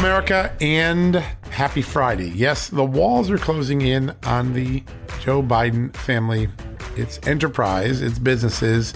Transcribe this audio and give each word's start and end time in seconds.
America, 0.00 0.50
and 0.62 1.16
happy 1.50 1.82
Friday. 1.82 2.30
Yes, 2.30 2.70
the 2.70 2.82
walls 2.82 3.30
are 3.30 3.36
closing 3.36 3.82
in 3.82 4.14
on 4.22 4.54
the 4.54 4.82
Joe 5.20 5.42
Biden 5.42 5.94
family, 5.94 6.48
its 6.96 7.20
enterprise, 7.26 8.00
its 8.00 8.18
businesses. 8.18 8.94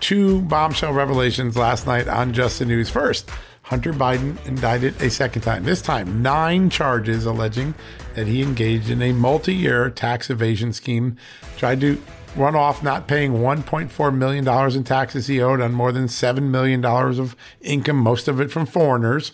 Two 0.00 0.40
bombshell 0.40 0.94
revelations 0.94 1.54
last 1.54 1.86
night 1.86 2.08
on 2.08 2.32
Just 2.32 2.60
the 2.60 2.64
News. 2.64 2.88
First, 2.88 3.28
Hunter 3.60 3.92
Biden 3.92 4.42
indicted 4.46 4.98
a 5.02 5.10
second 5.10 5.42
time, 5.42 5.64
this 5.64 5.82
time 5.82 6.22
nine 6.22 6.70
charges 6.70 7.26
alleging 7.26 7.74
that 8.14 8.26
he 8.26 8.40
engaged 8.40 8.88
in 8.88 9.02
a 9.02 9.12
multi 9.12 9.54
year 9.54 9.90
tax 9.90 10.30
evasion 10.30 10.72
scheme, 10.72 11.18
tried 11.58 11.82
to 11.82 12.02
run 12.36 12.56
off 12.56 12.82
not 12.82 13.06
paying 13.06 13.32
$1.4 13.34 14.16
million 14.16 14.48
in 14.74 14.84
taxes 14.84 15.26
he 15.26 15.42
owed 15.42 15.60
on 15.60 15.74
more 15.74 15.92
than 15.92 16.06
$7 16.06 16.42
million 16.44 16.82
of 16.82 17.36
income, 17.60 17.98
most 17.98 18.28
of 18.28 18.40
it 18.40 18.50
from 18.50 18.64
foreigners. 18.64 19.32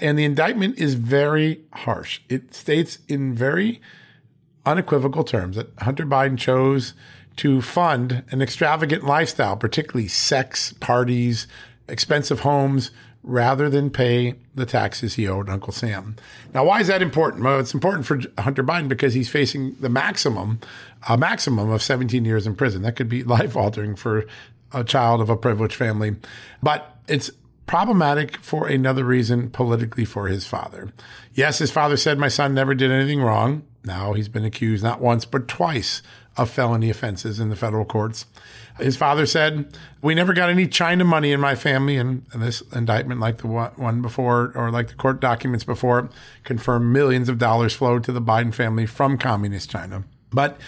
And 0.00 0.18
the 0.18 0.24
indictment 0.24 0.78
is 0.78 0.94
very 0.94 1.60
harsh. 1.72 2.20
It 2.28 2.54
states 2.54 2.98
in 3.08 3.34
very 3.34 3.80
unequivocal 4.64 5.24
terms 5.24 5.56
that 5.56 5.70
Hunter 5.78 6.06
Biden 6.06 6.38
chose 6.38 6.94
to 7.36 7.62
fund 7.62 8.24
an 8.30 8.42
extravagant 8.42 9.04
lifestyle, 9.04 9.56
particularly 9.56 10.08
sex, 10.08 10.72
parties, 10.74 11.46
expensive 11.88 12.40
homes, 12.40 12.90
rather 13.22 13.68
than 13.68 13.90
pay 13.90 14.34
the 14.54 14.66
taxes 14.66 15.14
he 15.14 15.28
owed 15.28 15.48
Uncle 15.48 15.72
Sam. 15.72 16.16
Now, 16.54 16.64
why 16.64 16.80
is 16.80 16.86
that 16.86 17.02
important? 17.02 17.44
Well, 17.44 17.60
it's 17.60 17.74
important 17.74 18.06
for 18.06 18.20
Hunter 18.38 18.62
Biden 18.62 18.88
because 18.88 19.14
he's 19.14 19.28
facing 19.28 19.74
the 19.80 19.88
maximum, 19.88 20.60
a 21.08 21.16
maximum 21.16 21.70
of 21.70 21.82
17 21.82 22.24
years 22.24 22.46
in 22.46 22.54
prison. 22.54 22.82
That 22.82 22.96
could 22.96 23.08
be 23.08 23.22
life 23.36 23.56
altering 23.56 23.96
for 23.96 24.26
a 24.72 24.84
child 24.84 25.20
of 25.20 25.30
a 25.30 25.36
privileged 25.36 25.74
family. 25.74 26.16
But 26.62 26.96
it's 27.06 27.30
problematic 27.68 28.38
for 28.38 28.66
another 28.66 29.04
reason 29.04 29.50
politically 29.50 30.04
for 30.04 30.26
his 30.26 30.44
father. 30.44 30.92
Yes, 31.34 31.58
his 31.58 31.70
father 31.70 31.96
said, 31.96 32.18
My 32.18 32.28
son 32.28 32.54
never 32.54 32.74
did 32.74 32.90
anything 32.90 33.20
wrong. 33.20 33.62
Now 33.84 34.14
he's 34.14 34.28
been 34.28 34.44
accused 34.44 34.82
not 34.82 35.00
once, 35.00 35.24
but 35.24 35.46
twice 35.46 36.02
of 36.36 36.50
felony 36.50 36.90
offenses 36.90 37.38
in 37.38 37.50
the 37.50 37.56
federal 37.56 37.84
courts. 37.84 38.26
His 38.78 38.96
father 38.96 39.26
said, 39.26 39.76
We 40.00 40.14
never 40.14 40.32
got 40.32 40.50
any 40.50 40.66
China 40.66 41.04
money 41.04 41.30
in 41.30 41.40
my 41.40 41.54
family. 41.54 41.96
And, 41.96 42.24
this 42.34 42.62
indictment, 42.72 43.20
like 43.20 43.38
the 43.38 43.48
one 43.48 44.02
before, 44.02 44.52
or 44.54 44.70
like 44.70 44.88
the 44.88 44.94
court 44.94 45.20
documents 45.20 45.64
before, 45.64 46.08
confirmed 46.44 46.92
millions 46.92 47.28
of 47.28 47.38
dollars 47.38 47.74
flowed 47.74 48.02
to 48.04 48.12
the 48.12 48.22
Biden 48.22 48.54
family 48.54 48.86
from 48.86 49.18
communist 49.18 49.70
China. 49.70 50.04
But 50.30 50.58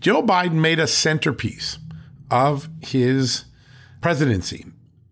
Joe 0.00 0.22
Biden 0.22 0.54
made 0.54 0.78
a 0.78 0.86
centerpiece 0.86 1.78
of 2.30 2.68
his 2.80 3.44
presidency 4.00 4.66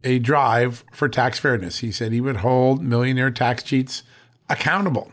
a 0.05 0.19
drive 0.19 0.85
for 0.93 1.09
tax 1.09 1.39
fairness. 1.39 1.79
He 1.79 1.93
said 1.93 2.13
he 2.13 2.21
would 2.21 2.39
hold 2.39 2.83
millionaire 2.83 3.31
tax 3.31 3.63
cheats 3.63 4.03
accountable. 4.49 5.13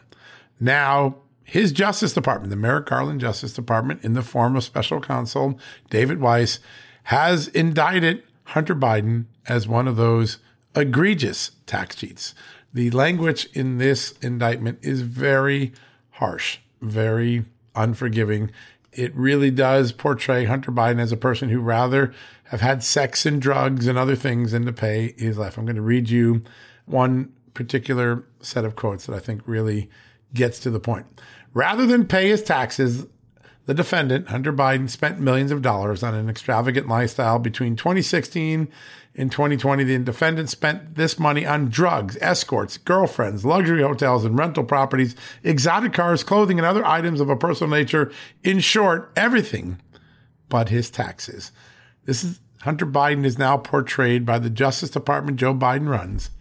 Now, 0.60 1.18
his 1.44 1.72
Justice 1.72 2.14
Department, 2.14 2.50
the 2.50 2.56
Merrick 2.56 2.88
Garland 2.88 3.22
Justice 3.22 3.54
Department, 3.54 4.04
in 4.04 4.14
the 4.14 4.22
form 4.22 4.56
of 4.56 4.64
special 4.64 5.00
counsel 5.00 5.60
David 5.90 6.20
Weiss, 6.20 6.60
has 7.04 7.48
indicted 7.50 8.24
Hunter 8.46 8.76
Biden 8.76 9.26
as 9.48 9.68
one 9.68 9.88
of 9.88 9.96
those 9.96 10.40
egregious 10.76 11.52
tax 11.66 11.96
cheats. 11.96 12.34
The 12.74 12.90
language 12.92 13.48
in 13.54 13.78
this 13.78 14.14
indictment 14.22 14.80
is 14.82 15.02
very 15.02 15.72
harsh, 16.12 16.60
very 16.82 17.46
unforgiving. 17.76 18.52
It 18.96 19.14
really 19.14 19.52
does 19.52 19.92
portray 19.92 20.46
Hunter 20.46 20.72
Biden 20.72 21.00
as 21.00 21.12
a 21.12 21.18
person 21.18 21.50
who 21.50 21.60
rather 21.60 22.14
have 22.46 22.62
had 22.62 22.82
sex 22.82 23.26
and 23.26 23.42
drugs 23.42 23.88
and 23.88 23.98
other 23.98 24.16
things 24.16 24.54
than 24.54 24.66
to 24.66 24.74
pay 24.74 25.14
his 25.18 25.38
life. 25.38 25.58
I'm 25.58 25.66
going 25.66 25.76
to 25.76 25.82
read 25.82 26.10
you 26.10 26.42
one 26.86 27.34
particular 27.54 28.26
set 28.40 28.64
of 28.64 28.78
quotes 28.78 29.06
that 29.06 29.16
I 29.16 29.20
think 29.20 29.42
really 29.46 29.90
gets 30.34 30.60
to 30.62 30.70
the 30.70 30.80
point. 30.80 31.06
Rather 31.54 31.86
than 31.86 32.08
pay 32.08 32.30
his 32.30 32.42
taxes, 32.42 33.06
the 33.66 33.74
defendant, 33.74 34.30
Hunter 34.30 34.54
Biden, 34.54 34.90
spent 34.90 35.20
millions 35.20 35.52
of 35.52 35.62
dollars 35.62 36.02
on 36.04 36.14
an 36.14 36.30
extravagant 36.30 36.88
lifestyle 36.88 37.40
between 37.40 37.76
2016 37.76 38.70
and 39.18 39.32
2020. 39.32 39.84
The 39.84 40.00
defendant 40.00 40.50
spent 40.50 40.96
this 40.96 41.18
money 41.18 41.46
on 41.46 41.70
drugs, 41.70 42.18
escorts, 42.22 42.78
girlfriends, 42.78 43.46
luxury 43.46 43.82
hotels, 43.82 44.26
and 44.26 44.38
rental 44.38 44.64
properties, 44.64 45.16
exotic 45.44 45.94
cars, 45.94 46.24
clothing, 46.24 46.60
and 46.60 46.66
other 46.66 46.86
items 46.86 47.20
of 47.20 47.30
a 47.30 47.36
personal 47.36 47.72
nature. 47.72 48.12
In 48.44 48.60
short, 48.60 49.12
everything 49.16 49.80
but 50.50 50.70
his 50.70 50.90
taxes. 50.90 51.52
This 52.06 52.24
is 52.24 52.40
Hunter 52.62 52.86
Biden 52.86 53.26
is 53.26 53.38
now 53.38 53.58
portrayed 53.58 54.26
by 54.26 54.40
the 54.40 54.50
Justice 54.50 54.90
Department 54.90 55.38
Joe 55.38 55.54
Biden 55.54 55.88
runs 55.88 56.32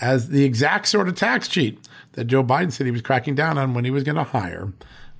as 0.00 0.28
the 0.28 0.44
exact 0.44 0.88
sort 0.88 1.08
of 1.08 1.16
tax 1.16 1.48
cheat 1.48 1.78
that 2.12 2.24
Joe 2.24 2.42
Biden 2.42 2.72
said 2.72 2.86
he 2.86 2.90
was 2.90 3.02
cracking 3.02 3.34
down 3.34 3.58
on 3.58 3.74
when 3.74 3.84
he 3.84 3.90
was 3.90 4.04
going 4.04 4.16
to 4.16 4.24
hire 4.24 4.72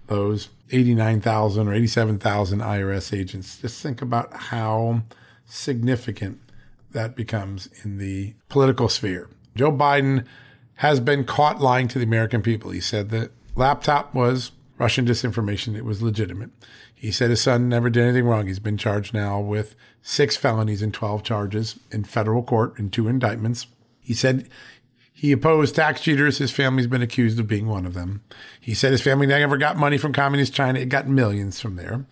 those 0.06 0.48
89,000 0.70 1.69
or 1.69 1.75
87,000 1.75 2.60
IRS 2.60 3.16
agents. 3.16 3.58
Just 3.58 3.82
think 3.82 4.02
about 4.02 4.32
how 4.32 5.02
significant 5.46 6.40
that 6.93 7.16
becomes 7.16 7.69
in 7.84 7.99
the 7.99 8.34
political 8.49 8.88
sphere. 8.88 9.28
Joe 9.54 9.72
Biden 9.72 10.25
has 10.76 11.00
been 11.00 11.25
caught 11.25 11.60
lying 11.60 11.88
to 11.88 11.99
the 11.99 12.04
American 12.04 12.43
people. 12.43 12.71
He 12.71 12.81
said 12.81 13.10
the 13.10 13.31
laptop 13.56 14.15
was 14.15 14.53
Russian 14.78 15.04
disinformation, 15.04 15.76
it 15.76 15.85
was 15.85 16.02
legitimate. 16.02 16.50
He 16.94 17.11
said 17.11 17.31
his 17.31 17.43
son 17.43 17.69
never 17.69 17.90
did 17.90 18.05
anything 18.05 18.26
wrong. 18.26 18.46
He's 18.46 18.58
been 18.58 18.76
charged 18.76 19.12
now 19.12 19.40
with 19.40 19.75
six 20.02 20.37
felonies 20.37 20.82
and 20.82 20.94
12 20.94 21.23
charges 21.23 21.79
in 21.90 22.05
federal 22.05 22.43
court 22.43 22.79
and 22.79 22.93
two 22.93 23.08
indictments. 23.08 23.67
He 24.00 24.14
said 24.14 24.49
he 25.12 25.32
opposed 25.32 25.75
tax 25.75 26.00
cheaters. 26.00 26.38
His 26.38 26.52
family's 26.52 26.87
been 26.87 27.02
accused 27.02 27.41
of 27.41 27.49
being 27.49 27.67
one 27.67 27.87
of 27.87 27.94
them. 27.94 28.23
He 28.61 28.73
said 28.73 28.93
his 28.93 29.02
family 29.02 29.26
never 29.26 29.56
got 29.56 29.76
money 29.76 29.99
from 29.99 30.12
communist 30.12 30.55
China. 30.55 30.79
It 30.79 30.88
got 30.88 31.08
millions 31.08 31.61
from 31.61 31.75
there. 31.75 32.06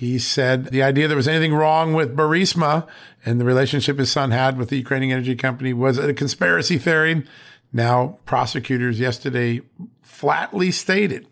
He 0.00 0.18
said 0.18 0.70
the 0.70 0.82
idea 0.82 1.08
there 1.08 1.16
was 1.18 1.28
anything 1.28 1.52
wrong 1.52 1.92
with 1.92 2.16
Burisma 2.16 2.86
and 3.22 3.38
the 3.38 3.44
relationship 3.44 3.98
his 3.98 4.10
son 4.10 4.30
had 4.30 4.56
with 4.56 4.70
the 4.70 4.78
Ukrainian 4.78 5.12
energy 5.12 5.36
company 5.36 5.74
was 5.74 5.98
a 5.98 6.14
conspiracy 6.14 6.78
theory. 6.78 7.22
Now, 7.70 8.16
prosecutors 8.24 8.98
yesterday 8.98 9.60
flatly 10.00 10.70
stated, 10.70 11.26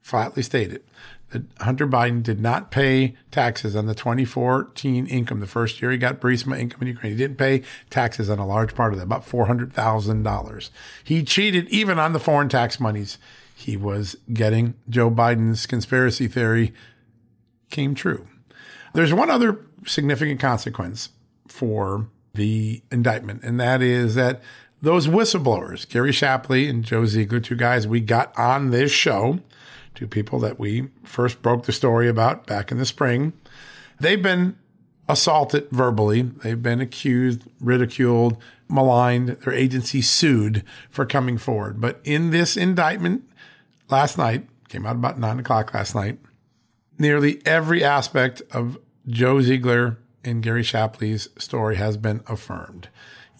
flatly 0.00 0.42
stated 0.42 0.82
that 1.32 1.42
Hunter 1.60 1.86
Biden 1.86 2.22
did 2.22 2.40
not 2.40 2.70
pay 2.70 3.14
taxes 3.30 3.76
on 3.76 3.84
the 3.84 3.94
2014 3.94 5.06
income, 5.06 5.40
the 5.40 5.46
first 5.46 5.82
year 5.82 5.90
he 5.90 5.98
got 5.98 6.18
Burisma 6.18 6.58
income 6.58 6.80
in 6.80 6.88
Ukraine. 6.88 7.12
He 7.12 7.18
didn't 7.18 7.36
pay 7.36 7.62
taxes 7.90 8.30
on 8.30 8.38
a 8.38 8.46
large 8.46 8.74
part 8.74 8.94
of 8.94 9.00
that, 9.00 9.04
about 9.04 9.26
$400,000. 9.26 10.70
He 11.04 11.22
cheated 11.22 11.68
even 11.68 11.98
on 11.98 12.14
the 12.14 12.20
foreign 12.20 12.48
tax 12.48 12.80
monies 12.80 13.18
he 13.54 13.76
was 13.76 14.16
getting 14.32 14.72
Joe 14.88 15.10
Biden's 15.10 15.66
conspiracy 15.66 16.26
theory 16.26 16.72
came 17.72 17.96
true. 17.96 18.28
There's 18.94 19.12
one 19.12 19.30
other 19.30 19.58
significant 19.84 20.38
consequence 20.38 21.08
for 21.48 22.06
the 22.34 22.82
indictment, 22.92 23.42
and 23.42 23.58
that 23.58 23.82
is 23.82 24.14
that 24.14 24.40
those 24.80 25.08
whistleblowers, 25.08 25.88
Gary 25.88 26.12
Shapley 26.12 26.68
and 26.68 26.84
Joe 26.84 27.04
Ziegler, 27.06 27.40
two 27.40 27.56
guys 27.56 27.86
we 27.86 28.00
got 28.00 28.36
on 28.38 28.70
this 28.70 28.92
show, 28.92 29.40
two 29.94 30.06
people 30.06 30.38
that 30.40 30.58
we 30.58 30.88
first 31.02 31.42
broke 31.42 31.64
the 31.64 31.72
story 31.72 32.08
about 32.08 32.46
back 32.46 32.70
in 32.70 32.78
the 32.78 32.86
spring, 32.86 33.32
they've 33.98 34.22
been 34.22 34.56
assaulted 35.08 35.68
verbally. 35.70 36.22
They've 36.22 36.62
been 36.62 36.80
accused, 36.80 37.42
ridiculed, 37.60 38.36
maligned. 38.68 39.28
Their 39.28 39.52
agency 39.52 40.02
sued 40.02 40.64
for 40.90 41.04
coming 41.04 41.38
forward. 41.38 41.80
But 41.80 42.00
in 42.04 42.30
this 42.30 42.56
indictment 42.56 43.28
last 43.90 44.16
night, 44.16 44.46
came 44.68 44.86
out 44.86 44.96
about 44.96 45.18
nine 45.18 45.38
o'clock 45.38 45.74
last 45.74 45.94
night, 45.94 46.18
nearly 46.98 47.40
every 47.46 47.82
aspect 47.82 48.42
of 48.50 48.78
Joe 49.06 49.40
Ziegler 49.40 49.98
and 50.24 50.42
Gary 50.42 50.62
Shapley's 50.62 51.28
story 51.38 51.76
has 51.76 51.96
been 51.96 52.22
affirmed. 52.26 52.88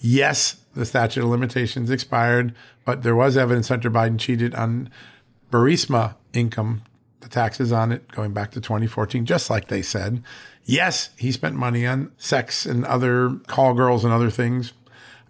Yes, 0.01 0.57
the 0.75 0.85
statute 0.85 1.23
of 1.23 1.31
limitations 1.31 1.91
expired, 1.91 2.55
but 2.85 3.03
there 3.03 3.15
was 3.15 3.37
evidence 3.37 3.69
Hunter 3.69 3.91
Biden 3.91 4.19
cheated 4.19 4.55
on 4.55 4.91
Burisma 5.51 6.17
income, 6.33 6.83
the 7.21 7.29
taxes 7.29 7.73
on 7.73 7.93
it 7.93 8.11
going 8.11 8.33
back 8.33 8.51
to 8.53 8.61
2014, 8.61 9.25
just 9.27 9.49
like 9.49 9.69
they 9.69 9.83
said. 9.83 10.23
Yes, 10.65 11.11
he 11.17 11.31
spent 11.31 11.55
money 11.55 11.87
on 11.87 12.13
sex 12.17 12.67
and 12.67 12.85
other 12.85 13.39
call 13.47 13.75
girls 13.75 14.05
and 14.05 14.13
other 14.13 14.31
things. 14.31 14.73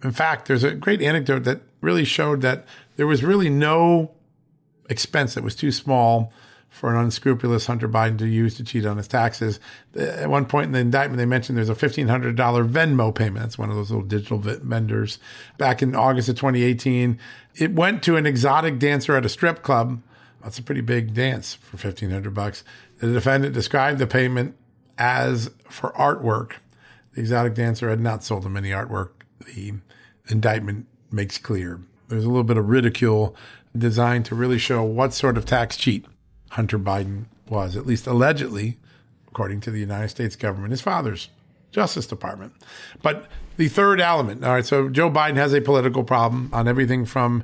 In 0.03 0.11
fact, 0.11 0.47
there's 0.47 0.63
a 0.63 0.73
great 0.73 1.01
anecdote 1.01 1.43
that 1.43 1.61
really 1.81 2.05
showed 2.05 2.41
that 2.41 2.65
there 2.95 3.07
was 3.07 3.23
really 3.23 3.49
no 3.49 4.11
expense 4.89 5.33
that 5.35 5.43
was 5.43 5.55
too 5.55 5.71
small 5.71 6.31
for 6.73 6.89
an 6.89 6.99
unscrupulous 6.99 7.67
Hunter 7.67 7.87
Biden 7.87 8.17
to 8.17 8.25
use 8.25 8.55
to 8.55 8.63
cheat 8.63 8.83
on 8.87 8.97
his 8.97 9.07
taxes. 9.07 9.59
Uh, 9.95 10.01
at 10.01 10.29
one 10.29 10.47
point 10.47 10.65
in 10.65 10.71
the 10.71 10.79
indictment, 10.79 11.19
they 11.19 11.25
mentioned 11.25 11.55
there's 11.55 11.69
a 11.69 11.75
$1,500 11.75 12.35
Venmo 12.67 13.13
payment. 13.13 13.43
That's 13.43 13.59
one 13.59 13.69
of 13.69 13.75
those 13.75 13.91
little 13.91 14.05
digital 14.05 14.39
vendors. 14.39 15.19
Back 15.59 15.83
in 15.83 15.95
August 15.95 16.29
of 16.29 16.35
2018, 16.35 17.19
it 17.55 17.73
went 17.73 18.01
to 18.03 18.15
an 18.15 18.25
exotic 18.25 18.79
dancer 18.79 19.15
at 19.15 19.23
a 19.23 19.29
strip 19.29 19.61
club. 19.61 20.01
That's 20.41 20.57
a 20.57 20.63
pretty 20.63 20.81
big 20.81 21.13
dance 21.13 21.53
for 21.53 21.77
1500 21.77 22.33
bucks. 22.33 22.63
The 22.97 23.13
defendant 23.13 23.53
described 23.53 23.99
the 23.99 24.07
payment 24.07 24.55
as 24.97 25.51
for 25.69 25.91
artwork. 25.91 26.53
The 27.13 27.21
exotic 27.21 27.53
dancer 27.53 27.87
had 27.91 27.99
not 28.01 28.23
sold 28.23 28.47
him 28.47 28.57
any 28.57 28.71
artwork. 28.71 29.09
The 29.45 29.73
indictment 30.27 30.87
makes 31.11 31.37
clear. 31.37 31.81
There's 32.07 32.25
a 32.25 32.29
little 32.29 32.43
bit 32.43 32.57
of 32.57 32.67
ridicule 32.67 33.35
designed 33.77 34.25
to 34.25 34.35
really 34.35 34.57
show 34.57 34.83
what 34.83 35.13
sort 35.13 35.37
of 35.37 35.45
tax 35.45 35.77
cheat 35.77 36.05
Hunter 36.53 36.77
Biden 36.77 37.25
was, 37.49 37.75
at 37.75 37.87
least 37.87 38.05
allegedly, 38.05 38.77
according 39.27 39.59
to 39.61 39.71
the 39.71 39.79
United 39.79 40.09
States 40.09 40.35
government, 40.35 40.69
his 40.69 40.81
father's 40.81 41.29
Justice 41.71 42.05
Department. 42.05 42.53
But 43.01 43.25
the 43.57 43.67
third 43.67 43.99
element, 43.99 44.43
all 44.43 44.53
right, 44.53 44.65
so 44.65 44.87
Joe 44.87 45.09
Biden 45.09 45.35
has 45.35 45.53
a 45.53 45.61
political 45.61 46.03
problem 46.03 46.51
on 46.53 46.67
everything 46.67 47.05
from 47.05 47.43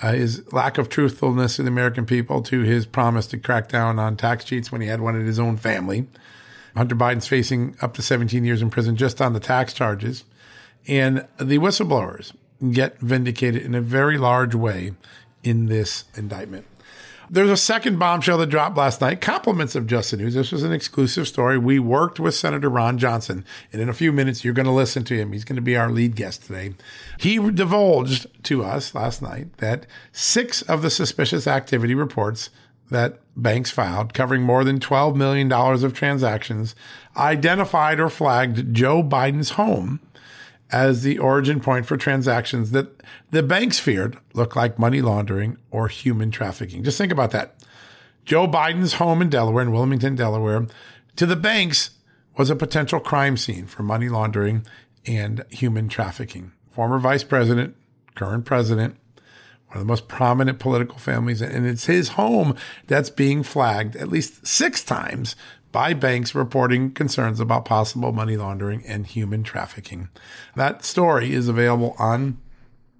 uh, 0.00 0.12
his 0.12 0.50
lack 0.54 0.78
of 0.78 0.88
truthfulness 0.88 1.56
to 1.56 1.62
the 1.62 1.68
American 1.68 2.06
people 2.06 2.42
to 2.44 2.60
his 2.62 2.86
promise 2.86 3.26
to 3.28 3.38
crack 3.38 3.68
down 3.68 3.98
on 3.98 4.16
tax 4.16 4.44
cheats 4.44 4.72
when 4.72 4.80
he 4.80 4.88
had 4.88 5.02
one 5.02 5.16
in 5.16 5.26
his 5.26 5.38
own 5.38 5.58
family. 5.58 6.06
Hunter 6.74 6.96
Biden's 6.96 7.28
facing 7.28 7.76
up 7.82 7.92
to 7.94 8.02
17 8.02 8.42
years 8.42 8.62
in 8.62 8.70
prison 8.70 8.96
just 8.96 9.20
on 9.20 9.34
the 9.34 9.40
tax 9.40 9.74
charges. 9.74 10.24
And 10.88 11.26
the 11.36 11.58
whistleblowers 11.58 12.32
get 12.70 12.98
vindicated 13.00 13.62
in 13.62 13.74
a 13.74 13.82
very 13.82 14.16
large 14.16 14.54
way 14.54 14.92
in 15.42 15.66
this 15.66 16.04
indictment. 16.16 16.66
There's 17.28 17.50
a 17.50 17.56
second 17.56 17.98
bombshell 17.98 18.38
that 18.38 18.46
dropped 18.46 18.76
last 18.76 19.00
night. 19.00 19.20
Compliments 19.20 19.74
of 19.74 19.86
Just 19.86 20.12
the 20.12 20.16
News. 20.16 20.34
This 20.34 20.52
was 20.52 20.62
an 20.62 20.72
exclusive 20.72 21.26
story. 21.26 21.58
We 21.58 21.78
worked 21.78 22.20
with 22.20 22.34
Senator 22.34 22.68
Ron 22.68 22.98
Johnson, 22.98 23.44
and 23.72 23.82
in 23.82 23.88
a 23.88 23.94
few 23.94 24.12
minutes, 24.12 24.44
you're 24.44 24.54
going 24.54 24.66
to 24.66 24.72
listen 24.72 25.02
to 25.04 25.16
him. 25.16 25.32
He's 25.32 25.44
going 25.44 25.56
to 25.56 25.62
be 25.62 25.76
our 25.76 25.90
lead 25.90 26.14
guest 26.14 26.44
today. 26.44 26.74
He 27.18 27.38
divulged 27.38 28.26
to 28.44 28.64
us 28.64 28.94
last 28.94 29.22
night 29.22 29.56
that 29.56 29.86
six 30.12 30.62
of 30.62 30.82
the 30.82 30.90
suspicious 30.90 31.48
activity 31.48 31.94
reports 31.94 32.50
that 32.90 33.18
banks 33.36 33.70
filed 33.70 34.14
covering 34.14 34.42
more 34.42 34.62
than 34.62 34.78
$12 34.78 35.16
million 35.16 35.50
of 35.52 35.92
transactions 35.92 36.74
identified 37.16 37.98
or 37.98 38.08
flagged 38.08 38.72
Joe 38.72 39.02
Biden's 39.02 39.50
home 39.50 40.00
as 40.72 41.02
the 41.02 41.18
origin 41.18 41.60
point 41.60 41.86
for 41.86 41.96
transactions 41.96 42.72
that 42.72 43.02
the 43.30 43.42
banks 43.42 43.78
feared 43.78 44.18
looked 44.34 44.56
like 44.56 44.78
money 44.78 45.00
laundering 45.00 45.56
or 45.70 45.88
human 45.88 46.30
trafficking. 46.30 46.82
Just 46.82 46.98
think 46.98 47.12
about 47.12 47.30
that. 47.30 47.54
Joe 48.24 48.48
Biden's 48.48 48.94
home 48.94 49.22
in 49.22 49.30
Delaware, 49.30 49.62
in 49.62 49.70
Wilmington, 49.70 50.16
Delaware, 50.16 50.66
to 51.14 51.26
the 51.26 51.36
banks 51.36 51.90
was 52.36 52.50
a 52.50 52.56
potential 52.56 53.00
crime 53.00 53.36
scene 53.36 53.66
for 53.66 53.82
money 53.82 54.08
laundering 54.08 54.66
and 55.06 55.44
human 55.50 55.88
trafficking. 55.88 56.52
Former 56.70 56.98
vice 56.98 57.24
president, 57.24 57.76
current 58.14 58.44
president, 58.44 58.96
one 59.68 59.78
of 59.78 59.80
the 59.80 59.86
most 59.86 60.08
prominent 60.08 60.58
political 60.58 60.98
families, 60.98 61.40
and 61.40 61.66
it's 61.66 61.86
his 61.86 62.10
home 62.10 62.56
that's 62.86 63.10
being 63.10 63.42
flagged 63.42 63.96
at 63.96 64.08
least 64.08 64.46
six 64.46 64.84
times 64.84 65.36
by 65.76 65.92
banks 65.92 66.34
reporting 66.34 66.90
concerns 66.90 67.38
about 67.38 67.66
possible 67.66 68.10
money 68.10 68.34
laundering 68.34 68.82
and 68.86 69.06
human 69.06 69.42
trafficking. 69.42 70.08
That 70.54 70.86
story 70.86 71.34
is 71.34 71.48
available 71.48 71.94
on 71.98 72.38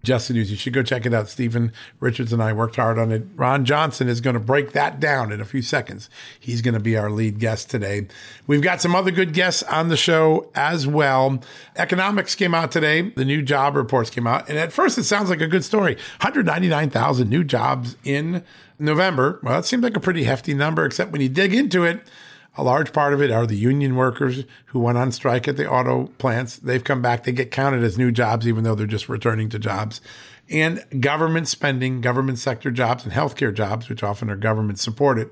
just 0.04 0.28
the 0.28 0.34
News. 0.34 0.50
You 0.50 0.58
should 0.58 0.74
go 0.74 0.82
check 0.82 1.06
it 1.06 1.14
out. 1.14 1.30
Stephen 1.30 1.72
Richards 2.00 2.34
and 2.34 2.42
I 2.42 2.52
worked 2.52 2.76
hard 2.76 2.98
on 2.98 3.12
it. 3.12 3.24
Ron 3.34 3.64
Johnson 3.64 4.08
is 4.08 4.20
going 4.20 4.34
to 4.34 4.40
break 4.40 4.72
that 4.72 5.00
down 5.00 5.32
in 5.32 5.40
a 5.40 5.46
few 5.46 5.62
seconds. 5.62 6.10
He's 6.38 6.60
going 6.60 6.74
to 6.74 6.80
be 6.80 6.98
our 6.98 7.10
lead 7.10 7.38
guest 7.38 7.70
today. 7.70 8.08
We've 8.46 8.60
got 8.60 8.82
some 8.82 8.94
other 8.94 9.10
good 9.10 9.32
guests 9.32 9.62
on 9.62 9.88
the 9.88 9.96
show 9.96 10.50
as 10.54 10.86
well. 10.86 11.42
Economics 11.76 12.34
came 12.34 12.54
out 12.54 12.72
today. 12.72 13.08
The 13.08 13.24
new 13.24 13.40
job 13.40 13.74
reports 13.74 14.10
came 14.10 14.26
out. 14.26 14.50
And 14.50 14.58
at 14.58 14.70
first, 14.70 14.98
it 14.98 15.04
sounds 15.04 15.30
like 15.30 15.40
a 15.40 15.48
good 15.48 15.64
story 15.64 15.94
199,000 16.20 17.30
new 17.30 17.42
jobs 17.42 17.96
in 18.04 18.44
November. 18.78 19.40
Well, 19.42 19.54
that 19.54 19.64
seems 19.64 19.82
like 19.82 19.96
a 19.96 20.00
pretty 20.00 20.24
hefty 20.24 20.52
number, 20.52 20.84
except 20.84 21.10
when 21.10 21.22
you 21.22 21.30
dig 21.30 21.54
into 21.54 21.84
it, 21.84 22.06
a 22.56 22.62
large 22.62 22.92
part 22.92 23.12
of 23.12 23.20
it 23.20 23.30
are 23.30 23.46
the 23.46 23.56
union 23.56 23.96
workers 23.96 24.44
who 24.66 24.80
went 24.80 24.98
on 24.98 25.12
strike 25.12 25.46
at 25.46 25.56
the 25.56 25.68
auto 25.70 26.06
plants. 26.18 26.56
They've 26.56 26.82
come 26.82 27.02
back. 27.02 27.24
They 27.24 27.32
get 27.32 27.50
counted 27.50 27.82
as 27.82 27.98
new 27.98 28.10
jobs, 28.10 28.48
even 28.48 28.64
though 28.64 28.74
they're 28.74 28.86
just 28.86 29.08
returning 29.08 29.48
to 29.50 29.58
jobs. 29.58 30.00
And 30.48 30.84
government 31.00 31.48
spending, 31.48 32.00
government 32.00 32.38
sector 32.38 32.70
jobs, 32.70 33.04
and 33.04 33.12
healthcare 33.12 33.52
jobs, 33.52 33.88
which 33.88 34.02
often 34.02 34.30
are 34.30 34.36
government 34.36 34.78
supported. 34.78 35.30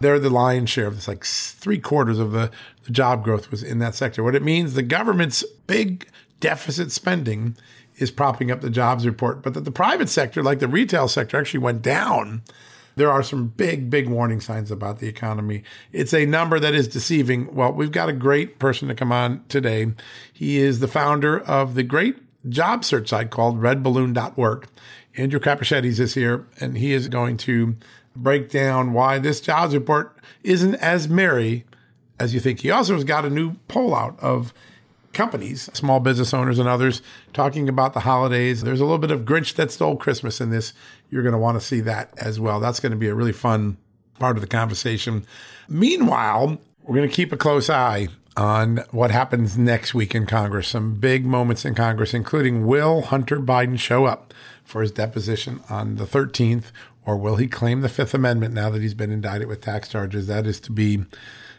They're 0.00 0.18
the 0.18 0.28
lion's 0.28 0.68
share 0.68 0.86
of 0.86 0.96
this. 0.96 1.08
Like 1.08 1.24
three 1.24 1.78
quarters 1.78 2.18
of 2.18 2.32
the, 2.32 2.50
the 2.84 2.92
job 2.92 3.24
growth 3.24 3.50
was 3.50 3.62
in 3.62 3.78
that 3.78 3.94
sector. 3.94 4.22
What 4.22 4.34
it 4.34 4.42
means, 4.42 4.74
the 4.74 4.82
government's 4.82 5.44
big 5.66 6.06
deficit 6.40 6.92
spending 6.92 7.56
is 7.96 8.10
propping 8.10 8.50
up 8.50 8.60
the 8.60 8.68
jobs 8.68 9.06
report, 9.06 9.42
but 9.42 9.54
that 9.54 9.64
the 9.64 9.70
private 9.70 10.10
sector, 10.10 10.42
like 10.42 10.58
the 10.58 10.68
retail 10.68 11.08
sector, 11.08 11.38
actually 11.38 11.60
went 11.60 11.80
down 11.80 12.42
there 12.96 13.12
are 13.12 13.22
some 13.22 13.48
big, 13.48 13.90
big 13.90 14.08
warning 14.08 14.40
signs 14.40 14.70
about 14.70 14.98
the 14.98 15.06
economy. 15.06 15.62
It's 15.92 16.14
a 16.14 16.24
number 16.24 16.58
that 16.58 16.74
is 16.74 16.88
deceiving. 16.88 17.54
Well, 17.54 17.72
we've 17.72 17.92
got 17.92 18.08
a 18.08 18.14
great 18.14 18.58
person 18.58 18.88
to 18.88 18.94
come 18.94 19.12
on 19.12 19.44
today. 19.48 19.92
He 20.32 20.56
is 20.58 20.80
the 20.80 20.88
founder 20.88 21.38
of 21.40 21.74
the 21.74 21.82
great 21.82 22.16
job 22.48 22.84
search 22.84 23.10
site 23.10 23.30
called 23.30 23.60
redballoon.work. 23.60 24.68
Andrew 25.16 25.40
Crapuchettes 25.40 26.00
is 26.00 26.14
here, 26.14 26.46
and 26.58 26.78
he 26.78 26.92
is 26.92 27.08
going 27.08 27.36
to 27.38 27.76
break 28.14 28.50
down 28.50 28.94
why 28.94 29.18
this 29.18 29.40
jobs 29.42 29.74
report 29.74 30.16
isn't 30.42 30.74
as 30.76 31.06
merry 31.06 31.64
as 32.18 32.32
you 32.32 32.40
think. 32.40 32.60
He 32.60 32.70
also 32.70 32.94
has 32.94 33.04
got 33.04 33.26
a 33.26 33.30
new 33.30 33.56
poll 33.68 33.94
out 33.94 34.18
of 34.20 34.54
companies, 35.16 35.70
small 35.72 35.98
business 35.98 36.34
owners 36.34 36.58
and 36.58 36.68
others, 36.68 37.02
talking 37.32 37.68
about 37.68 37.94
the 37.94 38.00
holidays. 38.00 38.62
There's 38.62 38.80
a 38.80 38.84
little 38.84 38.98
bit 38.98 39.10
of 39.10 39.22
Grinch 39.22 39.54
that 39.54 39.70
stole 39.70 39.96
Christmas 39.96 40.40
in 40.40 40.50
this. 40.50 40.72
You're 41.10 41.22
going 41.22 41.32
to 41.32 41.38
want 41.38 41.60
to 41.60 41.66
see 41.66 41.80
that 41.80 42.12
as 42.18 42.40
well. 42.40 42.60
That's 42.60 42.80
going 42.80 42.92
to 42.92 42.98
be 42.98 43.08
a 43.08 43.14
really 43.14 43.32
fun 43.32 43.76
part 44.18 44.36
of 44.36 44.40
the 44.40 44.48
conversation. 44.48 45.24
Meanwhile, 45.68 46.58
we're 46.82 46.96
going 46.96 47.08
to 47.08 47.14
keep 47.14 47.32
a 47.32 47.36
close 47.36 47.70
eye 47.70 48.08
on 48.36 48.78
what 48.90 49.10
happens 49.10 49.56
next 49.56 49.94
week 49.94 50.14
in 50.14 50.26
Congress. 50.26 50.68
Some 50.68 50.94
big 50.94 51.24
moments 51.24 51.64
in 51.64 51.74
Congress, 51.74 52.12
including 52.12 52.66
will 52.66 53.02
Hunter 53.02 53.40
Biden 53.40 53.78
show 53.78 54.04
up 54.04 54.34
for 54.64 54.82
his 54.82 54.92
deposition 54.92 55.60
on 55.70 55.96
the 55.96 56.04
13th, 56.04 56.66
or 57.04 57.16
will 57.16 57.36
he 57.36 57.46
claim 57.46 57.80
the 57.80 57.88
Fifth 57.88 58.14
Amendment 58.14 58.52
now 58.52 58.68
that 58.70 58.82
he's 58.82 58.94
been 58.94 59.12
indicted 59.12 59.48
with 59.48 59.60
tax 59.60 59.88
charges? 59.88 60.26
That 60.26 60.46
is 60.46 60.60
to 60.60 60.72
be 60.72 61.04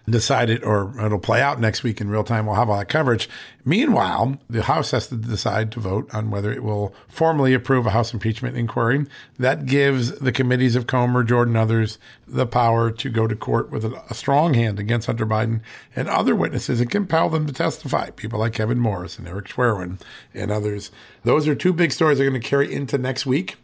decided, 0.09 0.63
or 0.63 0.93
it'll 1.05 1.19
play 1.19 1.41
out 1.41 1.59
next 1.59 1.83
week 1.83 1.99
in 1.99 2.09
real 2.09 2.23
time. 2.23 2.45
We'll 2.45 2.55
have 2.55 2.69
all 2.69 2.77
that 2.77 2.87
coverage. 2.87 3.27
Meanwhile, 3.65 4.37
the 4.49 4.63
House 4.63 4.91
has 4.91 5.07
to 5.07 5.15
decide 5.15 5.69
to 5.73 5.81
vote 5.81 6.09
on 6.13 6.31
whether 6.31 6.51
it 6.51 6.63
will 6.63 6.95
formally 7.09 7.53
approve 7.53 7.85
a 7.85 7.89
House 7.89 8.13
impeachment 8.13 8.55
inquiry. 8.55 9.05
That 9.37 9.65
gives 9.65 10.13
the 10.19 10.31
committees 10.31 10.77
of 10.77 10.87
Comer, 10.87 11.23
Jordan, 11.23 11.57
others 11.57 11.99
the 12.25 12.47
power 12.47 12.89
to 12.89 13.09
go 13.09 13.27
to 13.27 13.35
court 13.35 13.69
with 13.69 13.83
a, 13.83 14.13
strong 14.13 14.53
hand 14.53 14.79
against 14.79 15.07
Hunter 15.07 15.25
Biden 15.25 15.61
and 15.95 16.07
other 16.07 16.35
witnesses 16.35 16.79
and 16.79 16.89
compel 16.89 17.29
them 17.29 17.45
to 17.45 17.53
testify. 17.53 18.09
People 18.11 18.39
like 18.39 18.53
Kevin 18.53 18.79
Morris 18.79 19.19
and 19.19 19.27
Eric 19.27 19.47
Schwerin 19.47 19.99
and 20.33 20.51
others. 20.51 20.89
Those 21.23 21.47
are 21.47 21.55
two 21.55 21.73
big 21.73 21.91
stories 21.91 22.17
that 22.17 22.25
are 22.25 22.29
going 22.29 22.41
to 22.41 22.47
carry 22.47 22.73
into 22.73 22.97
next 22.97 23.25
week. 23.25 23.57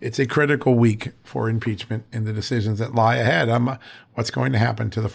It's 0.00 0.18
a 0.18 0.26
critical 0.26 0.74
week 0.74 1.12
for 1.22 1.48
impeachment 1.48 2.04
and 2.12 2.26
the 2.26 2.32
decisions 2.32 2.80
that 2.80 2.94
lie 2.94 3.16
ahead 3.16 3.48
what's 4.14 4.30
going 4.30 4.52
to 4.52 4.58
happen 4.58 4.90
to 4.90 5.00
the 5.00 5.08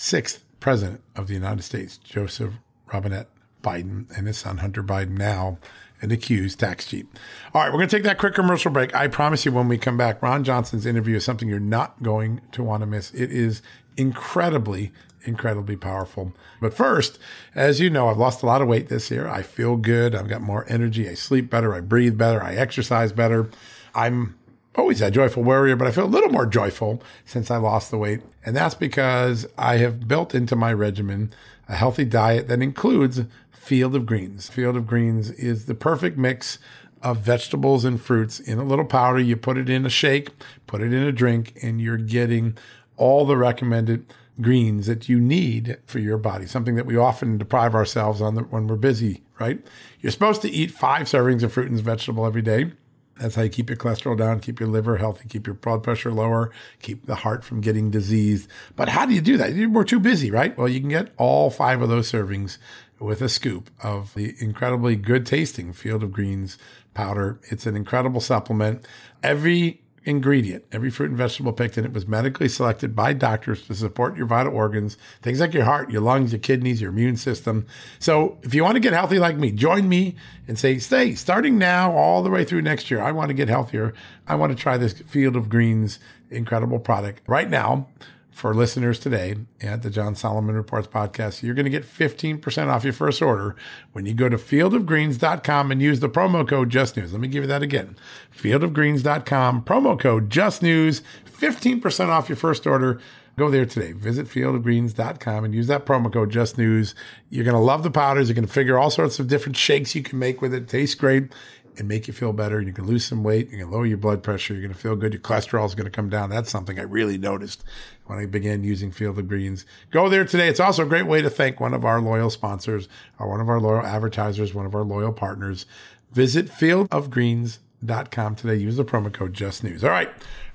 46th 0.00 0.40
president 0.60 1.02
of 1.14 1.26
the 1.26 1.34
United 1.34 1.62
States, 1.62 1.98
Joseph 1.98 2.54
Robinette 2.92 3.28
Biden, 3.62 4.06
and 4.16 4.26
his 4.26 4.38
son, 4.38 4.58
Hunter 4.58 4.82
Biden, 4.82 5.18
now 5.18 5.58
an 6.00 6.10
accused 6.10 6.58
tax 6.58 6.86
cheat. 6.86 7.06
All 7.52 7.60
right, 7.60 7.70
we're 7.70 7.78
going 7.78 7.88
to 7.88 7.96
take 7.96 8.04
that 8.04 8.16
quick 8.16 8.32
commercial 8.32 8.70
break. 8.70 8.94
I 8.94 9.08
promise 9.08 9.44
you, 9.44 9.52
when 9.52 9.68
we 9.68 9.76
come 9.76 9.98
back, 9.98 10.22
Ron 10.22 10.42
Johnson's 10.42 10.86
interview 10.86 11.16
is 11.16 11.24
something 11.24 11.48
you're 11.48 11.60
not 11.60 12.02
going 12.02 12.40
to 12.52 12.62
want 12.62 12.80
to 12.80 12.86
miss. 12.86 13.10
It 13.10 13.30
is 13.30 13.60
incredibly, 13.98 14.90
incredibly 15.24 15.76
powerful. 15.76 16.32
But 16.62 16.72
first, 16.72 17.18
as 17.54 17.78
you 17.78 17.90
know, 17.90 18.08
I've 18.08 18.16
lost 18.16 18.42
a 18.42 18.46
lot 18.46 18.62
of 18.62 18.68
weight 18.68 18.88
this 18.88 19.10
year. 19.10 19.28
I 19.28 19.42
feel 19.42 19.76
good. 19.76 20.14
I've 20.14 20.28
got 20.28 20.40
more 20.40 20.64
energy. 20.66 21.10
I 21.10 21.14
sleep 21.14 21.50
better. 21.50 21.74
I 21.74 21.80
breathe 21.80 22.16
better. 22.16 22.42
I 22.42 22.54
exercise 22.54 23.12
better. 23.12 23.50
I'm 23.94 24.38
always 24.80 25.00
a 25.00 25.10
joyful 25.10 25.42
warrior, 25.42 25.76
but 25.76 25.86
I 25.86 25.90
feel 25.90 26.04
a 26.04 26.06
little 26.06 26.30
more 26.30 26.46
joyful 26.46 27.02
since 27.24 27.50
I 27.50 27.58
lost 27.58 27.90
the 27.90 27.98
weight. 27.98 28.22
And 28.44 28.56
that's 28.56 28.74
because 28.74 29.46
I 29.56 29.76
have 29.76 30.08
built 30.08 30.34
into 30.34 30.56
my 30.56 30.72
regimen 30.72 31.32
a 31.68 31.76
healthy 31.76 32.04
diet 32.04 32.48
that 32.48 32.62
includes 32.62 33.22
Field 33.52 33.94
of 33.94 34.06
Greens. 34.06 34.48
Field 34.48 34.76
of 34.76 34.86
Greens 34.86 35.30
is 35.30 35.66
the 35.66 35.74
perfect 35.74 36.18
mix 36.18 36.58
of 37.02 37.18
vegetables 37.18 37.84
and 37.84 38.00
fruits 38.00 38.40
in 38.40 38.58
a 38.58 38.64
little 38.64 38.84
powder. 38.84 39.20
You 39.20 39.36
put 39.36 39.56
it 39.56 39.68
in 39.68 39.86
a 39.86 39.90
shake, 39.90 40.30
put 40.66 40.80
it 40.80 40.92
in 40.92 41.02
a 41.02 41.12
drink, 41.12 41.54
and 41.62 41.80
you're 41.80 41.96
getting 41.96 42.56
all 42.96 43.24
the 43.24 43.36
recommended 43.36 44.06
greens 44.40 44.86
that 44.86 45.08
you 45.08 45.20
need 45.20 45.78
for 45.86 45.98
your 45.98 46.18
body, 46.18 46.46
something 46.46 46.74
that 46.74 46.86
we 46.86 46.96
often 46.96 47.38
deprive 47.38 47.74
ourselves 47.74 48.20
on 48.20 48.34
the, 48.34 48.42
when 48.42 48.66
we're 48.66 48.76
busy, 48.76 49.22
right? 49.38 49.62
You're 50.00 50.12
supposed 50.12 50.42
to 50.42 50.50
eat 50.50 50.70
five 50.70 51.06
servings 51.06 51.42
of 51.42 51.52
fruit 51.52 51.70
and 51.70 51.80
vegetable 51.80 52.26
every 52.26 52.42
day. 52.42 52.72
That's 53.20 53.34
how 53.34 53.42
you 53.42 53.50
keep 53.50 53.68
your 53.68 53.76
cholesterol 53.76 54.16
down, 54.16 54.40
keep 54.40 54.58
your 54.58 54.68
liver 54.68 54.96
healthy, 54.96 55.28
keep 55.28 55.46
your 55.46 55.54
blood 55.54 55.82
pressure 55.82 56.10
lower, 56.10 56.50
keep 56.80 57.04
the 57.04 57.16
heart 57.16 57.44
from 57.44 57.60
getting 57.60 57.90
diseased. 57.90 58.48
But 58.76 58.88
how 58.88 59.04
do 59.04 59.12
you 59.12 59.20
do 59.20 59.36
that? 59.36 59.54
We're 59.70 59.84
too 59.84 60.00
busy, 60.00 60.30
right? 60.30 60.56
Well, 60.56 60.68
you 60.68 60.80
can 60.80 60.88
get 60.88 61.12
all 61.18 61.50
five 61.50 61.82
of 61.82 61.90
those 61.90 62.10
servings 62.10 62.56
with 62.98 63.20
a 63.20 63.28
scoop 63.28 63.70
of 63.82 64.14
the 64.14 64.34
incredibly 64.38 64.96
good 64.96 65.26
tasting 65.26 65.72
Field 65.74 66.02
of 66.02 66.12
Greens 66.12 66.56
powder. 66.94 67.38
It's 67.50 67.66
an 67.66 67.76
incredible 67.76 68.22
supplement. 68.22 68.86
Every 69.22 69.82
ingredient, 70.04 70.64
every 70.72 70.90
fruit 70.90 71.10
and 71.10 71.18
vegetable 71.18 71.52
picked 71.52 71.76
in 71.76 71.84
it 71.84 71.92
was 71.92 72.06
medically 72.06 72.48
selected 72.48 72.96
by 72.96 73.12
doctors 73.12 73.66
to 73.66 73.74
support 73.74 74.16
your 74.16 74.26
vital 74.26 74.54
organs, 74.54 74.96
things 75.20 75.40
like 75.40 75.52
your 75.52 75.64
heart, 75.64 75.90
your 75.90 76.00
lungs, 76.00 76.32
your 76.32 76.38
kidneys, 76.38 76.80
your 76.80 76.90
immune 76.90 77.16
system. 77.16 77.66
So 77.98 78.38
if 78.42 78.54
you 78.54 78.64
want 78.64 78.76
to 78.76 78.80
get 78.80 78.92
healthy 78.92 79.18
like 79.18 79.36
me, 79.36 79.52
join 79.52 79.88
me 79.88 80.16
and 80.48 80.58
say, 80.58 80.78
stay 80.78 81.14
starting 81.14 81.58
now 81.58 81.92
all 81.92 82.22
the 82.22 82.30
way 82.30 82.44
through 82.44 82.62
next 82.62 82.90
year. 82.90 83.02
I 83.02 83.12
want 83.12 83.28
to 83.28 83.34
get 83.34 83.48
healthier. 83.48 83.92
I 84.26 84.36
want 84.36 84.56
to 84.56 84.60
try 84.60 84.76
this 84.76 84.94
Field 84.94 85.36
of 85.36 85.48
Greens 85.48 85.98
incredible 86.30 86.78
product 86.78 87.22
right 87.26 87.50
now 87.50 87.88
for 88.30 88.54
listeners 88.54 88.98
today 88.98 89.36
at 89.60 89.82
the 89.82 89.90
John 89.90 90.14
Solomon 90.14 90.54
Reports 90.54 90.88
podcast, 90.88 91.42
you're 91.42 91.54
going 91.54 91.64
to 91.64 91.70
get 91.70 91.84
15% 91.84 92.68
off 92.68 92.84
your 92.84 92.92
first 92.92 93.20
order 93.20 93.56
when 93.92 94.06
you 94.06 94.14
go 94.14 94.28
to 94.28 94.36
fieldofgreens.com 94.36 95.70
and 95.70 95.82
use 95.82 96.00
the 96.00 96.08
promo 96.08 96.46
code 96.46 96.70
JustNews. 96.70 97.12
Let 97.12 97.20
me 97.20 97.28
give 97.28 97.44
you 97.44 97.48
that 97.48 97.62
again. 97.62 97.96
Fieldofgreens.com, 98.34 99.64
promo 99.64 99.98
code 99.98 100.30
JustNews, 100.30 101.02
15% 101.26 102.08
off 102.08 102.28
your 102.28 102.36
first 102.36 102.66
order. 102.66 103.00
Go 103.36 103.50
there 103.50 103.64
today. 103.64 103.92
Visit 103.92 104.26
fieldofgreens.com 104.26 105.44
and 105.44 105.54
use 105.54 105.66
that 105.68 105.86
promo 105.86 106.12
code 106.12 106.30
JustNews. 106.30 106.94
You're 107.30 107.44
going 107.44 107.54
to 107.54 107.60
love 107.60 107.82
the 107.82 107.90
powders. 107.90 108.28
You're 108.28 108.34
going 108.34 108.46
to 108.46 108.52
figure 108.52 108.78
all 108.78 108.90
sorts 108.90 109.18
of 109.18 109.28
different 109.28 109.56
shakes 109.56 109.94
you 109.94 110.02
can 110.02 110.18
make 110.18 110.42
with 110.42 110.52
it. 110.52 110.64
it 110.64 110.68
tastes 110.68 110.94
great 110.94 111.32
and 111.80 111.88
make 111.88 112.06
you 112.06 112.12
feel 112.12 112.34
better. 112.34 112.60
You 112.60 112.74
can 112.74 112.86
lose 112.86 113.06
some 113.06 113.24
weight. 113.24 113.50
You 113.50 113.58
can 113.58 113.70
lower 113.70 113.86
your 113.86 113.96
blood 113.96 114.22
pressure. 114.22 114.52
You're 114.52 114.62
going 114.62 114.74
to 114.74 114.78
feel 114.78 114.96
good. 114.96 115.14
Your 115.14 115.22
cholesterol 115.22 115.64
is 115.64 115.74
going 115.74 115.86
to 115.86 115.90
come 115.90 116.10
down. 116.10 116.28
That's 116.28 116.50
something 116.50 116.78
I 116.78 116.82
really 116.82 117.16
noticed 117.16 117.64
when 118.04 118.18
I 118.18 118.26
began 118.26 118.62
using 118.62 118.92
Field 118.92 119.18
of 119.18 119.26
Greens. 119.26 119.64
Go 119.90 120.10
there 120.10 120.26
today. 120.26 120.48
It's 120.48 120.60
also 120.60 120.82
a 120.82 120.88
great 120.88 121.06
way 121.06 121.22
to 121.22 121.30
thank 121.30 121.58
one 121.58 121.72
of 121.72 121.86
our 121.86 121.98
loyal 121.98 122.28
sponsors 122.28 122.86
or 123.18 123.30
one 123.30 123.40
of 123.40 123.48
our 123.48 123.58
loyal 123.58 123.80
advertisers, 123.80 124.52
one 124.52 124.66
of 124.66 124.74
our 124.74 124.84
loyal 124.84 125.12
partners. 125.12 125.64
Visit 126.12 126.48
fieldofgreens.com 126.48 128.36
today. 128.36 128.56
Use 128.56 128.76
the 128.76 128.84
promo 128.84 129.10
code 129.10 129.32
JustNews. 129.32 129.82
All 129.82 129.88
right. 129.88 130.10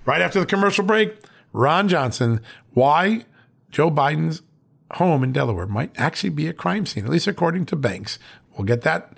Right 0.05 0.21
after 0.21 0.39
the 0.39 0.45
commercial 0.45 0.85
break, 0.85 1.15
Ron 1.53 1.87
Johnson, 1.87 2.39
why 2.75 3.25
Joe 3.71 3.89
Biden's 3.89 4.43
home 4.91 5.23
in 5.23 5.31
Delaware 5.31 5.65
might 5.65 5.91
actually 5.97 6.29
be 6.29 6.45
a 6.47 6.53
crime 6.53 6.85
scene, 6.85 7.05
at 7.05 7.09
least 7.09 7.25
according 7.25 7.65
to 7.65 7.75
banks. 7.75 8.19
We'll 8.55 8.65
get 8.65 8.83
that 8.83 9.17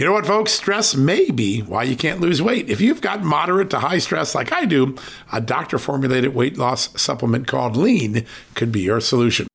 You 0.00 0.06
know 0.06 0.12
what, 0.12 0.24
folks? 0.24 0.52
Stress 0.52 0.96
may 0.96 1.30
be 1.30 1.60
why 1.60 1.82
you 1.82 1.94
can't 1.94 2.22
lose 2.22 2.40
weight. 2.40 2.70
If 2.70 2.80
you've 2.80 3.02
got 3.02 3.22
moderate 3.22 3.68
to 3.68 3.80
high 3.80 3.98
stress 3.98 4.34
like 4.34 4.50
I 4.50 4.64
do, 4.64 4.96
a 5.30 5.42
doctor 5.42 5.78
formulated 5.78 6.34
weight 6.34 6.56
loss 6.56 6.98
supplement 6.98 7.46
called 7.46 7.76
Lean 7.76 8.24
could 8.54 8.72
be 8.72 8.80
your 8.80 9.00
solution. 9.02 9.46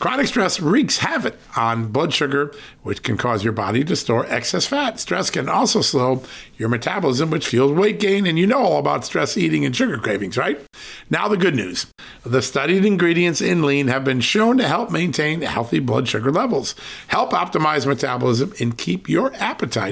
Chronic 0.00 0.26
stress 0.26 0.58
wreaks 0.58 0.98
havoc 0.98 1.36
on 1.56 1.92
blood 1.92 2.12
sugar, 2.12 2.52
which 2.82 3.04
can 3.04 3.16
cause 3.16 3.44
your 3.44 3.52
body 3.52 3.84
to 3.84 3.94
store 3.94 4.26
excess 4.26 4.66
fat. 4.66 4.98
Stress 4.98 5.30
can 5.30 5.48
also 5.48 5.80
slow 5.80 6.24
your 6.56 6.68
metabolism, 6.68 7.30
which 7.30 7.46
fuels 7.46 7.70
weight 7.70 8.00
gain. 8.00 8.26
And 8.26 8.36
you 8.36 8.46
know 8.48 8.58
all 8.58 8.78
about 8.80 9.04
stress 9.04 9.36
eating 9.36 9.64
and 9.64 9.76
sugar 9.76 9.98
cravings, 9.98 10.36
right? 10.36 10.60
Now, 11.08 11.28
the 11.28 11.36
good 11.36 11.54
news 11.54 11.86
the 12.24 12.42
studied 12.42 12.84
ingredients 12.84 13.40
in 13.40 13.62
lean 13.62 13.88
have 13.88 14.04
been 14.04 14.20
shown 14.20 14.58
to 14.58 14.66
help 14.66 14.90
maintain 14.90 15.42
healthy 15.42 15.78
blood 15.78 16.08
sugar 16.08 16.32
levels, 16.32 16.74
help 17.08 17.30
optimize 17.30 17.86
metabolism, 17.86 18.52
and 18.60 18.78
keep 18.78 19.08
your 19.08 19.32
appetite 19.34 19.91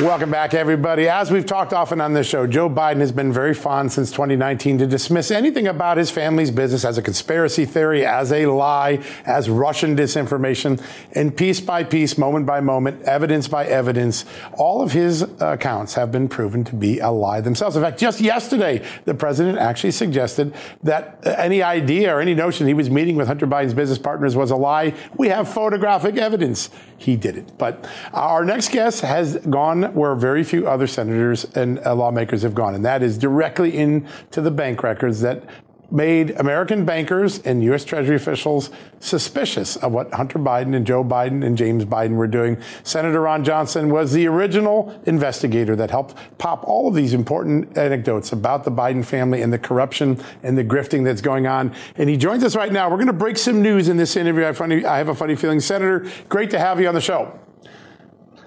Welcome 0.00 0.30
back, 0.30 0.54
everybody. 0.54 1.06
As 1.06 1.30
we've 1.30 1.44
talked 1.44 1.74
often 1.74 2.00
on 2.00 2.14
this 2.14 2.26
show, 2.26 2.46
Joe 2.46 2.70
Biden 2.70 3.00
has 3.00 3.12
been 3.12 3.30
very 3.30 3.52
fond 3.52 3.92
since 3.92 4.10
2019 4.10 4.78
to 4.78 4.86
dismiss 4.86 5.30
anything 5.30 5.68
about 5.68 5.98
his 5.98 6.10
family's 6.10 6.50
business 6.50 6.86
as 6.86 6.96
a 6.96 7.02
conspiracy 7.02 7.66
theory, 7.66 8.04
as 8.04 8.32
a 8.32 8.46
lie, 8.46 9.04
as 9.26 9.50
Russian 9.50 9.94
disinformation. 9.94 10.82
And 11.12 11.36
piece 11.36 11.60
by 11.60 11.84
piece, 11.84 12.16
moment 12.16 12.46
by 12.46 12.60
moment, 12.60 13.02
evidence 13.02 13.48
by 13.48 13.66
evidence, 13.66 14.24
all 14.54 14.80
of 14.80 14.92
his 14.92 15.26
accounts 15.40 15.92
have 15.92 16.10
been 16.10 16.26
proven 16.26 16.64
to 16.64 16.74
be 16.74 16.98
a 16.98 17.10
lie 17.10 17.42
themselves. 17.42 17.76
In 17.76 17.82
fact, 17.82 18.00
just 18.00 18.18
yesterday, 18.18 18.82
the 19.04 19.14
president 19.14 19.58
actually 19.58 19.92
suggested 19.92 20.54
that 20.82 21.18
any 21.22 21.62
idea 21.62 22.16
or 22.16 22.20
any 22.20 22.34
notion 22.34 22.66
he 22.66 22.74
was 22.74 22.88
meeting 22.88 23.16
with 23.16 23.26
Hunter 23.26 23.46
Biden's 23.46 23.74
business 23.74 23.98
partners 23.98 24.34
was 24.34 24.50
a 24.50 24.56
lie. 24.56 24.94
We 25.18 25.28
have 25.28 25.52
photographic 25.52 26.16
evidence 26.16 26.70
he 26.96 27.16
did 27.16 27.36
it. 27.36 27.58
But 27.58 27.86
our 28.14 28.44
next 28.44 28.70
guest 28.70 29.02
has 29.02 29.36
gone 29.36 29.81
where 29.90 30.14
very 30.14 30.44
few 30.44 30.68
other 30.68 30.86
senators 30.86 31.44
and 31.56 31.78
uh, 31.84 31.94
lawmakers 31.94 32.42
have 32.42 32.54
gone, 32.54 32.74
and 32.74 32.84
that 32.84 33.02
is 33.02 33.18
directly 33.18 33.76
into 33.76 34.40
the 34.40 34.50
bank 34.50 34.82
records 34.82 35.20
that 35.20 35.44
made 35.92 36.30
American 36.40 36.84
bankers 36.86 37.40
and 37.40 37.62
U.S. 37.64 37.84
Treasury 37.84 38.16
officials 38.16 38.70
suspicious 38.98 39.76
of 39.76 39.92
what 39.92 40.12
Hunter 40.14 40.38
Biden 40.38 40.74
and 40.74 40.86
Joe 40.86 41.04
Biden 41.04 41.44
and 41.44 41.56
James 41.56 41.84
Biden 41.84 42.16
were 42.16 42.26
doing. 42.26 42.56
Senator 42.82 43.20
Ron 43.20 43.44
Johnson 43.44 43.90
was 43.90 44.12
the 44.12 44.26
original 44.26 44.98
investigator 45.04 45.76
that 45.76 45.90
helped 45.90 46.14
pop 46.38 46.64
all 46.64 46.88
of 46.88 46.94
these 46.94 47.12
important 47.12 47.76
anecdotes 47.76 48.32
about 48.32 48.64
the 48.64 48.70
Biden 48.70 49.04
family 49.04 49.42
and 49.42 49.52
the 49.52 49.58
corruption 49.58 50.22
and 50.42 50.56
the 50.56 50.64
grifting 50.64 51.04
that's 51.04 51.20
going 51.20 51.46
on. 51.46 51.74
And 51.96 52.08
he 52.08 52.16
joins 52.16 52.42
us 52.42 52.56
right 52.56 52.72
now. 52.72 52.88
We're 52.88 52.96
going 52.96 53.06
to 53.08 53.12
break 53.12 53.36
some 53.36 53.60
news 53.60 53.88
in 53.88 53.98
this 53.98 54.16
interview. 54.16 54.44
I 54.44 54.92
I 54.92 54.98
have 54.98 55.08
a 55.08 55.14
funny 55.14 55.36
feeling. 55.36 55.60
Senator, 55.60 56.06
great 56.28 56.50
to 56.50 56.58
have 56.58 56.80
you 56.80 56.88
on 56.88 56.94
the 56.94 57.00
show. 57.00 57.38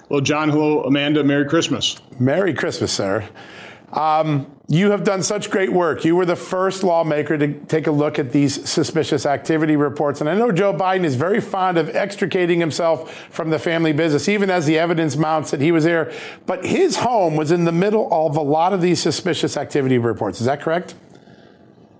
Well, 0.07 0.21
John, 0.21 0.49
hello, 0.49 0.83
Amanda. 0.83 1.23
Merry 1.23 1.47
Christmas. 1.47 1.97
Merry 2.19 2.53
Christmas, 2.53 2.91
sir. 2.91 3.27
Um, 3.91 4.51
you 4.67 4.91
have 4.91 5.03
done 5.03 5.23
such 5.23 5.49
great 5.49 5.71
work. 5.71 6.05
You 6.05 6.15
were 6.15 6.25
the 6.25 6.35
first 6.35 6.83
lawmaker 6.83 7.37
to 7.37 7.53
take 7.65 7.87
a 7.87 7.91
look 7.91 8.19
at 8.19 8.31
these 8.31 8.67
suspicious 8.69 9.25
activity 9.25 9.75
reports. 9.75 10.21
And 10.21 10.29
I 10.29 10.35
know 10.35 10.51
Joe 10.51 10.73
Biden 10.73 11.05
is 11.05 11.15
very 11.15 11.39
fond 11.39 11.77
of 11.77 11.95
extricating 11.95 12.59
himself 12.59 13.27
from 13.29 13.49
the 13.49 13.59
family 13.59 13.93
business, 13.93 14.27
even 14.27 14.49
as 14.49 14.65
the 14.65 14.77
evidence 14.77 15.15
mounts 15.15 15.51
that 15.51 15.61
he 15.61 15.71
was 15.71 15.83
there. 15.83 16.11
But 16.45 16.65
his 16.65 16.97
home 16.97 17.35
was 17.35 17.51
in 17.51 17.65
the 17.65 17.71
middle 17.71 18.07
of 18.11 18.37
a 18.37 18.41
lot 18.41 18.73
of 18.73 18.81
these 18.81 19.01
suspicious 19.01 19.55
activity 19.55 19.97
reports. 19.97 20.39
Is 20.39 20.45
that 20.45 20.61
correct? 20.61 20.95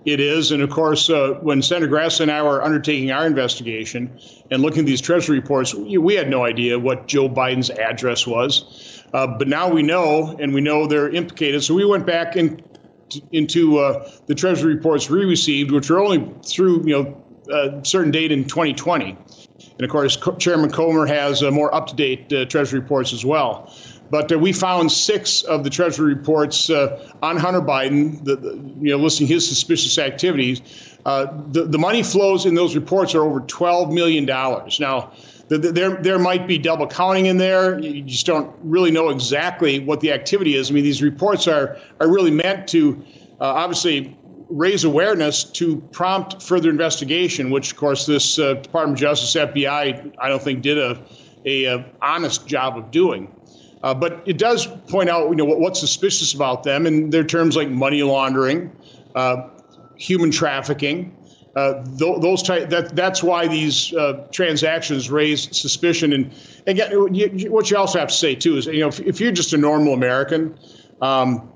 It 0.06 0.20
is. 0.20 0.52
And 0.52 0.62
of 0.62 0.70
course, 0.70 1.10
uh, 1.10 1.34
when 1.42 1.60
Senator 1.60 1.92
Grassley 1.92 2.20
and 2.20 2.30
I 2.30 2.40
were 2.40 2.62
undertaking 2.62 3.10
our 3.10 3.26
investigation 3.26 4.18
and 4.52 4.62
looking 4.62 4.80
at 4.80 4.86
these 4.86 5.00
Treasury 5.00 5.40
reports, 5.40 5.74
we 5.74 6.14
had 6.14 6.30
no 6.30 6.44
idea 6.44 6.78
what 6.78 7.08
Joe 7.08 7.28
Biden's 7.28 7.70
address 7.70 8.24
was. 8.24 9.02
Uh, 9.12 9.26
but 9.26 9.48
now 9.48 9.68
we 9.68 9.82
know, 9.82 10.36
and 10.38 10.54
we 10.54 10.60
know 10.60 10.86
they're 10.86 11.10
implicated. 11.10 11.64
So 11.64 11.74
we 11.74 11.84
went 11.84 12.06
back 12.06 12.36
in, 12.36 12.62
into 13.32 13.78
uh, 13.78 14.08
the 14.26 14.34
Treasury 14.36 14.76
reports 14.76 15.10
we 15.10 15.24
received, 15.24 15.72
which 15.72 15.90
were 15.90 15.98
only 15.98 16.32
through 16.44 16.86
you 16.86 16.92
know 17.02 17.24
a 17.52 17.84
certain 17.84 18.12
date 18.12 18.30
in 18.30 18.44
2020. 18.44 19.18
And 19.78 19.84
of 19.84 19.90
course, 19.90 20.16
Chairman 20.38 20.70
Comer 20.70 21.06
has 21.06 21.42
uh, 21.42 21.50
more 21.50 21.74
up-to-date 21.74 22.32
uh, 22.32 22.44
Treasury 22.46 22.80
reports 22.80 23.12
as 23.12 23.24
well. 23.24 23.74
But 24.10 24.30
uh, 24.32 24.38
we 24.38 24.52
found 24.52 24.92
six 24.92 25.42
of 25.42 25.64
the 25.64 25.70
Treasury 25.70 26.14
reports 26.14 26.70
uh, 26.70 27.12
on 27.22 27.36
Hunter 27.36 27.60
Biden, 27.60 28.24
the, 28.24 28.36
the, 28.36 28.50
you 28.80 28.90
know, 28.90 28.98
listing 28.98 29.26
his 29.26 29.48
suspicious 29.48 29.98
activities. 29.98 30.60
the, 31.04 31.66
the 31.68 31.78
money 31.78 32.02
flows 32.02 32.46
in 32.46 32.54
those 32.54 32.74
reports 32.74 33.14
are 33.14 33.24
over 33.24 33.40
$12 33.40 33.92
million. 33.92 34.24
Now, 34.24 35.12
there 35.48 35.96
there 36.02 36.18
might 36.18 36.46
be 36.46 36.58
double 36.58 36.86
counting 36.86 37.26
in 37.26 37.36
there. 37.36 37.78
You 37.78 38.02
just 38.02 38.26
don't 38.26 38.54
really 38.62 38.90
know 38.90 39.10
exactly 39.10 39.78
what 39.78 40.00
the 40.00 40.12
activity 40.12 40.56
is. 40.56 40.70
I 40.70 40.74
mean, 40.74 40.84
these 40.84 41.02
reports 41.02 41.46
are 41.46 41.76
are 42.00 42.08
really 42.08 42.30
meant 42.30 42.68
to 42.68 43.02
uh, 43.40 43.44
obviously 43.44 44.16
raise 44.48 44.84
awareness 44.84 45.44
to 45.44 45.76
prompt 45.92 46.42
further 46.42 46.70
investigation, 46.70 47.50
which 47.50 47.72
of 47.72 47.78
course 47.78 48.06
this 48.06 48.38
uh, 48.38 48.54
Department 48.54 48.98
of 48.98 49.00
Justice 49.00 49.34
FBI 49.34 50.14
I 50.18 50.28
don't 50.28 50.42
think 50.42 50.62
did 50.62 50.78
a 50.78 51.00
a, 51.44 51.64
a 51.64 51.86
honest 52.02 52.46
job 52.46 52.76
of 52.76 52.90
doing. 52.90 53.32
Uh, 53.82 53.94
but 53.94 54.22
it 54.26 54.38
does 54.38 54.66
point 54.88 55.08
out 55.08 55.28
you 55.28 55.36
know 55.36 55.44
what, 55.44 55.60
what's 55.60 55.80
suspicious 55.80 56.34
about 56.34 56.62
them, 56.62 56.86
and 56.86 57.12
their 57.12 57.24
terms 57.24 57.56
like 57.56 57.68
money 57.68 58.02
laundering, 58.02 58.72
uh, 59.14 59.48
human 59.96 60.30
trafficking. 60.30 61.16
Uh, 61.54 61.82
th- 61.96 62.20
those 62.20 62.42
type, 62.42 62.68
that 62.68 62.94
that's 62.94 63.22
why 63.22 63.48
these 63.48 63.94
uh, 63.94 64.26
transactions 64.30 65.10
raise 65.10 65.56
suspicion. 65.56 66.12
And 66.12 66.34
again, 66.66 67.14
you, 67.14 67.50
what 67.50 67.70
you 67.70 67.78
also 67.78 67.98
have 67.98 68.08
to 68.08 68.14
say 68.14 68.34
too 68.34 68.58
is, 68.58 68.66
you 68.66 68.80
know, 68.80 68.88
if, 68.88 69.00
if 69.00 69.20
you're 69.20 69.32
just 69.32 69.54
a 69.54 69.56
normal 69.56 69.94
American, 69.94 70.58
um, 71.00 71.50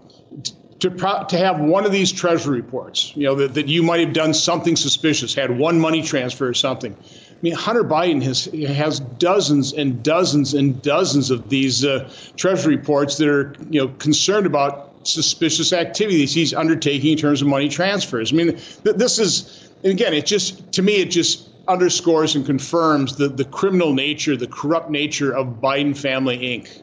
to 0.79 0.91
pro- 0.91 1.25
to 1.25 1.37
have 1.37 1.61
one 1.61 1.85
of 1.85 1.93
these 1.93 2.11
treasury 2.11 2.63
reports, 2.63 3.15
you 3.15 3.25
know, 3.25 3.35
that, 3.35 3.55
that 3.55 3.69
you 3.69 3.83
might 3.83 4.01
have 4.01 4.15
done 4.15 4.33
something 4.33 4.75
suspicious, 4.75 5.35
had 5.35 5.57
one 5.59 5.79
money 5.79 6.03
transfer 6.03 6.49
or 6.49 6.55
something. 6.55 6.97
I 7.41 7.43
mean, 7.43 7.55
Hunter 7.55 7.85
Biden 7.85 8.23
has 8.23 8.45
has 8.77 9.01
dozens 9.01 9.73
and 9.73 10.03
dozens 10.03 10.53
and 10.53 10.83
dozens 10.83 11.31
of 11.31 11.49
these 11.49 11.87
uh, 11.87 12.13
treasury 12.37 12.77
reports 12.77 13.17
that 13.17 13.29
are, 13.29 13.55
you 13.71 13.81
know, 13.81 13.89
concerned 13.99 14.45
about 14.45 14.91
suspicious 15.05 15.73
activities 15.73 16.35
he's 16.35 16.53
undertaking 16.53 17.13
in 17.13 17.17
terms 17.19 17.41
of 17.41 17.49
money 17.49 17.71
transfers. 17.71 18.31
I 18.31 18.37
mean, 18.37 18.57
th- 18.85 18.97
this 18.97 19.19
is 19.19 19.71
and 19.83 19.93
again, 19.93 20.13
it 20.13 20.27
just 20.27 20.71
to 20.73 20.83
me 20.83 20.97
it 20.97 21.11
just 21.11 21.49
underscores 21.67 22.37
and 22.37 22.45
confirms 22.45 23.17
the 23.17 23.29
the 23.29 23.47
criminal 23.47 23.95
nature, 23.95 24.37
the 24.37 24.47
corrupt 24.47 24.91
nature 24.91 25.35
of 25.35 25.63
Biden 25.63 25.97
Family 25.97 26.39
Inc. 26.39 26.83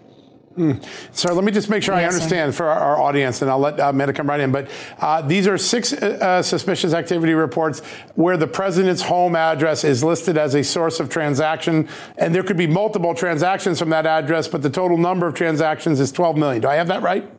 Mm. 0.58 0.84
So 1.16 1.34
let 1.34 1.44
me 1.44 1.52
just 1.52 1.70
make 1.70 1.84
sure 1.84 1.96
yes, 1.96 2.12
I 2.12 2.16
understand 2.16 2.54
sir. 2.54 2.58
for 2.58 2.66
our, 2.68 2.80
our, 2.80 3.02
audience, 3.02 3.44
and 3.44 3.52
I'll 3.52 3.60
let 3.60 3.80
uh, 3.80 3.94
Meta 3.94 4.12
come 4.12 4.28
right 4.28 4.40
in. 4.40 4.52
But 4.52 4.70
uh, 5.00 5.22
these 5.22 5.48
are 5.48 5.58
six 5.58 5.94
uh, 5.94 6.18
uh, 6.20 6.42
suspicious 6.42 6.94
activity 6.94 7.36
reports 7.36 7.82
where 8.16 8.38
the 8.38 8.48
president's 8.48 9.04
home 9.04 9.36
address 9.36 9.84
is 9.84 10.04
listed 10.04 10.36
as 10.36 10.56
a 10.56 10.64
source 10.64 11.00
of 11.00 11.10
transaction, 11.10 11.88
and 12.18 12.34
there 12.34 12.42
could 12.42 12.58
be 12.58 12.66
multiple 12.66 13.14
transactions 13.14 13.78
from 13.78 13.92
that 13.92 14.08
address, 14.08 14.48
but 14.48 14.64
the 14.64 14.70
total 14.70 14.98
number 14.98 15.28
of 15.28 15.36
transactions 15.36 16.00
is 16.00 16.12
12 16.12 16.38
million. 16.38 16.62
Do 16.62 16.68
I 16.68 16.76
have 16.76 16.88
that 16.88 17.04
right? 17.04 17.30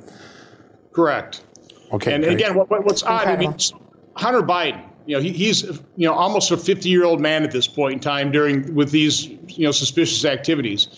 Correct. 0.93 1.43
Okay. 1.93 2.15
And, 2.15 2.25
again, 2.25 2.55
what, 2.55 2.71
what's 2.71 3.03
odd? 3.03 3.27
I 3.27 3.37
mean, 3.37 3.55
Hunter 4.15 4.43
Biden 4.43 4.89
you 5.09 5.17
know, 5.17 5.23
he, 5.23 5.33
he's 5.33 5.63
you 5.97 6.07
know 6.07 6.13
almost 6.13 6.51
a 6.51 6.57
50 6.59 6.87
year 6.87 7.05
old 7.05 7.19
man 7.19 7.43
at 7.43 7.51
this 7.51 7.67
point 7.67 7.95
in 7.95 8.01
time 8.01 8.31
during 8.31 8.75
with 8.75 8.91
these 8.91 9.27
you 9.27 9.65
know 9.65 9.73
suspicious 9.73 10.27
activities. 10.27 10.89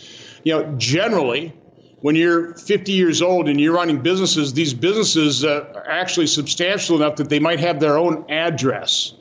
You 0.42 0.54
know, 0.54 0.74
generally, 0.78 1.52
when 2.00 2.14
you're 2.16 2.54
50 2.54 2.92
years 2.92 3.20
old 3.20 3.48
and 3.48 3.60
you're 3.60 3.74
running 3.74 4.00
businesses, 4.00 4.52
these 4.52 4.72
businesses 4.72 5.44
uh, 5.44 5.72
are 5.74 5.90
actually 5.90 6.26
substantial 6.26 6.96
enough 6.96 7.16
that 7.16 7.28
they 7.28 7.38
might 7.38 7.60
have 7.60 7.80
their 7.80 7.98
own 7.98 8.24
address. 8.30 9.14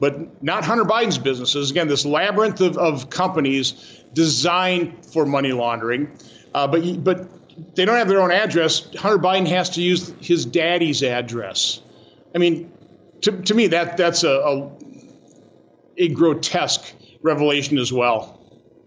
But 0.00 0.42
not 0.42 0.64
Hunter 0.64 0.84
Biden's 0.84 1.18
businesses. 1.18 1.70
Again, 1.70 1.88
this 1.88 2.04
labyrinth 2.04 2.60
of, 2.60 2.76
of 2.78 3.10
companies 3.10 4.02
designed 4.12 5.06
for 5.06 5.26
money 5.26 5.52
laundering. 5.52 6.10
Uh, 6.54 6.66
but 6.66 7.04
but 7.04 7.28
they 7.76 7.84
don't 7.84 7.96
have 7.96 8.08
their 8.08 8.20
own 8.20 8.32
address. 8.32 8.92
Hunter 8.96 9.18
Biden 9.18 9.46
has 9.48 9.70
to 9.70 9.82
use 9.82 10.12
his 10.20 10.44
daddy's 10.44 11.02
address. 11.02 11.80
I 12.34 12.38
mean, 12.38 12.72
to, 13.22 13.32
to 13.42 13.54
me, 13.54 13.68
that 13.68 13.96
that's 13.96 14.24
a, 14.24 14.30
a, 14.30 14.72
a 15.98 16.08
grotesque 16.08 16.94
revelation 17.22 17.78
as 17.78 17.92
well. 17.92 18.40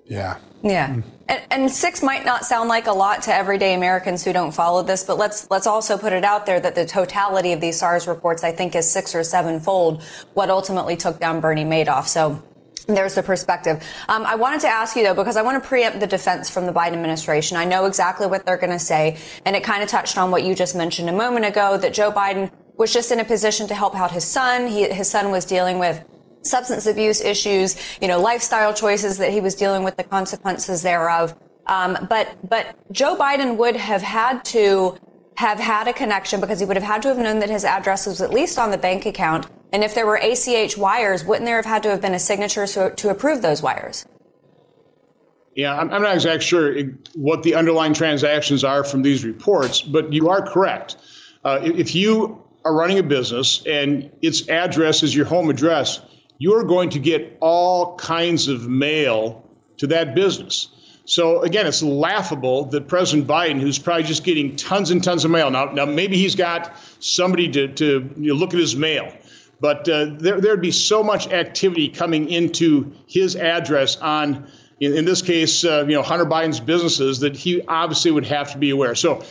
Yeah. 0.06 0.38
Yeah. 0.64 0.90
Mm. 0.90 1.04
And, 1.30 1.42
and, 1.52 1.72
six 1.72 2.02
might 2.02 2.26
not 2.26 2.46
sound 2.46 2.70
like 2.70 2.88
a 2.88 2.92
lot 2.92 3.24
to 3.24 3.34
everyday 3.34 3.74
Americans 3.74 4.24
who 4.24 4.32
don't 4.32 4.54
follow 4.54 4.82
this, 4.82 5.04
but 5.04 5.18
let's 5.18 5.50
let's 5.52 5.68
also 5.68 5.98
put 5.98 6.14
it 6.14 6.24
out 6.24 6.46
there 6.46 6.60
that 6.60 6.74
the 6.74 6.86
totality 6.86 7.52
of 7.52 7.60
these 7.60 7.78
SARs 7.78 8.08
reports, 8.08 8.44
I 8.44 8.54
think, 8.54 8.76
is 8.76 8.90
six 8.90 9.14
or 9.14 9.24
sevenfold 9.24 10.02
what 10.34 10.50
ultimately 10.50 10.96
took 10.96 11.20
down 11.20 11.42
Bernie 11.42 11.66
Madoff. 11.66 12.08
So 12.08 12.42
there's 12.88 13.16
the 13.16 13.24
perspective. 13.24 13.84
Um, 14.08 14.26
I 14.26 14.36
wanted 14.36 14.62
to 14.62 14.70
ask 14.70 14.96
you 14.96 15.04
though, 15.04 15.14
because 15.14 15.36
I 15.36 15.42
want 15.42 15.62
to 15.62 15.68
preempt 15.68 16.00
the 16.00 16.08
defense 16.08 16.50
from 16.50 16.66
the 16.66 16.72
Biden 16.72 16.94
administration. 16.94 17.58
I 17.58 17.66
know 17.66 17.86
exactly 17.86 18.28
what 18.28 18.46
they're 18.46 18.58
going 18.58 18.72
to 18.72 18.80
say, 18.80 19.18
and 19.46 19.56
it 19.56 19.64
kind 19.64 19.84
of 19.84 19.90
touched 19.90 20.18
on 20.18 20.32
what 20.32 20.44
you 20.44 20.56
just 20.56 20.76
mentioned 20.76 21.10
a 21.10 21.14
moment 21.14 21.46
ago 21.46 21.78
that 21.78 21.94
Joe 21.94 22.12
Biden 22.12 22.50
was 22.78 22.94
just 22.94 23.12
in 23.12 23.20
a 23.20 23.26
position 23.26 23.68
to 23.68 23.76
help 23.76 23.96
out 23.96 24.12
his 24.12 24.24
son. 24.24 24.68
He, 24.68 24.88
his 24.90 25.10
son 25.10 25.32
was 25.32 25.44
dealing 25.44 25.80
with 25.80 26.04
substance 26.50 26.86
abuse 26.86 27.22
issues, 27.22 27.76
you 28.02 28.08
know, 28.08 28.20
lifestyle 28.20 28.74
choices 28.74 29.18
that 29.18 29.32
he 29.32 29.42
was 29.42 29.56
dealing 29.56 29.84
with 29.84 29.98
the 29.98 30.04
consequences 30.04 30.82
thereof. 30.82 31.36
Um, 31.68 32.08
but 32.10 32.38
but 32.48 32.76
Joe 32.92 33.16
Biden 33.18 33.58
would 33.58 33.76
have 33.76 34.02
had 34.02 34.44
to 34.46 34.98
have 35.36 35.60
had 35.60 35.88
a 35.88 35.94
connection 35.94 36.42
because 36.42 36.60
he 36.60 36.66
would 36.66 36.78
have 36.78 36.86
had 36.86 37.02
to 37.04 37.10
have 37.10 37.18
known 37.18 37.40
that 37.40 37.50
his 37.50 37.64
address 37.64 38.08
was 38.08 38.22
at 38.22 38.32
least 38.32 38.58
on 38.58 38.72
the 38.72 38.78
bank 38.78 39.06
account. 39.06 39.46
And 39.72 39.84
if 39.84 39.94
there 39.94 40.08
were 40.08 40.16
ACH 40.16 40.78
wires, 40.78 41.24
wouldn't 41.24 41.46
there 41.46 41.58
have 41.58 41.66
had 41.66 41.84
to 41.84 41.90
have 41.90 42.02
been 42.02 42.16
a 42.16 42.20
signature 42.20 42.66
to, 42.66 42.96
to 42.96 43.10
approve 43.10 43.42
those 43.42 43.62
wires? 43.62 44.06
Yeah, 45.56 45.78
I'm, 45.78 45.92
I'm 45.92 46.02
not 46.02 46.16
exactly 46.16 46.46
sure 46.46 46.76
what 47.16 47.44
the 47.44 47.56
underlying 47.56 47.94
transactions 47.94 48.64
are 48.64 48.84
from 48.84 49.02
these 49.02 49.26
reports, 49.26 49.82
but 49.82 50.14
you 50.14 50.30
are 50.30 50.42
correct. 50.42 50.98
Uh, 51.44 51.60
if 51.64 51.94
you 51.94 52.44
are 52.64 52.76
running 52.76 53.00
a 53.00 53.04
business 53.04 53.66
and 53.66 54.12
its 54.22 54.48
address 54.50 55.04
is 55.04 55.16
your 55.16 55.26
home 55.26 55.50
address, 55.50 56.02
you're 56.38 56.64
going 56.64 56.90
to 56.92 57.00
get 57.00 57.38
all 57.40 57.98
kinds 57.98 58.48
of 58.48 58.68
mail 58.68 59.44
to 59.78 59.88
that 59.88 60.16
business. 60.16 60.70
So 61.06 61.42
again, 61.42 61.66
it's 61.66 61.82
laughable 61.82 62.66
that 62.66 62.88
President 62.90 63.28
Biden, 63.28 63.62
who's 63.62 63.80
probably 63.80 64.04
just 64.04 64.26
getting 64.26 64.58
tons 64.58 64.92
and 64.92 65.02
tons 65.02 65.24
of 65.24 65.32
mail 65.32 65.50
now, 65.50 65.66
now 65.66 65.86
maybe 65.86 66.18
he's 66.18 66.36
got 66.36 66.76
somebody 67.00 67.50
to, 67.52 67.70
to 67.70 68.14
you 68.18 68.34
know, 68.34 68.38
look 68.38 68.54
at 68.54 68.60
his 68.60 68.76
mail, 68.76 69.14
but 69.62 69.88
uh, 69.88 70.08
there 70.18 70.42
there'd 70.42 70.62
be 70.62 70.72
so 70.72 71.02
much 71.02 71.28
activity 71.30 71.88
coming 71.88 72.30
into 72.30 72.92
his 73.08 73.38
address 73.38 73.96
on, 73.98 74.52
in, 74.82 74.98
in 74.98 75.06
this 75.06 75.22
case, 75.22 75.64
uh, 75.64 75.86
you 75.88 75.96
know, 75.96 76.04
Hunter 76.04 76.26
Biden's 76.26 76.60
businesses 76.60 77.22
that 77.22 77.38
he 77.38 77.62
obviously 77.68 78.12
would 78.12 78.26
have 78.26 78.52
to 78.52 78.58
be 78.58 78.72
aware. 78.72 78.94
So 78.94 79.24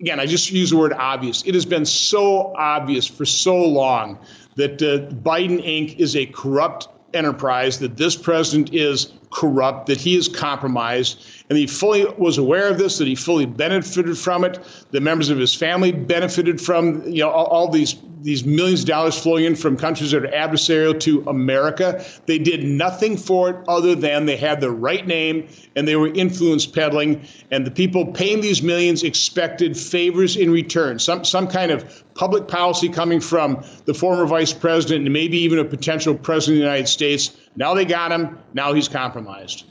again, 0.00 0.20
I 0.20 0.26
just 0.26 0.52
use 0.52 0.70
the 0.70 0.76
word 0.76 0.92
obvious. 0.92 1.42
It 1.44 1.54
has 1.54 1.66
been 1.66 1.86
so 1.86 2.54
obvious 2.54 3.06
for 3.06 3.24
so 3.24 3.56
long 3.56 4.20
that 4.56 4.82
uh, 4.82 5.12
Biden 5.14 5.62
Inc. 5.64 5.98
is 5.98 6.16
a 6.16 6.26
corrupt 6.26 6.88
enterprise, 7.12 7.78
that 7.78 7.96
this 7.96 8.16
president 8.16 8.74
is 8.74 9.12
corrupt, 9.30 9.86
that 9.86 10.00
he 10.00 10.16
is 10.16 10.28
compromised, 10.28 11.24
and 11.48 11.58
he 11.58 11.66
fully 11.66 12.04
was 12.18 12.38
aware 12.38 12.68
of 12.68 12.78
this, 12.78 12.98
that 12.98 13.06
he 13.06 13.14
fully 13.14 13.46
benefited 13.46 14.16
from 14.16 14.44
it. 14.44 14.58
The 14.90 15.00
members 15.00 15.30
of 15.30 15.38
his 15.38 15.54
family 15.54 15.92
benefited 15.92 16.60
from 16.60 17.06
you 17.06 17.22
know 17.22 17.30
all, 17.30 17.46
all 17.46 17.68
these 17.68 17.96
these 18.24 18.44
millions 18.46 18.80
of 18.80 18.86
dollars 18.86 19.20
flowing 19.20 19.44
in 19.44 19.54
from 19.54 19.76
countries 19.76 20.12
that 20.12 20.24
are 20.24 20.28
adversarial 20.28 20.98
to 20.98 21.22
America. 21.28 22.02
They 22.24 22.38
did 22.38 22.64
nothing 22.64 23.18
for 23.18 23.50
it 23.50 23.56
other 23.68 23.94
than 23.94 24.24
they 24.24 24.38
had 24.38 24.62
the 24.62 24.70
right 24.70 25.06
name 25.06 25.46
and 25.76 25.86
they 25.86 25.96
were 25.96 26.08
influence 26.08 26.64
peddling. 26.64 27.26
And 27.50 27.66
the 27.66 27.70
people 27.70 28.06
paying 28.06 28.40
these 28.40 28.62
millions 28.62 29.02
expected 29.02 29.76
favors 29.76 30.36
in 30.36 30.50
return, 30.50 30.98
some 30.98 31.24
some 31.24 31.46
kind 31.46 31.70
of 31.70 32.02
public 32.14 32.48
policy 32.48 32.88
coming 32.88 33.20
from 33.20 33.62
the 33.84 33.92
former 33.92 34.24
vice 34.24 34.54
president 34.54 35.04
and 35.04 35.12
maybe 35.12 35.36
even 35.38 35.58
a 35.58 35.64
potential 35.64 36.14
president 36.14 36.56
of 36.56 36.60
the 36.60 36.70
United 36.70 36.88
States. 36.88 37.36
Now 37.56 37.74
they 37.74 37.84
got 37.84 38.12
him. 38.12 38.38
Now 38.52 38.72
he's 38.72 38.88
compromised. 38.88 39.64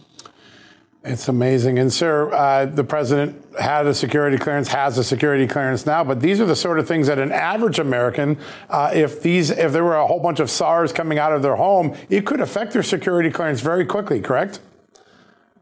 It's 1.05 1.27
amazing. 1.27 1.79
And, 1.79 1.91
sir, 1.91 2.33
uh, 2.33 2.65
the 2.65 2.83
president 2.83 3.43
had 3.59 3.87
a 3.87 3.93
security 3.93 4.37
clearance, 4.37 4.69
has 4.69 4.97
a 4.97 5.03
security 5.03 5.47
clearance 5.47 5.85
now, 5.85 6.01
but 6.01 6.21
these 6.21 6.39
are 6.39 6.45
the 6.45 6.55
sort 6.55 6.79
of 6.79 6.87
things 6.87 7.07
that 7.07 7.19
an 7.19 7.33
average 7.33 7.77
American, 7.79 8.37
uh, 8.69 8.91
if 8.93 9.21
these, 9.21 9.49
if 9.49 9.73
there 9.73 9.83
were 9.83 9.97
a 9.97 10.07
whole 10.07 10.21
bunch 10.21 10.39
of 10.39 10.49
SARs 10.49 10.93
coming 10.93 11.19
out 11.19 11.33
of 11.33 11.41
their 11.41 11.57
home, 11.57 11.93
it 12.09 12.25
could 12.25 12.39
affect 12.39 12.71
their 12.71 12.83
security 12.83 13.29
clearance 13.29 13.59
very 13.59 13.85
quickly, 13.85 14.21
correct? 14.21 14.61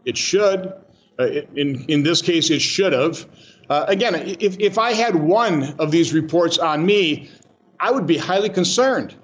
It 0.05 0.15
should. 0.15 0.73
Uh, 1.17 1.25
in, 1.55 1.86
in 1.88 2.03
this 2.03 2.21
case, 2.21 2.51
it 2.51 2.62
should 2.62 2.93
have. 2.93 3.25
Uh, 3.67 3.86
again, 3.88 4.13
if, 4.15 4.60
if 4.60 4.77
I 4.77 4.93
had 4.93 5.15
one 5.15 5.73
of 5.79 5.89
these 5.89 6.13
reports 6.13 6.60
on 6.60 6.86
me, 6.86 7.31
I 7.79 7.89
would 7.89 8.05
be 8.05 8.17
highly 8.17 8.49
concerned 8.49 9.15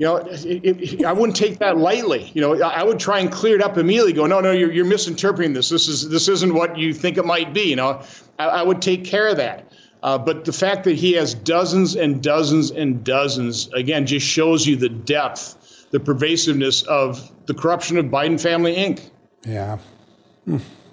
you 0.00 0.06
know, 0.06 0.16
it, 0.16 0.64
it, 0.64 1.04
I 1.04 1.12
wouldn't 1.12 1.36
take 1.36 1.58
that 1.58 1.76
lightly. 1.76 2.32
You 2.32 2.40
know, 2.40 2.62
I 2.62 2.82
would 2.82 2.98
try 2.98 3.18
and 3.18 3.30
clear 3.30 3.54
it 3.54 3.62
up 3.62 3.76
immediately. 3.76 4.14
Go, 4.14 4.24
no, 4.24 4.40
no, 4.40 4.50
you're, 4.50 4.72
you're 4.72 4.86
misinterpreting 4.86 5.52
this. 5.52 5.68
This 5.68 5.88
is 5.88 6.08
this 6.08 6.26
isn't 6.26 6.54
what 6.54 6.78
you 6.78 6.94
think 6.94 7.18
it 7.18 7.26
might 7.26 7.52
be. 7.52 7.64
You 7.64 7.76
know, 7.76 8.02
I, 8.38 8.46
I 8.46 8.62
would 8.62 8.80
take 8.80 9.04
care 9.04 9.28
of 9.28 9.36
that. 9.36 9.70
Uh, 10.02 10.16
but 10.16 10.46
the 10.46 10.54
fact 10.54 10.84
that 10.84 10.94
he 10.96 11.12
has 11.12 11.34
dozens 11.34 11.96
and 11.96 12.22
dozens 12.22 12.70
and 12.70 13.04
dozens, 13.04 13.70
again, 13.74 14.06
just 14.06 14.26
shows 14.26 14.66
you 14.66 14.74
the 14.74 14.88
depth, 14.88 15.86
the 15.90 16.00
pervasiveness 16.00 16.80
of 16.84 17.30
the 17.44 17.52
corruption 17.52 17.98
of 17.98 18.06
Biden 18.06 18.40
Family 18.40 18.76
Inc. 18.76 19.10
Yeah. 19.44 19.76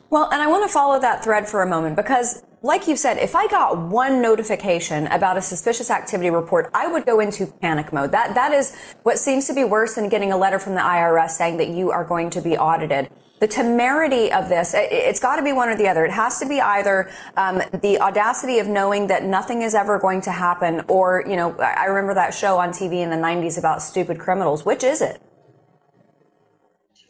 Well, 0.09 0.29
and 0.33 0.41
I 0.41 0.47
want 0.47 0.67
to 0.67 0.73
follow 0.73 0.99
that 0.99 1.23
thread 1.23 1.47
for 1.47 1.61
a 1.61 1.65
moment 1.65 1.95
because 1.95 2.43
like 2.61 2.87
you 2.87 2.95
said, 2.95 3.17
if 3.17 3.35
I 3.35 3.47
got 3.47 3.77
one 3.77 4.21
notification 4.21 5.07
about 5.07 5.37
a 5.37 5.41
suspicious 5.41 5.91
activity 5.91 6.29
report, 6.29 6.69
I 6.73 6.87
would 6.87 7.05
go 7.05 7.19
into 7.19 7.45
panic 7.45 7.93
mode. 7.93 8.11
That 8.11 8.33
that 8.35 8.51
is 8.51 8.75
what 9.03 9.19
seems 9.19 9.45
to 9.47 9.53
be 9.53 9.63
worse 9.63 9.95
than 9.95 10.09
getting 10.09 10.31
a 10.31 10.37
letter 10.37 10.57
from 10.57 10.73
the 10.73 10.81
IRS 10.81 11.31
saying 11.31 11.57
that 11.57 11.69
you 11.69 11.91
are 11.91 12.03
going 12.03 12.29
to 12.31 12.41
be 12.41 12.57
audited. 12.57 13.09
The 13.39 13.47
temerity 13.47 14.31
of 14.31 14.49
this, 14.49 14.73
it, 14.73 14.91
has 15.05 15.19
got 15.19 15.35
to 15.35 15.43
be 15.43 15.53
one 15.53 15.69
or 15.69 15.75
the 15.75 15.87
other. 15.87 16.03
It 16.03 16.11
has 16.11 16.39
to 16.39 16.47
be 16.47 16.59
either 16.59 17.11
um, 17.35 17.61
the 17.81 17.99
audacity 17.99 18.57
of 18.57 18.67
knowing 18.67 19.05
that 19.07 19.23
nothing 19.23 19.61
is 19.61 19.75
ever 19.75 19.99
going 19.99 20.21
to 20.21 20.31
happen, 20.31 20.83
or 20.87 21.23
you 21.27 21.35
know, 21.35 21.55
I 21.59 21.85
remember 21.85 22.15
that 22.15 22.33
show 22.33 22.57
on 22.57 22.69
TV 22.69 23.03
in 23.03 23.11
the 23.11 23.15
'90s 23.15 23.59
about 23.59 23.83
stupid 23.83 24.17
criminals. 24.17 24.65
Which 24.65 24.83
is 24.83 25.01
it? 25.01 25.21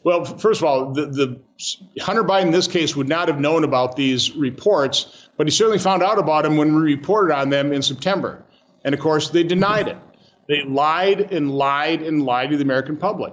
Well, 0.04 0.24
first 0.24 0.60
of 0.60 0.64
all, 0.64 0.92
the, 0.92 1.06
the 1.06 1.40
Hunter 2.00 2.24
Biden 2.24 2.46
in 2.46 2.50
this 2.50 2.68
case 2.68 2.94
would 2.94 3.08
not 3.08 3.28
have 3.28 3.40
known 3.40 3.64
about 3.64 3.96
these 3.96 4.30
reports, 4.32 5.27
but 5.38 5.46
he 5.46 5.50
certainly 5.50 5.78
found 5.78 6.02
out 6.02 6.18
about 6.18 6.42
them 6.42 6.58
when 6.58 6.74
we 6.74 6.82
reported 6.82 7.34
on 7.34 7.48
them 7.48 7.72
in 7.72 7.80
September. 7.80 8.44
And 8.84 8.94
of 8.94 9.00
course, 9.00 9.30
they 9.30 9.44
denied 9.44 9.88
it. 9.88 9.96
They 10.48 10.62
lied 10.64 11.32
and 11.32 11.50
lied 11.50 12.02
and 12.02 12.24
lied 12.24 12.50
to 12.50 12.56
the 12.56 12.64
American 12.64 12.96
public. 12.96 13.32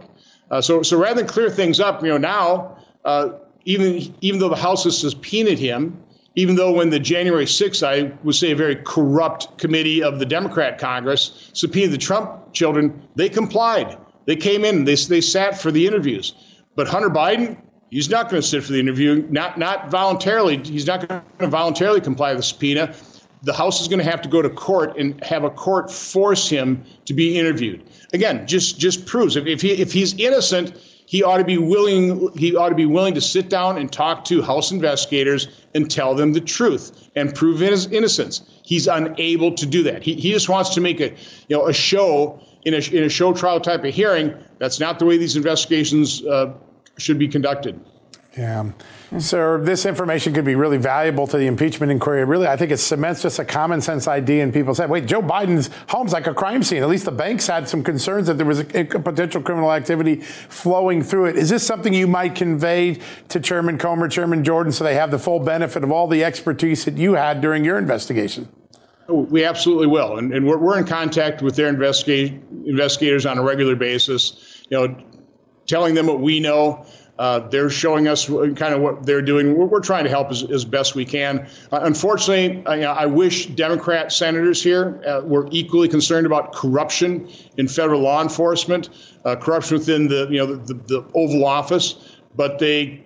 Uh, 0.51 0.61
so, 0.61 0.83
so 0.83 0.97
rather 0.97 1.21
than 1.21 1.27
clear 1.27 1.49
things 1.49 1.79
up, 1.79 2.03
you 2.03 2.09
know, 2.09 2.17
now 2.17 2.77
uh, 3.03 3.29
even 3.65 4.15
even 4.21 4.39
though 4.39 4.49
the 4.49 4.55
House 4.55 4.83
has 4.83 4.97
subpoenaed 4.97 5.59
him, 5.59 5.97
even 6.35 6.55
though 6.55 6.71
when 6.71 6.89
the 6.89 6.99
January 6.99 7.45
6th, 7.45 7.85
I 7.85 8.13
would 8.23 8.35
say 8.35 8.51
a 8.51 8.55
very 8.55 8.75
corrupt 8.75 9.57
committee 9.57 10.03
of 10.03 10.19
the 10.19 10.25
Democrat 10.25 10.77
Congress 10.77 11.49
subpoenaed 11.53 11.91
the 11.91 11.97
Trump 11.97 12.53
children, 12.53 13.01
they 13.15 13.29
complied. 13.29 13.97
They 14.25 14.35
came 14.35 14.65
in, 14.65 14.85
they, 14.85 14.95
they 14.95 15.21
sat 15.21 15.59
for 15.59 15.71
the 15.71 15.87
interviews. 15.87 16.33
But 16.75 16.87
Hunter 16.87 17.09
Biden, 17.09 17.57
he's 17.95 18.09
not 18.09 18.29
going 18.29 18.41
to 18.41 18.47
sit 18.47 18.61
for 18.61 18.73
the 18.73 18.79
interview, 18.79 19.25
not 19.29 19.57
not 19.57 19.89
voluntarily. 19.89 20.57
He's 20.57 20.85
not 20.85 21.07
going 21.07 21.21
to 21.39 21.47
voluntarily 21.47 22.01
comply 22.01 22.31
with 22.31 22.39
the 22.39 22.43
subpoena. 22.43 22.93
The 23.43 23.53
House 23.53 23.79
is 23.79 23.87
going 23.87 23.99
to 23.99 24.09
have 24.09 24.21
to 24.23 24.29
go 24.29 24.41
to 24.41 24.49
court 24.49 24.97
and 24.97 25.23
have 25.23 25.43
a 25.43 25.49
court 25.49 25.89
force 25.91 26.49
him 26.49 26.83
to 27.05 27.13
be 27.13 27.39
interviewed. 27.39 27.83
Again, 28.11 28.47
just 28.47 28.79
just 28.79 29.05
proves 29.05 29.37
if, 29.37 29.45
if 29.45 29.61
he 29.61 29.71
if 29.71 29.93
he's 29.93 30.13
innocent, 30.19 30.75
he 31.05 31.23
ought 31.23 31.37
to 31.37 31.45
be 31.45 31.57
willing 31.57 32.29
he 32.35 32.53
ought 32.55 32.69
to 32.69 32.75
be 32.75 32.85
willing 32.85 33.13
to 33.13 33.21
sit 33.21 33.49
down 33.49 33.77
and 33.77 33.89
talk 33.91 34.25
to 34.25 34.41
House 34.41 34.71
investigators 34.71 35.47
and 35.73 35.89
tell 35.89 36.15
them 36.15 36.33
the 36.33 36.41
truth 36.41 37.09
and 37.15 37.33
prove 37.33 37.59
his 37.61 37.85
innocence. 37.87 38.41
He's 38.63 38.87
unable 38.87 39.53
to 39.53 39.65
do 39.65 39.83
that. 39.83 40.03
He, 40.03 40.15
he 40.15 40.33
just 40.33 40.49
wants 40.49 40.71
to 40.71 40.81
make 40.81 40.99
a 40.99 41.11
you 41.47 41.55
know 41.55 41.67
a 41.67 41.73
show 41.73 42.41
in 42.65 42.73
a 42.73 42.79
in 42.93 43.03
a 43.05 43.09
show 43.09 43.31
trial 43.31 43.61
type 43.61 43.85
of 43.85 43.93
hearing. 43.93 44.33
That's 44.57 44.81
not 44.81 44.99
the 44.99 45.05
way 45.05 45.17
these 45.17 45.37
investigations 45.37 46.25
uh, 46.25 46.53
should 46.97 47.19
be 47.19 47.27
conducted. 47.27 47.79
Yeah. 48.37 48.71
So 49.19 49.57
this 49.57 49.85
information 49.85 50.33
could 50.33 50.43
be 50.43 50.55
really 50.55 50.77
valuable 50.77 51.25
to 51.27 51.37
the 51.37 51.47
impeachment 51.47 51.89
inquiry. 51.89 52.25
Really, 52.25 52.47
I 52.47 52.57
think 52.57 52.71
it 52.71 52.77
cements 52.77 53.21
just 53.21 53.39
a 53.39 53.45
common 53.45 53.79
sense 53.79 54.09
idea. 54.09 54.43
And 54.43 54.53
people 54.53 54.75
said, 54.75 54.89
wait, 54.89 55.05
Joe 55.05 55.21
Biden's 55.21 55.69
home's 55.87 56.11
like 56.11 56.27
a 56.27 56.33
crime 56.33 56.61
scene. 56.61 56.83
At 56.83 56.89
least 56.89 57.05
the 57.05 57.11
banks 57.11 57.47
had 57.47 57.69
some 57.69 57.81
concerns 57.81 58.27
that 58.27 58.33
there 58.33 58.45
was 58.45 58.59
a, 58.59 58.79
a 58.81 58.99
potential 58.99 59.41
criminal 59.41 59.71
activity 59.71 60.17
flowing 60.17 61.01
through 61.01 61.27
it. 61.27 61.37
Is 61.37 61.49
this 61.49 61.65
something 61.65 61.93
you 61.93 62.07
might 62.07 62.35
convey 62.35 62.99
to 63.29 63.39
Chairman 63.39 63.77
Comer, 63.77 64.09
Chairman 64.09 64.43
Jordan, 64.43 64.73
so 64.73 64.83
they 64.83 64.95
have 64.95 65.11
the 65.11 65.19
full 65.19 65.39
benefit 65.39 65.85
of 65.85 65.91
all 65.91 66.07
the 66.07 66.23
expertise 66.23 66.83
that 66.83 66.97
you 66.97 67.13
had 67.13 67.39
during 67.39 67.63
your 67.63 67.77
investigation? 67.77 68.49
Oh, 69.07 69.21
we 69.21 69.45
absolutely 69.45 69.87
will. 69.87 70.17
And, 70.17 70.33
and 70.33 70.45
we're, 70.45 70.57
we're 70.57 70.77
in 70.77 70.85
contact 70.85 71.41
with 71.41 71.55
their 71.55 71.69
investigators 71.69 73.25
on 73.25 73.37
a 73.37 73.43
regular 73.43 73.77
basis, 73.77 74.63
you 74.69 74.77
know, 74.77 74.97
telling 75.67 75.95
them 75.95 76.07
what 76.07 76.19
we 76.19 76.39
know. 76.39 76.85
Uh, 77.17 77.39
they're 77.39 77.69
showing 77.69 78.09
us 78.09 78.25
kind 78.25 78.73
of 78.73 78.81
what 78.81 79.05
they're 79.05 79.21
doing. 79.21 79.57
We're, 79.57 79.67
we're 79.67 79.79
trying 79.79 80.03
to 80.03 80.09
help 80.09 80.31
as, 80.31 80.43
as, 80.43 80.65
best 80.65 80.95
we 80.95 81.05
can. 81.05 81.47
Uh, 81.71 81.79
unfortunately, 81.83 82.61
I, 82.65 82.83
I, 82.83 83.05
wish 83.05 83.45
Democrat 83.47 84.11
senators 84.11 84.61
here 84.61 85.01
uh, 85.07 85.21
were 85.23 85.47
equally 85.49 85.87
concerned 85.87 86.25
about 86.25 86.53
corruption 86.53 87.29
in 87.55 87.69
federal 87.69 88.01
law 88.01 88.21
enforcement, 88.21 88.89
uh, 89.23 89.37
corruption 89.37 89.77
within 89.77 90.09
the 90.09 90.27
you 90.29 90.39
know 90.39 90.45
the, 90.57 90.73
the, 90.73 90.73
the 90.73 91.05
Oval 91.13 91.45
Office, 91.45 92.17
but 92.35 92.59
they 92.59 93.04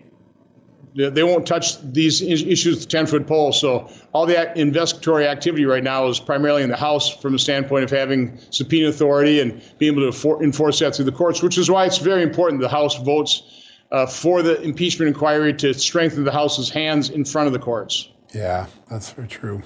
they 1.07 1.23
won't 1.23 1.47
touch 1.47 1.81
these 1.81 2.21
issues 2.21 2.75
with 2.75 2.81
the 2.81 2.87
10 2.87 3.05
foot 3.05 3.27
pole. 3.27 3.53
So 3.53 3.89
all 4.11 4.25
the 4.25 4.59
investigatory 4.59 5.27
activity 5.27 5.65
right 5.65 5.83
now 5.83 6.07
is 6.07 6.19
primarily 6.19 6.61
in 6.63 6.69
the 6.69 6.75
House 6.75 7.09
from 7.09 7.33
the 7.33 7.39
standpoint 7.39 7.85
of 7.85 7.89
having 7.89 8.37
subpoena 8.49 8.89
authority 8.89 9.39
and 9.39 9.61
being 9.77 9.93
able 9.93 10.11
to 10.11 10.39
enforce 10.39 10.79
that 10.79 10.95
through 10.95 11.05
the 11.05 11.11
courts, 11.11 11.41
which 11.41 11.57
is 11.57 11.71
why 11.71 11.85
it's 11.85 11.99
very 11.99 12.21
important 12.21 12.61
the 12.61 12.67
House 12.67 12.97
votes 13.01 13.43
uh, 13.91 14.05
for 14.05 14.41
the 14.41 14.61
impeachment 14.61 15.07
inquiry 15.07 15.53
to 15.53 15.73
strengthen 15.73 16.25
the 16.25 16.31
House's 16.31 16.69
hands 16.69 17.09
in 17.09 17.23
front 17.23 17.47
of 17.47 17.53
the 17.53 17.59
courts. 17.59 18.09
Yeah, 18.33 18.67
that's 18.89 19.11
very 19.11 19.27
true. 19.27 19.63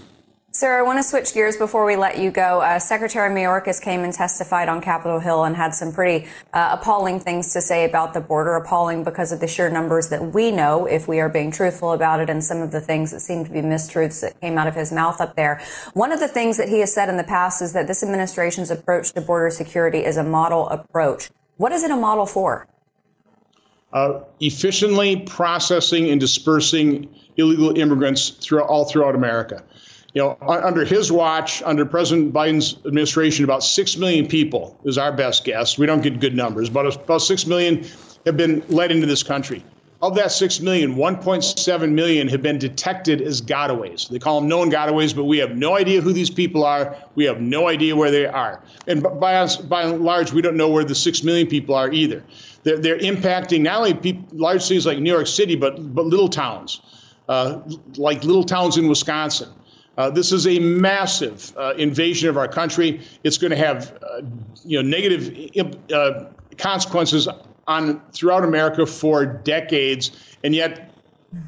Sir, 0.55 0.77
I 0.77 0.83
want 0.83 0.99
to 0.99 1.03
switch 1.03 1.33
gears 1.33 1.57
before 1.57 1.83
we 1.83 1.95
let 1.95 2.19
you 2.19 2.29
go. 2.29 2.61
Uh, 2.61 2.77
Secretary 2.77 3.27
Mayorkas 3.27 3.81
came 3.81 4.03
and 4.03 4.13
testified 4.13 4.69
on 4.69 4.81
Capitol 4.81 5.19
Hill 5.19 5.45
and 5.45 5.55
had 5.55 5.73
some 5.73 5.91
pretty 5.91 6.27
uh, 6.53 6.77
appalling 6.79 7.19
things 7.19 7.51
to 7.53 7.59
say 7.59 7.85
about 7.85 8.13
the 8.13 8.21
border. 8.21 8.55
Appalling 8.55 9.03
because 9.03 9.31
of 9.31 9.39
the 9.39 9.47
sheer 9.47 9.71
numbers 9.71 10.09
that 10.09 10.31
we 10.31 10.51
know, 10.51 10.85
if 10.85 11.07
we 11.07 11.19
are 11.19 11.27
being 11.27 11.49
truthful 11.49 11.93
about 11.93 12.19
it, 12.19 12.29
and 12.29 12.43
some 12.43 12.61
of 12.61 12.71
the 12.71 12.79
things 12.79 13.09
that 13.09 13.21
seem 13.21 13.43
to 13.43 13.49
be 13.49 13.61
mistruths 13.61 14.21
that 14.21 14.39
came 14.41 14.59
out 14.59 14.67
of 14.67 14.75
his 14.75 14.91
mouth 14.91 15.19
up 15.19 15.35
there. 15.35 15.59
One 15.95 16.11
of 16.11 16.19
the 16.19 16.27
things 16.27 16.57
that 16.57 16.69
he 16.69 16.81
has 16.81 16.93
said 16.93 17.09
in 17.09 17.17
the 17.17 17.23
past 17.23 17.59
is 17.63 17.73
that 17.73 17.87
this 17.87 18.03
administration's 18.03 18.69
approach 18.69 19.11
to 19.13 19.21
border 19.21 19.49
security 19.49 20.05
is 20.05 20.17
a 20.17 20.23
model 20.23 20.69
approach. 20.69 21.31
What 21.57 21.71
is 21.71 21.83
it 21.83 21.89
a 21.89 21.97
model 21.97 22.27
for? 22.27 22.67
Uh, 23.91 24.19
efficiently 24.39 25.15
processing 25.21 26.11
and 26.11 26.21
dispersing 26.21 27.09
illegal 27.37 27.75
immigrants 27.75 28.29
through, 28.29 28.61
all 28.61 28.85
throughout 28.85 29.15
America 29.15 29.63
you 30.13 30.21
know, 30.21 30.37
under 30.41 30.85
his 30.85 31.11
watch, 31.11 31.63
under 31.63 31.85
President 31.85 32.33
Biden's 32.33 32.77
administration, 32.85 33.43
about 33.43 33.63
6 33.63 33.97
million 33.97 34.27
people 34.27 34.79
is 34.85 34.97
our 34.97 35.11
best 35.11 35.43
guess. 35.43 35.77
We 35.77 35.87
don't 35.87 36.01
get 36.01 36.19
good 36.19 36.35
numbers, 36.35 36.69
but 36.69 36.85
about 36.85 37.23
6 37.23 37.47
million 37.47 37.85
have 38.25 38.37
been 38.37 38.63
let 38.69 38.91
into 38.91 39.07
this 39.07 39.23
country. 39.23 39.63
of 40.03 40.13
that 40.15 40.31
6 40.31 40.59
million, 40.59 40.95
1.7 40.95 41.91
million 41.91 42.27
have 42.27 42.43
been 42.43 42.59
detected 42.59 43.21
as 43.21 43.41
gotaways. 43.41 44.07
They 44.07 44.19
call 44.19 44.39
them 44.39 44.49
known 44.49 44.69
gotaways, 44.69 45.15
but 45.15 45.23
we 45.23 45.39
have 45.39 45.57
no 45.57 45.77
idea 45.77 45.99
who 45.99 46.13
these 46.13 46.29
people 46.29 46.63
are. 46.63 46.95
We 47.15 47.23
have 47.25 47.41
no 47.41 47.67
idea 47.67 47.95
where 47.95 48.11
they 48.11 48.27
are. 48.27 48.61
And 48.85 49.01
by, 49.01 49.47
by 49.67 49.83
and 49.83 50.01
large, 50.01 50.31
we 50.31 50.43
don't 50.43 50.57
know 50.57 50.69
where 50.69 50.83
the 50.83 50.93
6 50.93 51.23
million 51.23 51.47
people 51.47 51.73
are 51.73 51.91
either. 51.91 52.23
They're, 52.63 52.77
they're 52.77 52.99
impacting 52.99 53.61
not 53.61 53.79
only 53.79 53.93
people, 53.95 54.25
large 54.37 54.61
cities 54.61 54.85
like 54.85 54.99
New 54.99 55.11
York 55.11 55.27
City, 55.27 55.55
but, 55.55 55.95
but 55.95 56.05
little 56.05 56.29
towns, 56.29 56.81
uh, 57.29 57.61
like 57.97 58.23
little 58.23 58.43
towns 58.43 58.77
in 58.77 58.87
Wisconsin. 58.87 59.49
Uh, 59.97 60.09
this 60.09 60.31
is 60.31 60.47
a 60.47 60.59
massive 60.59 61.55
uh, 61.57 61.73
invasion 61.77 62.29
of 62.29 62.37
our 62.37 62.47
country. 62.47 63.01
It's 63.23 63.37
going 63.37 63.51
to 63.51 63.57
have, 63.57 63.97
uh, 64.01 64.21
you 64.65 64.81
know, 64.81 64.87
negative 64.87 65.51
uh, 65.93 66.25
consequences 66.57 67.27
on 67.67 68.01
throughout 68.11 68.43
America 68.43 68.85
for 68.85 69.25
decades, 69.25 70.11
and 70.43 70.55
yet 70.55 70.91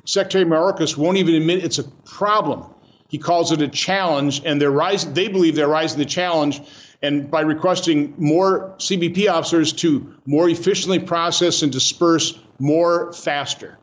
Secretary 0.05 0.45
Mayorkas 0.45 0.95
won't 0.95 1.17
even 1.17 1.35
admit 1.35 1.63
it's 1.63 1.79
a 1.79 1.83
problem. 2.05 2.65
He 3.07 3.17
calls 3.17 3.51
it 3.51 3.61
a 3.61 3.67
challenge, 3.67 4.41
and 4.45 4.61
they're 4.61 4.71
rising. 4.71 5.13
They 5.13 5.27
believe 5.27 5.55
they're 5.55 5.67
rising 5.67 5.99
the 5.99 6.05
challenge, 6.05 6.61
and 7.01 7.29
by 7.29 7.41
requesting 7.41 8.13
more 8.17 8.75
CBP 8.77 9.29
officers 9.29 9.73
to 9.73 10.15
more 10.25 10.49
efficiently 10.49 10.99
process 10.99 11.61
and 11.63 11.71
disperse 11.71 12.39
more 12.59 13.11
faster. 13.13 13.77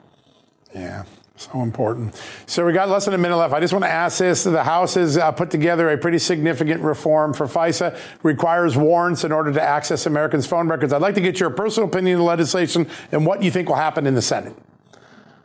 Yeah. 0.75 1.05
So 1.51 1.63
important. 1.63 2.15
So 2.47 2.65
we 2.65 2.73
got 2.73 2.89
less 2.89 3.07
than 3.07 3.15
a 3.15 3.19
minute 3.19 3.37
left. 3.37 3.53
I 3.53 3.59
just 3.59 3.73
want 3.73 3.85
to 3.85 3.91
ask 3.91 4.19
this. 4.19 4.45
The 4.45 4.63
House 4.63 4.95
has 4.95 5.17
uh, 5.17 5.33
put 5.33 5.51
together 5.51 5.91
a 5.91 5.99
pretty 5.99 6.19
significant 6.19 6.83
reform 6.83 7.35
for 7.35 7.47
FISA, 7.47 7.99
requires 8.23 8.77
warrants 8.77 9.25
in 9.25 9.33
order 9.33 9.53
to 9.53 9.61
access 9.61 10.07
Americans' 10.07 10.47
phone 10.47 10.69
records. 10.69 10.93
I'd 10.93 11.03
like 11.03 11.17
to 11.17 11.21
get 11.21 11.41
your 11.41 11.51
personal 11.51 11.89
opinion 11.89 12.15
of 12.15 12.21
the 12.21 12.25
legislation 12.25 12.87
and 13.11 13.27
what 13.27 13.43
you 13.43 13.51
think 13.51 13.69
will 13.69 13.77
happen 13.77 14.07
in 14.07 14.15
the 14.15 14.23
Senate. 14.23 14.55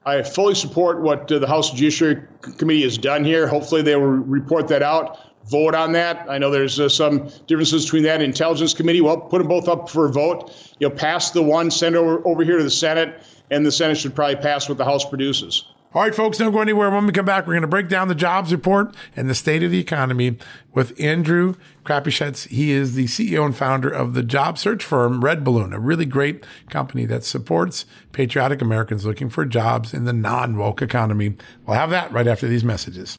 I 0.06 0.22
fully 0.22 0.54
support 0.56 1.02
what 1.02 1.32
uh, 1.32 1.40
the 1.40 1.48
House 1.48 1.72
Judiciary 1.72 2.22
Committee 2.42 2.84
has 2.84 2.98
done 2.98 3.26
here. 3.26 3.48
Hopefully, 3.48 3.82
they 3.82 3.96
will 3.96 4.06
report 4.06 4.68
that 4.68 4.84
out, 4.84 5.18
vote 5.50 5.74
on 5.74 5.92
that. 5.94 6.26
I 6.30 6.38
know 6.38 6.52
there's 6.52 6.80
uh, 6.80 6.88
some 6.88 7.30
differences 7.48 7.86
between 7.86 8.04
that 8.04 8.16
and 8.16 8.24
Intelligence 8.24 8.74
Committee. 8.74 9.02
Well, 9.02 9.18
put 9.18 9.40
them 9.40 9.48
both 9.48 9.68
up 9.68 9.90
for 9.90 10.06
a 10.06 10.12
vote. 10.12 10.54
You 10.80 10.88
know, 10.90 10.96
pass 10.96 11.32
the 11.32 11.42
one, 11.42 11.72
send 11.72 11.96
over, 11.96 12.26
over 12.26 12.44
here 12.44 12.58
to 12.58 12.64
the 12.64 12.70
Senate, 12.70 13.24
and 13.50 13.66
the 13.66 13.72
Senate 13.72 13.98
should 13.98 14.16
probably 14.16 14.36
pass 14.36 14.70
what 14.70 14.78
the 14.78 14.86
House 14.86 15.04
produces. 15.04 15.66
All 15.94 16.02
right, 16.02 16.14
folks, 16.14 16.38
don't 16.38 16.52
go 16.52 16.60
anywhere. 16.60 16.90
When 16.92 17.06
we 17.06 17.14
come 17.14 17.26
back, 17.26 17.48
we're 17.48 17.54
going 17.54 17.62
to 17.62 17.68
break 17.68 17.88
down 17.88 18.10
the 18.10 18.16
jobs 18.16 18.52
report 18.52 18.94
and 19.16 19.30
the 19.30 19.34
state 19.34 19.64
of 19.64 19.72
the 19.72 19.80
economy 19.80 20.38
with 20.74 21.00
Andrew 21.00 21.56
Crapuchettes. 21.86 22.46
He 22.50 22.72
is 22.72 22.96
the 22.96 23.06
CEO 23.06 23.46
and 23.46 23.56
founder 23.56 23.90
of 23.90 24.14
the 24.14 24.22
job 24.22 24.58
search 24.58 24.84
firm 24.84 25.24
Red 25.24 25.46
Balloon, 25.46 25.72
a 25.72 25.80
really 25.80 26.06
great 26.06 26.44
company 26.70 27.06
that 27.06 27.24
supports 27.24 27.86
patriotic 28.12 28.62
Americans 28.62 29.06
looking 29.06 29.30
for 29.30 29.46
jobs 29.46 29.94
in 29.94 30.04
the 30.04 30.12
non 30.12 30.58
woke 30.58 30.82
economy. 30.82 31.36
We'll 31.66 31.78
have 31.78 31.90
that 31.92 32.12
right 32.12 32.28
after 32.28 32.50
these 32.50 32.66
messages. 32.66 33.16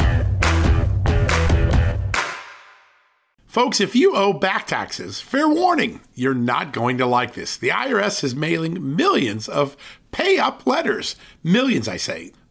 Folks, 3.46 3.80
if 3.80 3.96
you 3.96 4.14
owe 4.14 4.34
back 4.34 4.66
taxes, 4.66 5.22
fair 5.22 5.48
warning, 5.48 6.02
you're 6.14 6.34
not 6.34 6.74
going 6.74 6.98
to 6.98 7.06
like 7.06 7.32
this. 7.32 7.56
The 7.56 7.70
IRS 7.70 8.22
is 8.22 8.36
mailing 8.36 8.94
millions 8.94 9.48
of 9.48 9.74
pay 10.12 10.38
up 10.38 10.66
letters. 10.66 11.16
Millions, 11.42 11.88
I 11.88 11.96
say. 11.96 12.32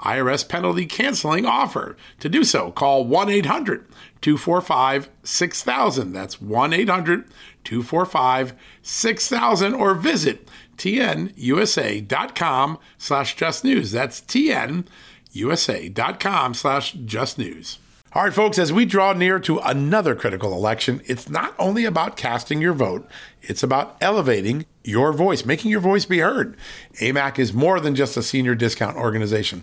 IRS 0.00 0.48
penalty 0.48 0.86
canceling 0.86 1.44
offer. 1.44 1.96
To 2.20 2.28
do 2.28 2.44
so, 2.44 2.70
call 2.70 3.04
1 3.04 3.28
800 3.28 3.84
245 4.20 5.10
6000. 5.22 6.12
That's 6.12 6.40
1 6.40 6.72
800 6.72 7.24
245 7.64 8.54
6000 8.82 9.74
or 9.74 9.94
visit 9.94 10.48
tnusa.com 10.76 12.78
slash 12.96 13.34
just 13.36 13.64
news. 13.64 13.90
That's 13.90 14.20
tnusa.com 14.22 14.84
slash 16.54 16.92
just 16.92 17.38
news. 17.38 17.78
All 18.14 18.24
right, 18.24 18.32
folks, 18.32 18.58
as 18.58 18.72
we 18.72 18.86
draw 18.86 19.12
near 19.12 19.38
to 19.40 19.58
another 19.58 20.14
critical 20.14 20.54
election, 20.54 21.02
it's 21.04 21.28
not 21.28 21.54
only 21.58 21.84
about 21.84 22.16
casting 22.16 22.58
your 22.58 22.72
vote, 22.72 23.06
it's 23.42 23.62
about 23.62 23.98
elevating 24.00 24.64
your 24.82 25.12
voice, 25.12 25.44
making 25.44 25.70
your 25.70 25.80
voice 25.80 26.06
be 26.06 26.20
heard. 26.20 26.56
AMAC 27.02 27.38
is 27.38 27.52
more 27.52 27.80
than 27.80 27.94
just 27.94 28.16
a 28.16 28.22
senior 28.22 28.54
discount 28.54 28.96
organization. 28.96 29.62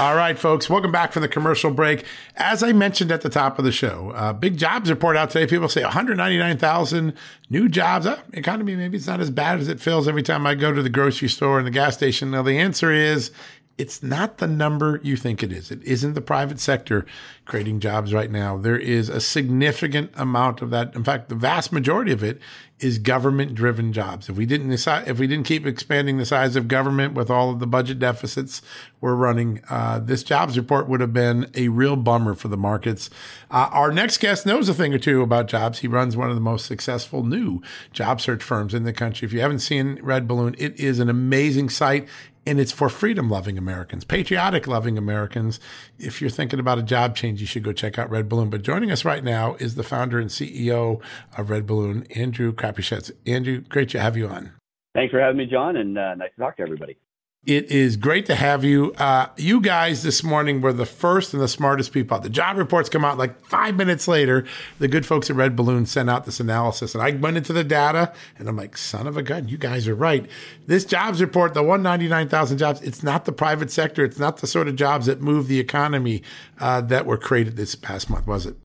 All 0.00 0.16
right, 0.16 0.36
folks, 0.36 0.68
welcome 0.68 0.90
back 0.90 1.12
from 1.12 1.22
the 1.22 1.28
commercial 1.28 1.70
break. 1.70 2.04
As 2.34 2.64
I 2.64 2.72
mentioned 2.72 3.12
at 3.12 3.20
the 3.20 3.28
top 3.28 3.60
of 3.60 3.64
the 3.64 3.70
show, 3.70 4.10
uh, 4.16 4.32
big 4.32 4.58
jobs 4.58 4.90
report 4.90 5.16
out 5.16 5.30
today. 5.30 5.46
People 5.46 5.68
say 5.68 5.84
199,000 5.84 7.12
new 7.48 7.68
jobs. 7.68 8.04
Uh, 8.04 8.20
economy, 8.32 8.74
maybe 8.74 8.96
it's 8.96 9.06
not 9.06 9.20
as 9.20 9.30
bad 9.30 9.60
as 9.60 9.68
it 9.68 9.78
feels 9.78 10.08
every 10.08 10.24
time 10.24 10.48
I 10.48 10.56
go 10.56 10.72
to 10.72 10.82
the 10.82 10.88
grocery 10.88 11.28
store 11.28 11.58
and 11.58 11.66
the 11.66 11.70
gas 11.70 11.94
station. 11.94 12.32
Now, 12.32 12.42
the 12.42 12.58
answer 12.58 12.90
is 12.90 13.30
it's 13.78 14.02
not 14.02 14.38
the 14.38 14.48
number 14.48 14.98
you 15.04 15.16
think 15.16 15.44
it 15.44 15.52
is. 15.52 15.70
It 15.70 15.80
isn't 15.84 16.14
the 16.14 16.20
private 16.20 16.58
sector 16.58 17.06
creating 17.46 17.80
jobs 17.80 18.14
right 18.14 18.30
now. 18.30 18.56
There 18.56 18.78
is 18.78 19.08
a 19.08 19.20
significant 19.20 20.10
amount 20.14 20.62
of 20.62 20.70
that. 20.70 20.94
In 20.94 21.04
fact, 21.04 21.28
the 21.28 21.34
vast 21.34 21.72
majority 21.72 22.12
of 22.12 22.22
it 22.22 22.40
is 22.80 22.98
government 22.98 23.54
driven 23.54 23.92
jobs. 23.92 24.28
If 24.28 24.36
we 24.36 24.46
didn't 24.46 24.68
decide, 24.68 25.06
if 25.06 25.18
we 25.18 25.26
didn't 25.26 25.46
keep 25.46 25.66
expanding 25.66 26.18
the 26.18 26.24
size 26.24 26.56
of 26.56 26.68
government 26.68 27.14
with 27.14 27.30
all 27.30 27.50
of 27.50 27.60
the 27.60 27.66
budget 27.66 27.98
deficits 27.98 28.62
we're 29.00 29.14
running, 29.14 29.60
uh, 29.68 30.00
this 30.00 30.22
jobs 30.22 30.56
report 30.56 30.88
would 30.88 31.00
have 31.00 31.12
been 31.12 31.50
a 31.54 31.68
real 31.68 31.96
bummer 31.96 32.34
for 32.34 32.48
the 32.48 32.56
markets. 32.56 33.10
Uh, 33.50 33.68
our 33.72 33.92
next 33.92 34.18
guest 34.18 34.44
knows 34.46 34.68
a 34.68 34.74
thing 34.74 34.92
or 34.92 34.98
two 34.98 35.22
about 35.22 35.46
jobs. 35.46 35.80
He 35.80 35.88
runs 35.88 36.16
one 36.16 36.30
of 36.30 36.34
the 36.34 36.40
most 36.40 36.66
successful 36.66 37.22
new 37.22 37.62
job 37.92 38.20
search 38.20 38.42
firms 38.42 38.74
in 38.74 38.82
the 38.82 38.92
country. 38.92 39.26
If 39.26 39.32
you 39.32 39.40
haven't 39.40 39.60
seen 39.60 39.98
Red 40.02 40.26
Balloon, 40.26 40.54
it 40.58 40.78
is 40.80 40.98
an 40.98 41.08
amazing 41.08 41.68
site 41.68 42.08
and 42.46 42.60
it's 42.60 42.72
for 42.72 42.88
freedom 42.88 43.30
loving 43.30 43.56
Americans, 43.56 44.04
patriotic 44.04 44.66
loving 44.66 44.98
Americans. 44.98 45.60
If 45.98 46.20
you're 46.20 46.30
thinking 46.30 46.60
about 46.60 46.78
a 46.78 46.82
job 46.82 47.16
change, 47.16 47.33
you 47.40 47.46
should 47.46 47.62
go 47.62 47.72
check 47.72 47.98
out 47.98 48.10
Red 48.10 48.28
Balloon. 48.28 48.50
But 48.50 48.62
joining 48.62 48.90
us 48.90 49.04
right 49.04 49.22
now 49.22 49.54
is 49.54 49.74
the 49.74 49.82
founder 49.82 50.18
and 50.18 50.30
CEO 50.30 51.00
of 51.36 51.50
Red 51.50 51.66
Balloon, 51.66 52.06
Andrew 52.14 52.52
Crapuchettes. 52.52 53.10
Andrew, 53.26 53.60
great 53.60 53.88
to 53.90 54.00
have 54.00 54.16
you 54.16 54.28
on. 54.28 54.52
Thanks 54.94 55.10
for 55.10 55.20
having 55.20 55.38
me, 55.38 55.46
John, 55.46 55.76
and 55.76 55.98
uh, 55.98 56.14
nice 56.14 56.30
to 56.36 56.40
talk 56.40 56.56
to 56.58 56.62
everybody. 56.62 56.96
It 57.46 57.70
is 57.70 57.98
great 57.98 58.24
to 58.26 58.34
have 58.34 58.64
you. 58.64 58.94
Uh, 58.94 59.26
you 59.36 59.60
guys 59.60 60.02
this 60.02 60.24
morning 60.24 60.62
were 60.62 60.72
the 60.72 60.86
first 60.86 61.34
and 61.34 61.42
the 61.42 61.48
smartest 61.48 61.92
people. 61.92 62.18
The 62.18 62.30
job 62.30 62.56
reports 62.56 62.88
come 62.88 63.04
out 63.04 63.18
like 63.18 63.38
five 63.44 63.76
minutes 63.76 64.08
later. 64.08 64.46
The 64.78 64.88
good 64.88 65.04
folks 65.04 65.28
at 65.28 65.36
Red 65.36 65.54
Balloon 65.54 65.84
sent 65.84 66.08
out 66.08 66.24
this 66.24 66.40
analysis, 66.40 66.94
and 66.94 67.02
I 67.02 67.10
went 67.10 67.36
into 67.36 67.52
the 67.52 67.62
data, 67.62 68.14
and 68.38 68.48
I'm 68.48 68.56
like, 68.56 68.78
son 68.78 69.06
of 69.06 69.18
a 69.18 69.22
gun, 69.22 69.46
you 69.48 69.58
guys 69.58 69.86
are 69.86 69.94
right. 69.94 70.26
This 70.66 70.86
jobs 70.86 71.20
report, 71.20 71.52
the 71.52 71.62
199,000 71.62 72.56
jobs, 72.56 72.80
it's 72.80 73.02
not 73.02 73.26
the 73.26 73.32
private 73.32 73.70
sector. 73.70 74.04
It's 74.04 74.18
not 74.18 74.38
the 74.38 74.46
sort 74.46 74.66
of 74.66 74.76
jobs 74.76 75.04
that 75.04 75.20
move 75.20 75.46
the 75.46 75.60
economy 75.60 76.22
uh, 76.60 76.80
that 76.80 77.04
were 77.04 77.18
created 77.18 77.56
this 77.56 77.74
past 77.74 78.08
month, 78.08 78.26
was 78.26 78.46
it? 78.46 78.56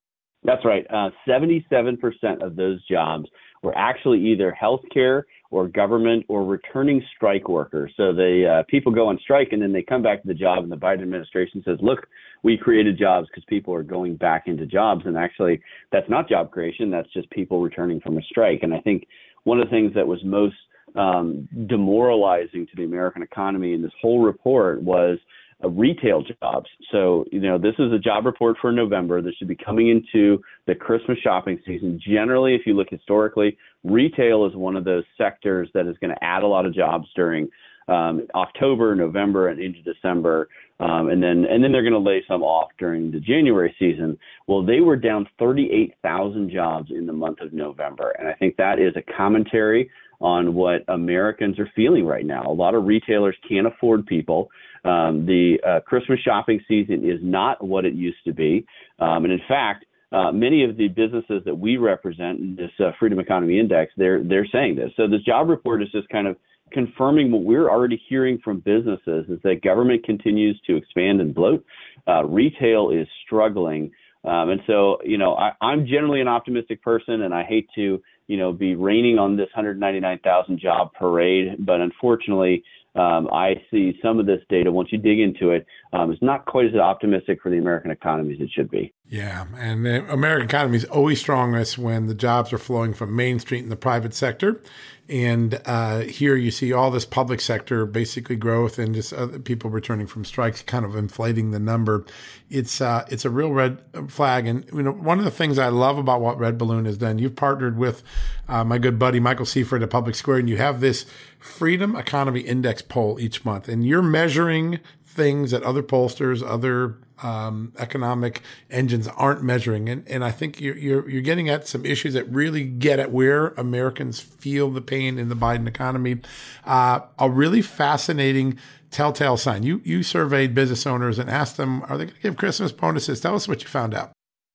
That's 0.44 0.64
right. 0.64 0.88
Uh, 0.90 1.10
77% 1.28 1.98
of 2.42 2.56
those 2.56 2.82
jobs 2.88 3.30
were 3.62 3.78
actually 3.78 4.20
either 4.20 4.56
healthcare 4.62 5.24
or 5.52 5.68
government 5.68 6.26
or 6.28 6.46
returning 6.46 7.04
strike 7.16 7.50
workers. 7.50 7.92
So 7.98 8.14
they 8.14 8.46
uh, 8.46 8.64
people 8.68 8.92
go 8.92 9.08
on 9.08 9.20
strike 9.22 9.50
and 9.52 9.62
then 9.62 9.74
they 9.74 9.82
come 9.82 10.02
back 10.02 10.22
to 10.22 10.28
the 10.28 10.34
job, 10.34 10.64
and 10.64 10.72
the 10.72 10.78
Biden 10.78 11.02
administration 11.02 11.64
says, 11.66 11.78
"Look, 11.82 12.08
we 12.44 12.58
created 12.58 12.98
jobs 12.98 13.28
because 13.28 13.44
people 13.46 13.74
are 13.74 13.84
going 13.84 14.16
back 14.16 14.44
into 14.48 14.66
jobs." 14.66 15.06
And 15.06 15.18
actually, 15.18 15.62
that's 15.92 16.10
not 16.10 16.30
job 16.30 16.52
creation; 16.52 16.92
that's 16.92 17.12
just 17.14 17.30
people 17.32 17.62
returning 17.62 18.00
from 18.00 18.18
a 18.18 18.22
strike. 18.24 18.60
And 18.64 18.74
I 18.74 18.80
think 18.80 19.08
one 19.44 19.60
of 19.60 19.68
the 19.68 19.72
things 19.72 19.94
that 19.96 20.08
was 20.08 20.24
most 20.24 20.56
um, 20.96 21.48
demoralizing 21.68 22.68
to 22.68 22.76
the 22.76 22.84
American 22.84 23.22
economy 23.22 23.74
in 23.74 23.82
this 23.82 23.92
whole 24.02 24.22
report 24.24 24.82
was 24.82 25.18
retail 25.64 26.24
jobs. 26.42 26.70
So, 26.92 27.26
you 27.32 27.42
know, 27.42 27.58
this 27.58 27.76
is 27.80 27.92
a 27.92 28.00
job 28.00 28.26
report 28.26 28.58
for 28.62 28.72
November. 28.72 29.22
This 29.22 29.36
should 29.36 29.48
be 29.48 29.58
coming 29.58 29.90
into 29.90 30.42
the 30.68 30.76
Christmas 30.76 31.18
shopping 31.20 31.60
season. 31.66 32.00
Generally, 32.06 32.56
if 32.56 32.62
you 32.66 32.74
look 32.74 32.88
historically, 32.90 33.58
retail 33.84 34.46
is 34.46 34.56
one 34.56 34.76
of 34.76 34.86
those 34.86 35.04
sectors 35.18 35.70
that 35.74 35.88
is 35.88 35.98
going 35.98 36.14
to 36.14 36.24
add 36.24 36.44
a 36.44 36.48
lot 36.48 36.66
of 36.66 36.74
jobs 36.74 37.08
during 37.16 37.50
um, 37.90 38.28
October, 38.36 38.96
November, 38.96 39.50
and 39.50 39.60
into 39.60 39.82
December, 39.82 40.48
um, 40.80 41.10
and 41.10 41.22
then 41.22 41.46
and 41.50 41.64
then 41.64 41.72
they're 41.72 41.82
going 41.82 41.92
to 41.92 42.00
lay 42.00 42.24
some 42.28 42.44
off 42.44 42.70
during 42.78 43.12
the 43.12 43.20
January 43.20 43.76
season. 43.80 44.18
Well, 44.48 44.64
they 44.64 44.80
were 44.80 44.96
down 44.96 45.28
38,000 45.40 46.52
jobs 46.52 46.92
in 46.92 47.08
the 47.08 47.14
month 47.14 47.42
of 47.42 47.52
November, 47.52 48.12
and 48.12 48.28
I 48.28 48.34
think 48.34 48.58
that 48.58 48.80
is 48.80 48.94
a 48.96 49.14
commentary 49.18 49.90
on 50.22 50.54
what 50.54 50.84
Americans 50.88 51.58
are 51.60 51.70
feeling 51.76 52.06
right 52.06 52.26
now. 52.26 52.44
A 52.46 52.54
lot 52.54 52.76
of 52.76 52.86
retailers 52.86 53.36
can't 53.48 53.68
afford 53.68 54.06
people. 54.06 54.50
Um, 54.86 55.26
the 55.26 55.58
uh, 55.68 55.80
Christmas 55.82 56.20
shopping 56.22 56.62
season 56.68 57.10
is 57.10 57.20
not 57.22 57.66
what 57.66 57.86
it 57.86 57.94
used 57.94 58.24
to 58.26 58.34
be. 58.34 58.66
Um, 59.00 59.26
and 59.26 59.34
in 59.34 59.42
fact, 59.48 59.86
uh, 60.12 60.32
many 60.32 60.64
of 60.64 60.78
the 60.78 60.88
businesses 60.88 61.44
that 61.46 61.56
we 61.56 61.78
represent 61.78 62.40
in 62.40 62.56
this 62.56 62.72
uh, 62.80 62.92
Freedom 63.00 63.20
Economy 63.20 63.60
Index, 63.60 63.92
they're 63.96 64.24
they're 64.24 64.48
saying 64.52 64.76
this. 64.76 64.92
So 64.98 65.08
this 65.08 65.22
job 65.22 65.50
report 65.50 65.84
is 65.84 65.92
just 65.92 66.10
kind 66.10 66.28
of 66.28 66.36
confirming 66.72 67.32
what 67.32 67.44
we're 67.44 67.70
already 67.70 68.02
hearing 68.10 68.40
from 68.44 68.60
businesses: 68.60 69.26
is 69.30 69.40
that 69.44 69.62
government 69.64 70.04
continues 70.04 70.60
to 70.66 70.76
expand 70.76 71.22
and 71.22 71.36
bloat, 71.36 71.64
uh, 72.08 72.26
retail 72.26 72.90
is 72.90 73.08
struggling, 73.24 73.92
um, 74.24 74.50
and 74.50 74.62
so 74.66 74.98
you 75.04 75.20
know 75.20 75.36
I, 75.36 75.52
I'm 75.62 75.86
generally 75.86 76.22
an 76.22 76.28
optimistic 76.28 76.82
person, 76.82 77.22
and 77.22 77.32
I 77.34 77.44
hate 77.44 77.68
to 77.76 78.02
you 78.26 78.38
know 78.38 78.52
be 78.52 78.74
raining 78.74 79.20
on 79.20 79.38
this 79.38 79.50
199,000 79.54 80.60
job 80.60 80.92
parade, 80.98 81.64
but 81.64 81.82
unfortunately 81.82 82.64
um, 83.00 83.30
I 83.32 83.62
see 83.72 83.98
some 84.02 84.20
of 84.20 84.26
this 84.26 84.42
data, 84.50 84.74
once 84.74 84.90
you 84.92 84.98
dig 84.98 85.20
into 85.20 85.52
it, 85.52 85.66
um, 85.94 86.12
is 86.12 86.18
not 86.22 86.46
quite 86.46 86.66
as 86.66 86.76
optimistic 86.76 87.42
for 87.42 87.50
the 87.50 87.58
American 87.58 87.92
economy 87.92 88.34
as 88.34 88.42
it 88.42 88.50
should 88.54 88.70
be. 88.70 88.94
Yeah, 89.08 89.46
and 89.58 89.86
the 89.86 90.12
American 90.12 90.50
economy 90.50 90.76
is 90.76 90.86
always 90.86 91.20
strongest 91.22 91.78
when 91.78 92.08
the 92.08 92.14
jobs 92.14 92.52
are 92.52 92.58
flowing 92.58 92.94
from 92.94 93.16
Main 93.16 93.40
Street 93.40 93.64
in 93.64 93.70
the 93.70 93.78
private 93.78 94.14
sector. 94.14 94.62
And 95.08 95.60
uh, 95.66 96.02
here 96.02 96.36
you 96.36 96.52
see 96.52 96.72
all 96.72 96.92
this 96.92 97.06
public 97.06 97.42
sector 97.42 97.88
basically 97.88 98.36
growth 98.36 98.78
and 98.78 98.94
just 98.94 99.12
other 99.12 99.40
people 99.40 99.72
returning 99.72 100.06
from 100.06 100.24
strikes, 100.24 100.62
kind 100.62 100.86
of 100.86 100.96
inflating 100.96 101.50
the 101.50 101.58
number. 101.58 102.06
It's 102.52 102.80
uh, 102.80 103.06
it's 103.10 103.26
a 103.26 103.32
real 103.32 103.52
red 103.52 103.82
flag. 104.08 104.46
And 104.46 104.70
you 104.72 104.84
know, 104.84 104.92
one 104.92 105.18
of 105.18 105.26
the 105.26 105.32
things 105.32 105.58
I 105.58 105.70
love 105.70 105.98
about 105.98 106.22
what 106.22 106.38
Red 106.38 106.60
Balloon 106.60 106.86
has 106.86 106.98
done, 107.00 107.18
you've 107.18 107.36
partnered 107.36 107.76
with 107.76 108.04
uh, 108.48 108.64
my 108.64 108.78
good 108.78 109.00
buddy 109.00 109.20
Michael 109.20 109.48
Seifert 109.48 109.82
at 109.82 109.90
Public 109.90 110.14
Square, 110.14 110.40
and 110.40 110.50
you 110.50 110.58
have 110.58 110.80
this 110.80 111.08
Freedom 111.40 111.96
Economy 111.96 112.42
Index 112.42 112.82
poll 112.82 113.20
each 113.20 113.46
month, 113.46 113.68
and 113.68 113.86
you're 113.86 114.02
measuring 114.02 114.80
things 115.04 115.52
that 115.52 115.64
other 115.64 115.82
pollsters, 115.82 116.44
other 116.46 116.98
um, 117.24 117.74
economic 117.78 118.42
engines 118.70 119.08
aren't 119.08 119.44
measuring. 119.44 119.90
And, 119.90 120.08
and 120.08 120.24
I 120.24 120.32
think 120.32 120.62
you're, 120.62 120.78
you're, 120.78 121.10
you're, 121.10 121.22
getting 121.22 121.50
at 121.50 121.68
some 121.68 121.86
issues 121.86 122.14
that 122.14 122.30
really 122.30 122.64
get 122.64 123.00
at 123.00 123.12
where 123.12 123.48
Americans 123.50 124.20
feel 124.20 124.70
the 124.70 124.82
pain 124.82 125.20
in 125.20 125.30
the 125.30 125.36
Biden 125.36 125.68
economy. 125.68 126.22
Uh, 126.66 127.02
a 127.18 127.30
really 127.30 127.62
fascinating 127.62 128.58
telltale 128.92 129.38
sign. 129.38 129.64
You, 129.64 129.82
you 129.84 130.04
surveyed 130.04 130.56
business 130.56 130.88
owners 130.88 131.20
and 131.20 131.30
asked 131.30 131.58
them, 131.58 131.84
are 131.84 131.98
they 131.98 132.06
going 132.06 132.16
to 132.16 132.22
give 132.22 132.38
Christmas 132.38 132.72
bonuses? 132.72 133.20
Tell 133.20 133.36
us 133.36 133.48
what 133.48 133.62
you 133.62 133.68
found 133.68 133.94
out. 133.94 134.12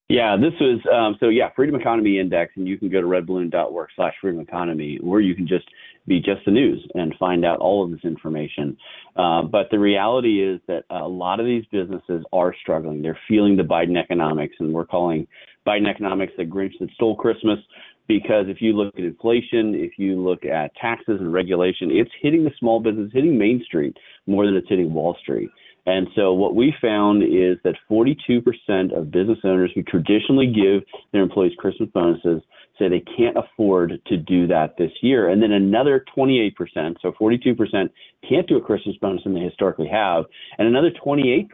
Yeah, 0.09 0.37
this 0.37 0.53
was 0.61 0.81
um, 0.93 1.17
so 1.19 1.31
yeah, 1.31 1.49
Freedom 1.57 1.81
Economy 1.81 2.19
Index, 2.19 2.53
and 2.57 2.69
you 2.69 2.77
can 2.77 2.91
go 2.91 3.01
to 3.01 3.07
redballoon.org 3.07 3.89
slash 3.97 4.13
freedom 4.21 4.39
economy, 4.39 4.99
where 5.01 5.21
you 5.21 5.35
can 5.35 5.47
just 5.47 5.65
be 6.07 6.21
just 6.21 6.45
the 6.45 6.51
news 6.51 6.87
and 6.95 7.15
find 7.19 7.45
out 7.45 7.59
all 7.59 7.85
of 7.85 7.91
this 7.91 8.05
information. 8.05 8.77
Uh, 9.17 9.43
but 9.43 9.69
the 9.71 9.79
reality 9.79 10.43
is 10.43 10.61
that 10.69 10.85
a 10.91 11.09
lot 11.09 11.41
of 11.41 11.47
these 11.47 11.65
businesses 11.73 12.25
are 12.33 12.55
struggling. 12.61 13.03
They're 13.03 13.19
feeling 13.29 13.57
the 13.57 13.63
Biden 13.63 13.97
economics, 13.97 14.57
and 14.59 14.73
we're 14.73 14.87
calling 14.87 15.27
Biden 15.67 15.89
economics 15.89 16.33
the 16.37 16.45
Grinch 16.45 16.73
that 16.81 16.91
stole 16.95 17.17
Christmas. 17.17 17.59
Because 18.07 18.47
if 18.49 18.61
you 18.61 18.75
look 18.75 18.95
at 18.99 19.05
inflation, 19.05 19.75
if 19.75 19.93
you 19.97 20.23
look 20.23 20.45
at 20.45 20.77
taxes 20.77 21.21
and 21.21 21.33
regulation, 21.33 21.91
it's 21.91 22.11
hitting 22.21 22.45
the 22.45 22.51
small 22.61 22.79
business, 22.79 23.11
hitting 23.15 23.39
Main 23.39 23.63
Street 23.65 23.97
more 24.27 24.45
than 24.45 24.57
it's 24.57 24.69
hitting 24.69 24.93
Wall 24.93 25.17
Street. 25.23 25.49
And 25.87 26.09
so 26.15 26.33
what 26.33 26.55
we 26.55 26.75
found 26.81 27.23
is 27.23 27.59
that 27.65 27.75
42% 27.91 28.97
of 28.97 29.11
business 29.11 29.39
owners 29.45 29.71
who 29.75 29.83
traditionally 29.83 30.47
give 30.47 30.83
their 31.13 31.23
employees 31.23 31.53
Christmas 31.59 31.89
bonuses 31.93 32.43
say 32.79 32.89
they 32.89 33.05
can't 33.17 33.37
afford 33.37 34.01
to 34.07 34.17
do 34.17 34.47
that 34.49 34.77
this 34.77 34.91
year. 35.01 35.29
And 35.29 35.43
then 35.43 35.53
another 35.53 36.05
28%, 36.17 36.55
so 37.01 37.13
42% 37.21 37.91
can't 38.29 38.49
do 38.49 38.57
a 38.57 38.61
Christmas 38.61 38.97
bonus 39.01 39.23
than 39.25 39.35
they 39.35 39.41
historically 39.41 39.89
have. 39.89 40.25
And 40.59 40.67
another 40.67 40.91
28% 40.91 41.49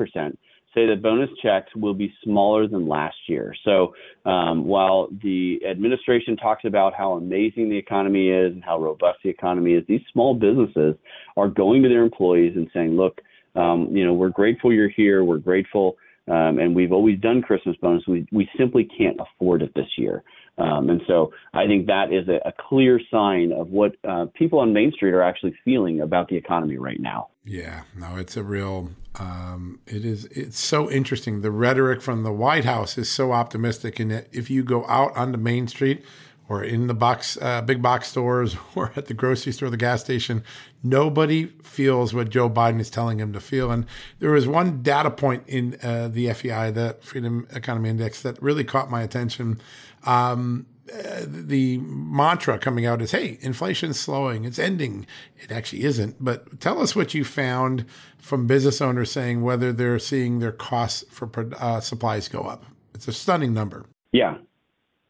say 0.74 0.86
that 0.86 1.02
bonus 1.02 1.30
checks 1.42 1.74
will 1.74 1.94
be 1.94 2.12
smaller 2.22 2.68
than 2.68 2.86
last 2.86 3.16
year. 3.26 3.54
So 3.64 3.94
um, 4.24 4.64
while 4.66 5.08
the 5.22 5.60
administration 5.68 6.36
talks 6.36 6.64
about 6.64 6.94
how 6.94 7.12
amazing 7.12 7.70
the 7.70 7.76
economy 7.76 8.28
is 8.28 8.52
and 8.52 8.62
how 8.62 8.80
robust 8.80 9.18
the 9.24 9.30
economy 9.30 9.74
is, 9.74 9.84
these 9.88 10.02
small 10.12 10.34
businesses 10.34 10.94
are 11.36 11.48
going 11.48 11.82
to 11.82 11.88
their 11.88 12.02
employees 12.02 12.52
and 12.54 12.70
saying, 12.72 12.96
look, 12.96 13.20
um, 13.54 13.88
you 13.90 14.04
know, 14.04 14.14
we're 14.14 14.28
grateful 14.28 14.72
you're 14.72 14.88
here. 14.88 15.24
We're 15.24 15.38
grateful, 15.38 15.96
um, 16.28 16.58
and 16.58 16.74
we've 16.74 16.92
always 16.92 17.18
done 17.20 17.42
Christmas 17.42 17.76
bonus. 17.82 18.06
We 18.06 18.26
we 18.30 18.48
simply 18.56 18.84
can't 18.96 19.18
afford 19.20 19.62
it 19.62 19.74
this 19.74 19.88
year, 19.96 20.22
um, 20.58 20.90
and 20.90 21.00
so 21.06 21.32
I 21.54 21.66
think 21.66 21.86
that 21.86 22.12
is 22.12 22.28
a, 22.28 22.48
a 22.48 22.52
clear 22.52 23.00
sign 23.10 23.52
of 23.52 23.70
what 23.70 23.96
uh, 24.08 24.26
people 24.34 24.60
on 24.60 24.72
Main 24.72 24.92
Street 24.92 25.12
are 25.12 25.22
actually 25.22 25.54
feeling 25.64 26.00
about 26.00 26.28
the 26.28 26.36
economy 26.36 26.76
right 26.76 27.00
now. 27.00 27.28
Yeah, 27.44 27.82
no, 27.96 28.16
it's 28.16 28.36
a 28.36 28.42
real. 28.42 28.90
Um, 29.18 29.80
it 29.86 30.04
is. 30.04 30.26
It's 30.26 30.58
so 30.58 30.90
interesting. 30.90 31.40
The 31.40 31.50
rhetoric 31.50 32.02
from 32.02 32.22
the 32.22 32.32
White 32.32 32.64
House 32.64 32.98
is 32.98 33.08
so 33.08 33.32
optimistic, 33.32 33.98
and 33.98 34.24
if 34.32 34.50
you 34.50 34.62
go 34.62 34.86
out 34.86 35.16
onto 35.16 35.38
Main 35.38 35.66
Street 35.66 36.04
or 36.50 36.64
in 36.64 36.88
the 36.88 36.94
box, 36.94 37.38
uh, 37.40 37.62
big 37.62 37.80
box 37.80 38.08
stores, 38.08 38.56
or 38.74 38.92
at 38.96 39.06
the 39.06 39.14
grocery 39.14 39.52
store, 39.52 39.70
the 39.70 39.76
gas 39.76 40.00
station, 40.00 40.42
nobody 40.82 41.46
feels 41.62 42.12
what 42.12 42.28
Joe 42.28 42.50
Biden 42.50 42.80
is 42.80 42.90
telling 42.90 43.20
him 43.20 43.32
to 43.32 43.40
feel. 43.40 43.70
And 43.70 43.86
there 44.18 44.32
was 44.32 44.48
one 44.48 44.82
data 44.82 45.12
point 45.12 45.44
in 45.46 45.78
uh, 45.80 46.08
the 46.08 46.32
FEI, 46.32 46.72
the 46.72 46.96
Freedom 47.00 47.46
Economy 47.52 47.88
Index, 47.88 48.20
that 48.22 48.42
really 48.42 48.64
caught 48.64 48.90
my 48.90 49.00
attention. 49.00 49.60
Um, 50.04 50.66
uh, 50.92 51.20
the 51.24 51.78
mantra 51.78 52.58
coming 52.58 52.84
out 52.84 53.00
is, 53.00 53.12
"Hey, 53.12 53.38
inflation's 53.42 54.00
slowing; 54.00 54.44
it's 54.44 54.58
ending." 54.58 55.06
It 55.36 55.52
actually 55.52 55.84
isn't. 55.84 56.16
But 56.18 56.58
tell 56.58 56.82
us 56.82 56.96
what 56.96 57.14
you 57.14 57.24
found 57.24 57.84
from 58.18 58.48
business 58.48 58.80
owners 58.80 59.12
saying 59.12 59.42
whether 59.42 59.72
they're 59.72 60.00
seeing 60.00 60.40
their 60.40 60.50
costs 60.50 61.04
for 61.12 61.30
uh, 61.60 61.78
supplies 61.78 62.26
go 62.26 62.40
up. 62.40 62.64
It's 62.92 63.06
a 63.06 63.12
stunning 63.12 63.54
number. 63.54 63.86
Yeah, 64.10 64.38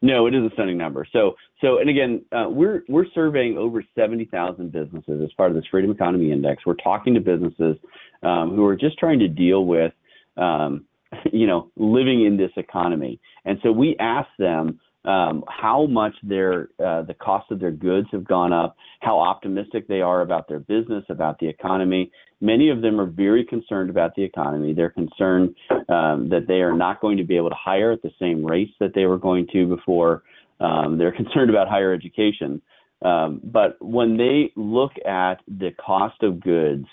no, 0.01 0.25
it 0.25 0.33
is 0.33 0.43
a 0.43 0.49
stunning 0.53 0.77
number. 0.77 1.05
So 1.11 1.35
So, 1.61 1.77
and 1.79 1.89
again, 1.89 2.25
uh, 2.31 2.49
we're 2.49 2.83
we're 2.89 3.05
surveying 3.13 3.57
over 3.57 3.83
70,000 3.95 4.71
businesses 4.71 5.21
as 5.23 5.31
part 5.33 5.51
of 5.51 5.55
this 5.55 5.65
Freedom 5.69 5.91
Economy 5.91 6.31
Index. 6.31 6.65
We're 6.65 6.73
talking 6.75 7.13
to 7.13 7.19
businesses 7.19 7.77
um, 8.23 8.55
who 8.55 8.65
are 8.65 8.75
just 8.75 8.97
trying 8.97 9.19
to 9.19 9.27
deal 9.27 9.65
with, 9.65 9.93
um, 10.37 10.85
you 11.31 11.45
know, 11.45 11.69
living 11.75 12.25
in 12.25 12.35
this 12.35 12.51
economy. 12.57 13.19
And 13.45 13.59
so 13.61 13.71
we 13.71 13.95
ask 13.99 14.29
them 14.39 14.79
um, 15.05 15.43
how 15.47 15.87
much 15.87 16.13
their 16.21 16.69
uh, 16.83 17.01
the 17.01 17.15
cost 17.19 17.51
of 17.51 17.59
their 17.59 17.71
goods 17.71 18.07
have 18.11 18.23
gone 18.23 18.53
up, 18.53 18.75
how 18.99 19.19
optimistic 19.19 19.87
they 19.87 20.01
are 20.01 20.21
about 20.21 20.47
their 20.47 20.59
business, 20.59 21.03
about 21.09 21.39
the 21.39 21.47
economy. 21.47 22.11
Many 22.39 22.69
of 22.69 22.81
them 22.81 22.99
are 22.99 23.05
very 23.05 23.43
concerned 23.43 23.89
about 23.89 24.15
the 24.15 24.23
economy. 24.23 24.73
They're 24.73 24.91
concerned 24.91 25.55
um, 25.89 26.29
that 26.29 26.45
they 26.47 26.61
are 26.61 26.75
not 26.75 27.01
going 27.01 27.17
to 27.17 27.23
be 27.23 27.35
able 27.37 27.49
to 27.49 27.55
hire 27.55 27.91
at 27.91 28.01
the 28.01 28.11
same 28.19 28.45
rates 28.45 28.73
that 28.79 28.93
they 28.93 29.05
were 29.05 29.17
going 29.17 29.47
to 29.53 29.67
before. 29.67 30.23
Um, 30.59 30.97
they're 30.97 31.11
concerned 31.15 31.49
about 31.49 31.67
higher 31.67 31.93
education. 31.93 32.61
Um, 33.03 33.41
but 33.43 33.77
when 33.81 34.17
they 34.17 34.51
look 34.55 34.91
at 35.07 35.39
the 35.47 35.71
cost 35.83 36.21
of 36.21 36.39
goods, 36.39 36.85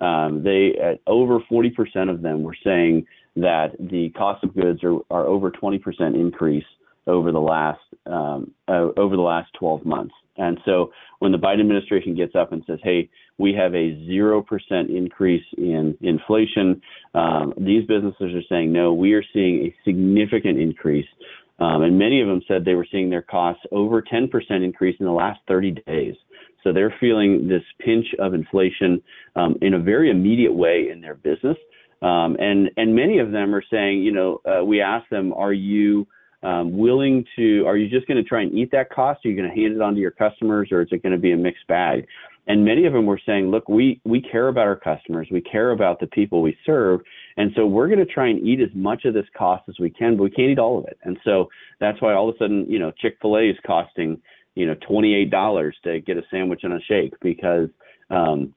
um, 0.00 0.42
they 0.42 0.72
at 0.82 1.00
over 1.06 1.38
40% 1.38 2.10
of 2.10 2.22
them 2.22 2.42
were 2.42 2.56
saying 2.64 3.06
that 3.36 3.76
the 3.78 4.10
cost 4.10 4.42
of 4.42 4.54
goods 4.54 4.82
are, 4.82 4.98
are 5.10 5.26
over 5.26 5.52
20% 5.52 5.80
increase 6.16 6.64
over 7.06 7.32
the 7.32 7.40
last 7.40 7.80
um, 8.06 8.52
uh, 8.68 8.88
over 8.96 9.16
the 9.16 9.22
last 9.22 9.52
12 9.58 9.84
months. 9.84 10.14
And 10.36 10.58
so 10.64 10.92
when 11.18 11.30
the 11.30 11.38
Biden 11.38 11.60
administration 11.60 12.14
gets 12.14 12.34
up 12.34 12.52
and 12.52 12.62
says, 12.66 12.78
"Hey, 12.82 13.10
we 13.38 13.52
have 13.54 13.74
a 13.74 13.94
zero 14.06 14.42
percent 14.42 14.90
increase 14.90 15.44
in 15.56 15.96
inflation," 16.00 16.80
um, 17.14 17.52
these 17.58 17.86
businesses 17.86 18.34
are 18.34 18.42
saying, 18.48 18.72
"No, 18.72 18.92
we 18.94 19.12
are 19.12 19.24
seeing 19.32 19.66
a 19.66 19.74
significant 19.84 20.58
increase." 20.58 21.08
Um, 21.58 21.82
and 21.82 21.98
many 21.98 22.20
of 22.20 22.28
them 22.28 22.42
said 22.48 22.64
they 22.64 22.74
were 22.74 22.86
seeing 22.90 23.10
their 23.10 23.22
costs 23.22 23.62
over 23.70 24.02
10% 24.02 24.64
increase 24.64 24.96
in 24.98 25.06
the 25.06 25.12
last 25.12 25.38
30 25.46 25.82
days. 25.86 26.16
So 26.64 26.72
they're 26.72 26.94
feeling 26.98 27.46
this 27.46 27.62
pinch 27.78 28.06
of 28.18 28.34
inflation 28.34 29.02
um, 29.36 29.56
in 29.60 29.74
a 29.74 29.78
very 29.78 30.10
immediate 30.10 30.52
way 30.52 30.88
in 30.90 31.00
their 31.00 31.14
business. 31.14 31.56
Um, 32.00 32.36
and 32.40 32.70
and 32.76 32.96
many 32.96 33.18
of 33.18 33.30
them 33.30 33.54
are 33.54 33.62
saying, 33.70 34.02
you 34.02 34.12
know, 34.12 34.40
uh, 34.44 34.64
we 34.64 34.80
ask 34.80 35.08
them, 35.08 35.32
are 35.32 35.52
you 35.52 36.06
um, 36.42 36.76
willing 36.76 37.24
to, 37.36 37.64
are 37.66 37.76
you 37.76 37.88
just 37.88 38.06
going 38.08 38.22
to 38.22 38.28
try 38.28 38.42
and 38.42 38.52
eat 38.56 38.70
that 38.72 38.90
cost? 38.90 39.24
Are 39.24 39.28
you 39.28 39.36
going 39.36 39.48
to 39.48 39.54
hand 39.54 39.74
it 39.74 39.80
on 39.80 39.94
to 39.94 40.00
your 40.00 40.10
customers 40.10 40.68
or 40.72 40.82
is 40.82 40.88
it 40.90 41.02
going 41.02 41.12
to 41.12 41.18
be 41.18 41.32
a 41.32 41.36
mixed 41.36 41.66
bag? 41.68 42.06
And 42.48 42.64
many 42.64 42.86
of 42.86 42.92
them 42.92 43.06
were 43.06 43.20
saying, 43.24 43.50
look, 43.50 43.68
we, 43.68 44.00
we 44.04 44.20
care 44.20 44.48
about 44.48 44.66
our 44.66 44.76
customers. 44.76 45.28
We 45.30 45.40
care 45.40 45.70
about 45.70 46.00
the 46.00 46.08
people 46.08 46.42
we 46.42 46.56
serve. 46.66 47.00
And 47.36 47.52
so 47.54 47.66
we're 47.66 47.86
going 47.86 48.00
to 48.00 48.06
try 48.06 48.28
and 48.28 48.44
eat 48.44 48.60
as 48.60 48.70
much 48.74 49.04
of 49.04 49.14
this 49.14 49.26
cost 49.36 49.62
as 49.68 49.76
we 49.78 49.90
can, 49.90 50.16
but 50.16 50.24
we 50.24 50.30
can't 50.30 50.50
eat 50.50 50.58
all 50.58 50.78
of 50.78 50.86
it. 50.86 50.98
And 51.04 51.18
so 51.24 51.48
that's 51.78 52.02
why 52.02 52.14
all 52.14 52.28
of 52.28 52.34
a 52.34 52.38
sudden, 52.38 52.66
you 52.68 52.80
know, 52.80 52.90
Chick-fil-A 53.00 53.50
is 53.50 53.56
costing, 53.64 54.20
you 54.56 54.66
know, 54.66 54.74
$28 54.90 55.72
to 55.84 56.00
get 56.00 56.16
a 56.16 56.22
sandwich 56.30 56.60
and 56.64 56.72
a 56.72 56.80
shake 56.80 57.14
because, 57.20 57.68
um, 58.10 58.52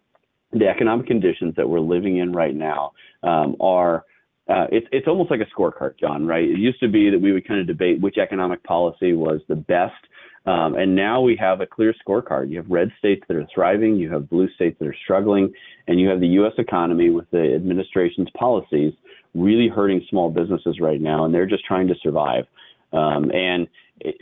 the 0.51 0.67
economic 0.67 1.05
conditions 1.05 1.53
that 1.57 1.67
we're 1.67 1.79
living 1.79 2.17
in 2.17 2.31
right 2.31 2.55
now 2.55 2.93
um, 3.23 3.55
are 3.59 4.05
uh, 4.47 4.67
it's 4.71 4.87
it's 4.91 5.07
almost 5.07 5.31
like 5.31 5.41
a 5.41 5.59
scorecard, 5.59 5.99
John. 5.99 6.27
Right? 6.27 6.43
It 6.43 6.57
used 6.57 6.79
to 6.81 6.87
be 6.87 7.09
that 7.09 7.19
we 7.19 7.31
would 7.31 7.47
kind 7.47 7.59
of 7.59 7.67
debate 7.67 8.01
which 8.01 8.17
economic 8.17 8.63
policy 8.63 9.13
was 9.13 9.41
the 9.47 9.55
best, 9.55 9.93
um, 10.45 10.75
and 10.75 10.95
now 10.95 11.21
we 11.21 11.35
have 11.39 11.61
a 11.61 11.65
clear 11.65 11.93
scorecard. 12.07 12.51
You 12.51 12.57
have 12.57 12.69
red 12.69 12.91
states 12.99 13.23
that 13.27 13.37
are 13.37 13.47
thriving, 13.53 13.95
you 13.95 14.11
have 14.13 14.29
blue 14.29 14.47
states 14.55 14.77
that 14.79 14.87
are 14.87 14.95
struggling, 15.03 15.51
and 15.87 15.99
you 15.99 16.07
have 16.09 16.19
the 16.19 16.27
U.S. 16.27 16.53
economy 16.57 17.09
with 17.09 17.29
the 17.31 17.55
administration's 17.55 18.29
policies 18.37 18.93
really 19.33 19.67
hurting 19.67 20.05
small 20.09 20.29
businesses 20.29 20.79
right 20.79 21.01
now, 21.01 21.25
and 21.25 21.33
they're 21.33 21.47
just 21.47 21.65
trying 21.65 21.87
to 21.87 21.95
survive. 22.01 22.45
Um, 22.93 23.31
and 23.31 23.67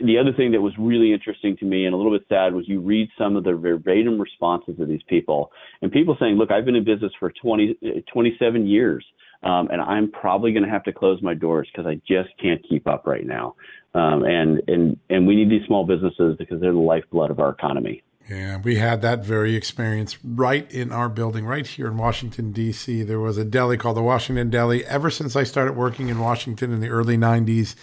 the 0.00 0.18
other 0.18 0.32
thing 0.32 0.52
that 0.52 0.60
was 0.60 0.72
really 0.78 1.12
interesting 1.12 1.56
to 1.58 1.64
me 1.64 1.84
and 1.84 1.94
a 1.94 1.96
little 1.96 2.12
bit 2.12 2.26
sad 2.28 2.54
was 2.54 2.68
you 2.68 2.80
read 2.80 3.08
some 3.18 3.36
of 3.36 3.44
the 3.44 3.54
verbatim 3.54 4.20
responses 4.20 4.80
of 4.80 4.88
these 4.88 5.02
people 5.08 5.50
and 5.82 5.92
people 5.92 6.16
saying, 6.18 6.36
look, 6.36 6.50
I've 6.50 6.64
been 6.64 6.76
in 6.76 6.84
business 6.84 7.12
for 7.18 7.32
20, 7.42 8.04
27 8.12 8.66
years 8.66 9.04
um, 9.44 9.68
and 9.70 9.80
I'm 9.80 10.10
probably 10.10 10.52
going 10.52 10.64
to 10.64 10.70
have 10.70 10.84
to 10.84 10.92
close 10.92 11.22
my 11.22 11.34
doors 11.34 11.68
because 11.70 11.86
I 11.86 12.00
just 12.06 12.30
can't 12.40 12.64
keep 12.68 12.86
up 12.86 13.06
right 13.06 13.26
now. 13.26 13.54
Um, 13.94 14.24
and 14.24 14.60
and 14.66 14.98
and 15.08 15.26
we 15.26 15.36
need 15.36 15.50
these 15.50 15.66
small 15.66 15.84
businesses 15.84 16.36
because 16.36 16.60
they're 16.60 16.72
the 16.72 16.78
lifeblood 16.78 17.30
of 17.30 17.38
our 17.38 17.50
economy. 17.50 18.02
Yeah, 18.28 18.56
we 18.56 18.76
had 18.76 19.02
that 19.02 19.22
very 19.22 19.54
experience 19.54 20.16
right 20.24 20.70
in 20.72 20.90
our 20.92 21.10
building, 21.10 21.44
right 21.44 21.66
here 21.66 21.88
in 21.88 21.98
Washington, 21.98 22.52
D.C. 22.52 23.02
There 23.02 23.20
was 23.20 23.36
a 23.36 23.44
deli 23.44 23.76
called 23.76 23.98
the 23.98 24.02
Washington 24.02 24.48
Deli. 24.48 24.84
Ever 24.86 25.10
since 25.10 25.36
I 25.36 25.44
started 25.44 25.74
working 25.74 26.08
in 26.08 26.18
Washington 26.18 26.72
in 26.72 26.80
the 26.80 26.88
early 26.88 27.18
90s, 27.18 27.74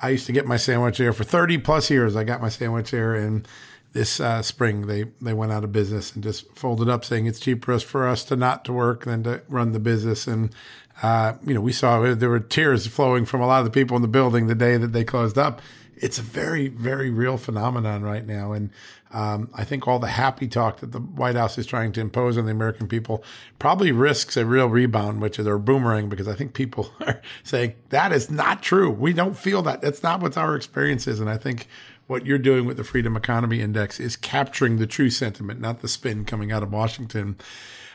I 0.00 0.10
used 0.10 0.26
to 0.26 0.32
get 0.32 0.46
my 0.46 0.56
sandwich 0.56 0.98
there 0.98 1.12
for 1.12 1.24
30 1.24 1.58
plus 1.58 1.90
years. 1.90 2.14
I 2.14 2.22
got 2.22 2.40
my 2.40 2.48
sandwich 2.48 2.92
there, 2.92 3.16
and 3.16 3.46
this 3.92 4.20
uh, 4.20 4.42
spring 4.42 4.86
they 4.86 5.04
they 5.20 5.32
went 5.32 5.50
out 5.50 5.64
of 5.64 5.72
business 5.72 6.14
and 6.14 6.22
just 6.22 6.46
folded 6.56 6.88
up, 6.88 7.04
saying 7.04 7.26
it's 7.26 7.40
cheaper 7.40 7.78
for 7.80 8.06
us 8.06 8.22
to 8.24 8.36
not 8.36 8.64
to 8.66 8.72
work 8.72 9.04
than 9.04 9.24
to 9.24 9.42
run 9.48 9.72
the 9.72 9.80
business. 9.80 10.28
And 10.28 10.54
uh, 11.02 11.34
you 11.46 11.54
know, 11.54 11.60
we 11.60 11.72
saw 11.72 12.14
there 12.14 12.28
were 12.28 12.40
tears 12.40 12.86
flowing 12.86 13.24
from 13.24 13.40
a 13.40 13.46
lot 13.46 13.60
of 13.60 13.64
the 13.64 13.70
people 13.70 13.96
in 13.96 14.02
the 14.02 14.08
building 14.08 14.46
the 14.46 14.54
day 14.54 14.76
that 14.76 14.92
they 14.92 15.04
closed 15.04 15.38
up. 15.38 15.62
It's 16.00 16.18
a 16.18 16.22
very 16.22 16.68
very 16.68 17.10
real 17.10 17.36
phenomenon 17.36 18.02
right 18.02 18.24
now, 18.24 18.52
and 18.52 18.70
um, 19.10 19.50
I 19.54 19.64
think 19.64 19.88
all 19.88 19.98
the 19.98 20.06
happy 20.06 20.46
talk 20.46 20.80
that 20.80 20.92
the 20.92 21.00
White 21.00 21.34
House 21.34 21.58
is 21.58 21.66
trying 21.66 21.92
to 21.92 22.00
impose 22.00 22.36
on 22.36 22.44
the 22.44 22.52
American 22.52 22.86
people 22.86 23.24
probably 23.58 23.90
risks 23.90 24.36
a 24.36 24.44
real 24.44 24.68
rebound, 24.68 25.20
which 25.20 25.38
is 25.38 25.46
a 25.46 25.58
boomerang, 25.58 26.08
because 26.08 26.28
I 26.28 26.34
think 26.34 26.52
people 26.52 26.92
are 27.00 27.20
saying 27.42 27.74
that 27.88 28.12
is 28.12 28.30
not 28.30 28.62
true. 28.62 28.90
We 28.90 29.12
don't 29.12 29.36
feel 29.36 29.62
that. 29.62 29.80
That's 29.80 30.02
not 30.02 30.20
what 30.20 30.36
our 30.36 30.54
experience 30.54 31.06
is, 31.06 31.20
and 31.20 31.30
I 31.30 31.36
think 31.36 31.66
what 32.06 32.26
you're 32.26 32.38
doing 32.38 32.64
with 32.64 32.76
the 32.76 32.84
Freedom 32.84 33.16
Economy 33.16 33.60
Index 33.60 34.00
is 34.00 34.16
capturing 34.16 34.78
the 34.78 34.86
true 34.86 35.10
sentiment, 35.10 35.60
not 35.60 35.80
the 35.80 35.88
spin 35.88 36.24
coming 36.24 36.50
out 36.50 36.62
of 36.62 36.72
Washington. 36.72 37.36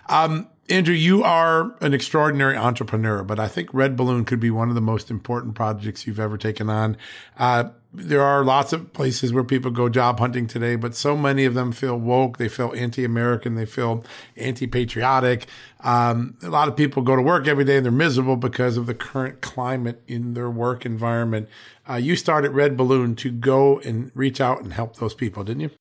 Um, 0.08 0.48
Andrew, 0.70 0.96
you 0.96 1.24
are 1.24 1.76
an 1.82 1.94
extraordinary 1.94 2.56
entrepreneur, 2.56 3.22
but 3.22 3.38
I 3.38 3.50
think 3.50 3.74
Red 3.74 3.98
Balloon 3.98 4.24
could 4.24 4.40
be 4.40 4.50
one 4.50 4.70
of 4.70 4.76
the 4.76 4.82
most 4.82 5.12
important 5.12 5.56
projects 5.56 6.08
you've 6.08 6.22
ever 6.22 6.38
taken 6.38 6.70
on. 6.70 6.96
Uh, 7.38 7.66
there 7.94 8.22
are 8.22 8.46
lots 8.46 8.72
of 8.72 8.94
places 8.94 9.34
where 9.34 9.44
people 9.44 9.72
go 9.72 9.90
job 9.90 10.20
hunting 10.20 10.48
today, 10.48 10.78
but 10.78 10.96
so 10.96 11.18
many 11.18 11.44
of 11.44 11.54
them 11.54 11.74
feel 11.74 12.00
woke. 12.00 12.38
They 12.38 12.48
feel 12.48 12.74
anti-American. 12.76 13.56
They 13.56 13.66
feel 13.66 14.06
anti-patriotic. 14.38 15.48
Um, 15.82 16.38
a 16.42 16.50
lot 16.50 16.70
of 16.70 16.78
people 16.78 17.04
go 17.04 17.18
to 17.18 17.22
work 17.22 17.46
every 17.46 17.66
day 17.66 17.76
and 17.76 17.86
they're 17.86 17.92
miserable 17.92 18.38
because 18.38 18.78
of 18.78 18.86
the 18.86 18.96
current 18.96 19.42
climate 19.42 20.02
in 20.08 20.34
their 20.34 20.50
work 20.50 20.86
environment. 20.86 21.50
Uh, 21.88 21.96
you 21.96 22.16
started 22.16 22.52
Red 22.52 22.78
Balloon 22.78 23.16
to 23.18 23.32
go 23.32 23.80
and 23.80 24.12
reach 24.16 24.40
out 24.40 24.64
and 24.64 24.72
help 24.72 24.96
those 24.96 25.14
people, 25.14 25.44
didn't 25.44 25.62
you? 25.62 25.72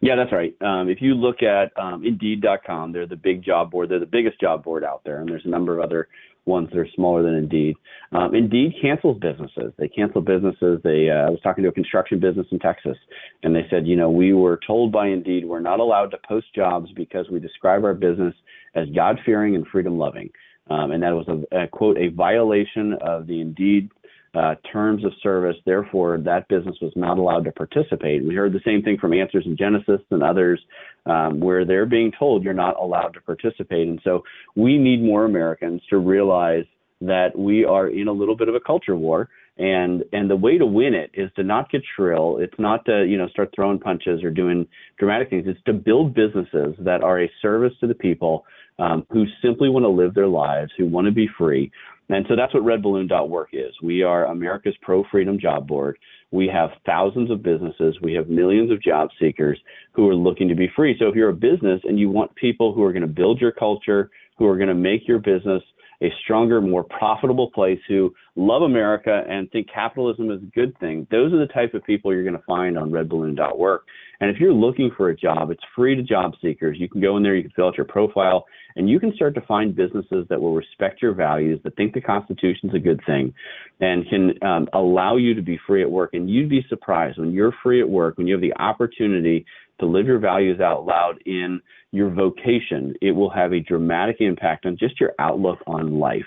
Yeah, 0.00 0.16
that's 0.16 0.32
right. 0.32 0.54
Um, 0.60 0.88
if 0.88 0.98
you 1.00 1.14
look 1.14 1.42
at 1.42 1.72
um, 1.80 2.04
Indeed.com, 2.04 2.92
they're 2.92 3.06
the 3.06 3.16
big 3.16 3.42
job 3.42 3.70
board. 3.70 3.88
They're 3.88 3.98
the 3.98 4.06
biggest 4.06 4.40
job 4.40 4.62
board 4.62 4.84
out 4.84 5.02
there, 5.04 5.20
and 5.20 5.28
there's 5.28 5.46
a 5.46 5.48
number 5.48 5.78
of 5.78 5.84
other 5.84 6.08
ones 6.44 6.68
that 6.70 6.78
are 6.78 6.88
smaller 6.94 7.22
than 7.22 7.34
Indeed. 7.34 7.76
Um, 8.12 8.34
Indeed 8.34 8.74
cancels 8.80 9.18
businesses. 9.18 9.72
They 9.78 9.88
cancel 9.88 10.20
businesses. 10.20 10.80
They 10.84 11.10
uh, 11.10 11.26
I 11.26 11.30
was 11.30 11.40
talking 11.42 11.64
to 11.64 11.70
a 11.70 11.72
construction 11.72 12.20
business 12.20 12.46
in 12.50 12.58
Texas, 12.58 12.96
and 13.42 13.54
they 13.54 13.66
said, 13.70 13.86
you 13.86 13.96
know, 13.96 14.10
we 14.10 14.32
were 14.32 14.60
told 14.66 14.92
by 14.92 15.08
Indeed 15.08 15.44
we're 15.44 15.60
not 15.60 15.80
allowed 15.80 16.10
to 16.12 16.18
post 16.28 16.46
jobs 16.54 16.90
because 16.94 17.28
we 17.30 17.40
describe 17.40 17.84
our 17.84 17.94
business 17.94 18.34
as 18.74 18.88
God 18.94 19.18
fearing 19.24 19.56
and 19.56 19.66
freedom 19.66 19.98
loving. 19.98 20.30
Um, 20.68 20.90
and 20.90 21.02
that 21.02 21.14
was 21.14 21.26
a, 21.28 21.62
a, 21.62 21.68
quote 21.68 21.96
a 21.96 22.08
violation 22.08 22.94
of 23.00 23.26
the 23.26 23.40
Indeed 23.40 23.90
uh, 24.34 24.54
terms 24.72 25.04
of 25.04 25.12
service. 25.22 25.56
Therefore, 25.64 26.18
that 26.18 26.48
business 26.48 26.76
was 26.82 26.92
not 26.96 27.18
allowed 27.18 27.44
to 27.44 27.52
participate. 27.52 28.24
We 28.24 28.34
heard 28.34 28.52
the 28.52 28.60
same 28.64 28.82
thing 28.82 28.98
from 28.98 29.12
Answers 29.12 29.44
in 29.46 29.56
Genesis 29.56 30.00
and 30.10 30.22
others, 30.22 30.60
um, 31.06 31.40
where 31.40 31.64
they're 31.64 31.86
being 31.86 32.12
told 32.18 32.44
you're 32.44 32.54
not 32.54 32.76
allowed 32.78 33.14
to 33.14 33.20
participate. 33.20 33.88
And 33.88 34.00
so, 34.04 34.24
we 34.54 34.78
need 34.78 35.02
more 35.02 35.24
Americans 35.24 35.82
to 35.90 35.98
realize 35.98 36.64
that 37.00 37.36
we 37.38 37.64
are 37.64 37.88
in 37.88 38.08
a 38.08 38.12
little 38.12 38.36
bit 38.36 38.48
of 38.48 38.54
a 38.54 38.60
culture 38.60 38.96
war. 38.96 39.28
And 39.58 40.04
and 40.12 40.28
the 40.28 40.36
way 40.36 40.58
to 40.58 40.66
win 40.66 40.92
it 40.92 41.10
is 41.14 41.30
to 41.36 41.42
not 41.42 41.70
get 41.70 41.80
shrill. 41.94 42.36
It's 42.38 42.58
not 42.58 42.84
to 42.84 43.06
you 43.06 43.16
know 43.16 43.26
start 43.28 43.52
throwing 43.54 43.78
punches 43.78 44.22
or 44.22 44.30
doing 44.30 44.68
dramatic 44.98 45.30
things. 45.30 45.44
It's 45.46 45.62
to 45.64 45.72
build 45.72 46.14
businesses 46.14 46.74
that 46.80 47.02
are 47.02 47.22
a 47.22 47.30
service 47.40 47.72
to 47.80 47.86
the 47.86 47.94
people 47.94 48.44
um, 48.78 49.06
who 49.10 49.24
simply 49.42 49.68
want 49.68 49.84
to 49.84 49.88
live 49.88 50.14
their 50.14 50.28
lives, 50.28 50.70
who 50.76 50.86
want 50.86 51.06
to 51.06 51.12
be 51.12 51.28
free, 51.38 51.70
and 52.08 52.24
so 52.28 52.36
that's 52.36 52.54
what 52.54 52.62
redballoon.work 52.62 53.48
is. 53.52 53.74
We 53.82 54.02
are 54.02 54.26
America's 54.26 54.76
pro 54.80 55.04
freedom 55.10 55.38
job 55.40 55.66
board. 55.66 55.98
We 56.30 56.48
have 56.48 56.70
thousands 56.84 57.30
of 57.30 57.42
businesses. 57.42 57.96
We 58.00 58.14
have 58.14 58.28
millions 58.28 58.70
of 58.70 58.82
job 58.82 59.08
seekers 59.20 59.58
who 59.92 60.08
are 60.08 60.14
looking 60.14 60.48
to 60.48 60.54
be 60.54 60.70
free. 60.76 60.96
So 60.98 61.08
if 61.08 61.14
you're 61.14 61.30
a 61.30 61.34
business 61.34 61.80
and 61.84 61.98
you 61.98 62.10
want 62.10 62.34
people 62.36 62.72
who 62.72 62.82
are 62.82 62.92
going 62.92 63.02
to 63.02 63.08
build 63.08 63.40
your 63.40 63.52
culture, 63.52 64.10
who 64.38 64.46
are 64.46 64.56
going 64.56 64.68
to 64.68 64.74
make 64.74 65.08
your 65.08 65.18
business 65.18 65.62
a 66.02 66.08
stronger, 66.22 66.60
more 66.60 66.84
profitable 66.84 67.50
place 67.50 67.80
who 67.88 68.14
love 68.36 68.62
America 68.62 69.22
and 69.28 69.50
think 69.50 69.66
capitalism 69.72 70.30
is 70.30 70.42
a 70.42 70.46
good 70.54 70.78
thing. 70.78 71.06
Those 71.10 71.32
are 71.32 71.38
the 71.38 71.52
type 71.52 71.74
of 71.74 71.84
people 71.84 72.12
you're 72.12 72.22
going 72.22 72.36
to 72.36 72.42
find 72.46 72.78
on 72.78 72.90
redballoon.work. 72.90 73.86
And 74.20 74.30
if 74.30 74.40
you're 74.40 74.52
looking 74.52 74.90
for 74.96 75.10
a 75.10 75.16
job, 75.16 75.50
it's 75.50 75.62
free 75.74 75.94
to 75.94 76.02
job 76.02 76.32
seekers. 76.42 76.76
You 76.80 76.88
can 76.88 77.00
go 77.00 77.16
in 77.16 77.22
there, 77.22 77.34
you 77.34 77.42
can 77.42 77.52
fill 77.52 77.68
out 77.68 77.76
your 77.76 77.86
profile, 77.86 78.46
and 78.76 78.88
you 78.88 78.98
can 78.98 79.14
start 79.14 79.34
to 79.34 79.40
find 79.42 79.74
businesses 79.74 80.26
that 80.28 80.40
will 80.40 80.54
respect 80.54 81.02
your 81.02 81.14
values, 81.14 81.60
that 81.64 81.76
think 81.76 81.94
the 81.94 82.00
Constitution's 82.00 82.74
a 82.74 82.78
good 82.78 83.00
thing, 83.06 83.34
and 83.80 84.08
can 84.08 84.32
um, 84.42 84.68
allow 84.72 85.16
you 85.16 85.34
to 85.34 85.42
be 85.42 85.58
free 85.66 85.82
at 85.82 85.90
work. 85.90 86.10
And 86.14 86.30
you'd 86.30 86.48
be 86.48 86.64
surprised 86.68 87.18
when 87.18 87.32
you're 87.32 87.54
free 87.62 87.80
at 87.80 87.88
work, 87.88 88.18
when 88.18 88.26
you 88.26 88.34
have 88.34 88.42
the 88.42 88.56
opportunity 88.56 89.44
to 89.80 89.86
live 89.86 90.06
your 90.06 90.18
values 90.18 90.60
out 90.60 90.86
loud 90.86 91.18
in 91.26 91.60
your 91.92 92.10
vocation, 92.10 92.94
it 93.00 93.12
will 93.12 93.30
have 93.30 93.52
a 93.52 93.60
dramatic 93.60 94.16
impact 94.20 94.66
on 94.66 94.76
just 94.78 95.00
your 95.00 95.12
outlook 95.18 95.58
on 95.66 95.98
life. 95.98 96.24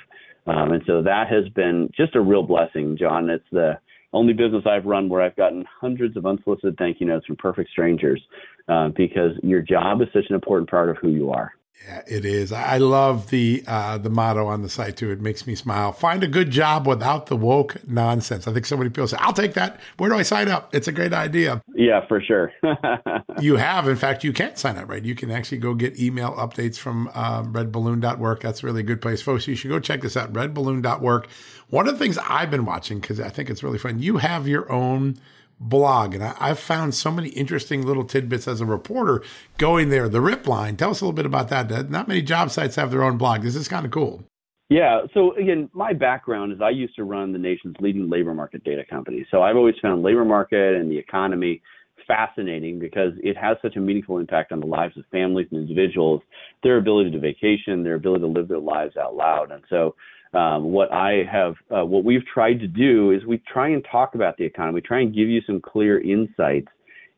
Um, 0.47 0.71
and 0.71 0.83
so 0.87 1.01
that 1.03 1.27
has 1.29 1.47
been 1.53 1.91
just 1.95 2.15
a 2.15 2.21
real 2.21 2.43
blessing, 2.43 2.97
John. 2.99 3.29
It's 3.29 3.43
the 3.51 3.79
only 4.13 4.33
business 4.33 4.63
I've 4.65 4.85
run 4.85 5.09
where 5.09 5.21
I've 5.21 5.35
gotten 5.35 5.65
hundreds 5.79 6.17
of 6.17 6.25
unsolicited 6.25 6.77
thank 6.77 6.99
you 6.99 7.07
notes 7.07 7.25
from 7.25 7.35
perfect 7.35 7.69
strangers 7.69 8.21
uh, 8.67 8.89
because 8.89 9.31
your 9.43 9.61
job 9.61 10.01
is 10.01 10.07
such 10.13 10.25
an 10.29 10.35
important 10.35 10.69
part 10.69 10.89
of 10.89 10.97
who 10.97 11.09
you 11.09 11.31
are. 11.31 11.53
Yeah, 11.85 12.01
it 12.07 12.25
is. 12.25 12.51
I 12.51 12.77
love 12.77 13.29
the 13.29 13.63
uh, 13.67 13.97
the 13.97 14.09
motto 14.09 14.47
on 14.47 14.61
the 14.61 14.69
site 14.69 14.97
too. 14.97 15.11
It 15.11 15.21
makes 15.21 15.45
me 15.45 15.55
smile. 15.55 15.91
Find 15.91 16.23
a 16.23 16.27
good 16.27 16.49
job 16.49 16.87
without 16.87 17.27
the 17.27 17.35
woke 17.35 17.77
nonsense. 17.87 18.47
I 18.47 18.53
think 18.53 18.65
so 18.65 18.77
many 18.77 18.89
people 18.89 19.07
say, 19.07 19.17
"I'll 19.19 19.33
take 19.33 19.53
that." 19.53 19.79
Where 19.97 20.09
do 20.09 20.15
I 20.15 20.23
sign 20.23 20.49
up? 20.49 20.73
It's 20.73 20.87
a 20.87 20.91
great 20.91 21.13
idea. 21.13 21.61
Yeah, 21.73 22.05
for 22.07 22.21
sure. 22.21 22.51
you 23.39 23.55
have, 23.55 23.87
in 23.87 23.95
fact, 23.95 24.23
you 24.23 24.33
can 24.33 24.55
sign 24.55 24.77
up. 24.77 24.89
Right, 24.89 25.03
you 25.03 25.15
can 25.15 25.31
actually 25.31 25.59
go 25.59 25.73
get 25.73 25.99
email 25.99 26.33
updates 26.33 26.77
from 26.77 27.09
uh, 27.13 27.43
RedBalloon.work. 27.43 28.41
That's 28.41 28.63
really 28.63 28.79
a 28.79 28.79
really 28.79 28.83
good 28.83 29.01
place, 29.01 29.21
folks. 29.21 29.47
You 29.47 29.55
should 29.55 29.69
go 29.69 29.79
check 29.79 30.01
this 30.01 30.15
out. 30.15 30.33
RedBalloon.work. 30.33 31.27
One 31.69 31.87
of 31.87 31.93
the 31.93 31.99
things 31.99 32.17
I've 32.17 32.49
been 32.49 32.65
watching 32.65 32.99
because 32.99 33.19
I 33.19 33.29
think 33.29 33.49
it's 33.49 33.63
really 33.63 33.77
fun. 33.77 33.99
You 33.99 34.17
have 34.17 34.47
your 34.47 34.71
own 34.71 35.17
blog. 35.59 36.15
And 36.15 36.23
I, 36.23 36.47
have 36.47 36.59
found 36.59 36.95
so 36.95 37.11
many 37.11 37.29
interesting 37.29 37.85
little 37.85 38.03
tidbits 38.03 38.47
as 38.47 38.61
a 38.61 38.65
reporter 38.65 39.21
going 39.57 39.89
there. 39.89 40.07
The 40.07 40.21
Rip 40.21 40.47
Line, 40.47 40.77
tell 40.77 40.91
us 40.91 41.01
a 41.01 41.05
little 41.05 41.15
bit 41.15 41.25
about 41.25 41.49
that. 41.49 41.89
Not 41.89 42.07
many 42.07 42.21
job 42.21 42.51
sites 42.51 42.75
have 42.75 42.91
their 42.91 43.03
own 43.03 43.17
blog. 43.17 43.41
This 43.41 43.55
is 43.55 43.67
kind 43.67 43.85
of 43.85 43.91
cool. 43.91 44.23
Yeah. 44.69 45.01
So 45.13 45.35
again, 45.35 45.69
my 45.73 45.93
background 45.93 46.53
is 46.53 46.61
I 46.61 46.69
used 46.69 46.95
to 46.95 47.03
run 47.03 47.33
the 47.33 47.39
nation's 47.39 47.75
leading 47.79 48.09
labor 48.09 48.33
market 48.33 48.63
data 48.63 48.83
company. 48.87 49.25
So 49.31 49.41
I've 49.41 49.55
always 49.55 49.75
found 49.81 50.03
labor 50.03 50.25
market 50.25 50.75
and 50.75 50.91
the 50.91 50.97
economy 50.97 51.61
fascinating 52.07 52.79
because 52.79 53.13
it 53.21 53.35
has 53.35 53.57
such 53.61 53.75
a 53.75 53.79
meaningful 53.79 54.19
impact 54.19 54.51
on 54.51 54.59
the 54.59 54.65
lives 54.65 54.97
of 54.97 55.05
families 55.11 55.47
and 55.51 55.59
individuals, 55.59 56.21
their 56.63 56.77
ability 56.77 57.11
to 57.11 57.19
vacation, 57.19 57.83
their 57.83 57.95
ability 57.95 58.21
to 58.21 58.27
live 58.27 58.47
their 58.47 58.59
lives 58.59 58.95
out 58.95 59.15
loud. 59.15 59.51
And 59.51 59.63
so 59.69 59.95
um, 60.33 60.71
what 60.71 60.91
I 60.91 61.23
have, 61.31 61.55
uh, 61.75 61.85
what 61.85 62.03
we've 62.03 62.25
tried 62.31 62.59
to 62.59 62.67
do 62.67 63.11
is 63.11 63.25
we 63.25 63.41
try 63.51 63.69
and 63.69 63.83
talk 63.91 64.15
about 64.15 64.37
the 64.37 64.45
economy. 64.45 64.75
We 64.75 64.81
try 64.81 65.01
and 65.01 65.13
give 65.13 65.27
you 65.27 65.41
some 65.45 65.59
clear 65.59 65.99
insights 65.99 66.67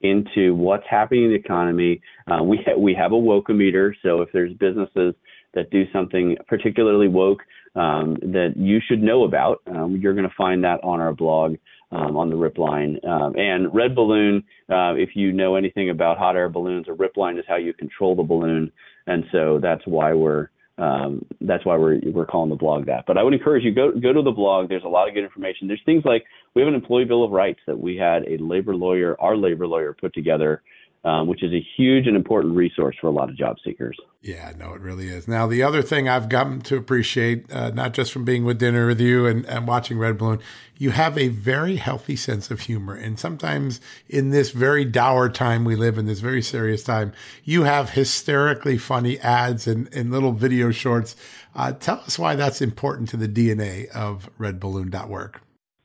into 0.01 0.55
what's 0.55 0.85
happening 0.89 1.25
in 1.25 1.29
the 1.29 1.35
economy. 1.35 2.01
Uh, 2.31 2.43
we 2.43 2.59
ha- 2.65 2.77
we 2.77 2.93
have 2.93 3.11
a 3.11 3.15
wokeometer, 3.15 3.93
so 4.01 4.21
if 4.21 4.29
there's 4.31 4.53
businesses 4.53 5.13
that 5.53 5.69
do 5.69 5.83
something 5.91 6.37
particularly 6.47 7.07
woke 7.07 7.41
um, 7.75 8.17
that 8.21 8.53
you 8.55 8.79
should 8.87 9.03
know 9.03 9.25
about, 9.25 9.61
um, 9.67 9.97
you're 10.01 10.13
going 10.13 10.27
to 10.27 10.35
find 10.37 10.63
that 10.63 10.79
on 10.83 10.99
our 10.99 11.13
blog. 11.13 11.55
Um, 11.93 12.15
on 12.15 12.29
the 12.29 12.37
rip 12.37 12.57
line. 12.57 12.97
Um, 13.05 13.35
and 13.35 13.75
red 13.75 13.95
balloon, 13.95 14.45
uh, 14.69 14.93
if 14.95 15.09
you 15.13 15.33
know 15.33 15.55
anything 15.55 15.89
about 15.89 16.17
hot 16.17 16.37
air 16.37 16.47
balloons, 16.47 16.85
a 16.87 16.93
rip 16.93 17.17
line 17.17 17.37
is 17.37 17.43
how 17.49 17.57
you 17.57 17.73
control 17.73 18.15
the 18.15 18.23
balloon. 18.23 18.71
And 19.07 19.25
so 19.33 19.59
that's 19.61 19.81
why 19.85 20.13
we're 20.13 20.47
um, 20.81 21.23
that's 21.41 21.63
why 21.63 21.77
we're 21.77 21.99
we're 22.11 22.25
calling 22.25 22.49
the 22.49 22.55
blog 22.55 22.87
that. 22.87 23.05
But 23.05 23.17
I 23.19 23.23
would 23.23 23.33
encourage 23.33 23.63
you 23.63 23.71
go 23.71 23.91
go 23.91 24.11
to 24.11 24.21
the 24.23 24.31
blog. 24.31 24.67
There's 24.67 24.83
a 24.83 24.89
lot 24.89 25.07
of 25.07 25.13
good 25.13 25.23
information. 25.23 25.67
There's 25.67 25.81
things 25.85 26.03
like 26.05 26.25
we 26.55 26.61
have 26.63 26.69
an 26.69 26.73
employee 26.73 27.05
bill 27.05 27.23
of 27.23 27.31
rights 27.31 27.59
that 27.67 27.79
we 27.79 27.95
had 27.95 28.23
a 28.27 28.37
labor 28.43 28.75
lawyer, 28.75 29.15
our 29.21 29.37
labor 29.37 29.67
lawyer, 29.67 29.93
put 29.93 30.11
together 30.15 30.63
um, 31.03 31.27
which 31.27 31.41
is 31.41 31.51
a 31.51 31.65
huge 31.75 32.05
and 32.05 32.15
important 32.15 32.55
resource 32.55 32.95
for 33.01 33.07
a 33.07 33.11
lot 33.11 33.29
of 33.29 33.35
job 33.35 33.57
seekers. 33.63 33.97
Yeah, 34.21 34.53
no, 34.55 34.73
it 34.73 34.81
really 34.81 35.07
is. 35.07 35.27
Now, 35.27 35.47
the 35.47 35.63
other 35.63 35.81
thing 35.81 36.07
I've 36.07 36.29
gotten 36.29 36.61
to 36.61 36.77
appreciate, 36.77 37.51
uh, 37.51 37.71
not 37.71 37.93
just 37.93 38.11
from 38.11 38.23
being 38.23 38.45
with 38.45 38.59
dinner 38.59 38.85
with 38.85 39.01
you 39.01 39.25
and, 39.25 39.43
and 39.47 39.67
watching 39.67 39.97
Red 39.97 40.19
Balloon, 40.19 40.39
you 40.77 40.91
have 40.91 41.17
a 41.17 41.29
very 41.29 41.77
healthy 41.77 42.15
sense 42.15 42.51
of 42.51 42.61
humor. 42.61 42.93
And 42.93 43.19
sometimes 43.19 43.81
in 44.09 44.29
this 44.29 44.51
very 44.51 44.85
dour 44.85 45.27
time 45.27 45.65
we 45.65 45.75
live 45.75 45.97
in, 45.97 46.05
this 46.05 46.19
very 46.19 46.43
serious 46.43 46.83
time, 46.83 47.13
you 47.43 47.63
have 47.63 47.91
hysterically 47.91 48.77
funny 48.77 49.19
ads 49.19 49.65
and, 49.65 49.91
and 49.93 50.11
little 50.11 50.33
video 50.33 50.69
shorts. 50.69 51.15
Uh, 51.55 51.71
tell 51.71 51.99
us 52.01 52.19
why 52.19 52.35
that's 52.35 52.61
important 52.61 53.09
to 53.09 53.17
the 53.17 53.27
DNA 53.27 53.89
of 53.89 54.29
redballoon.work. 54.39 55.41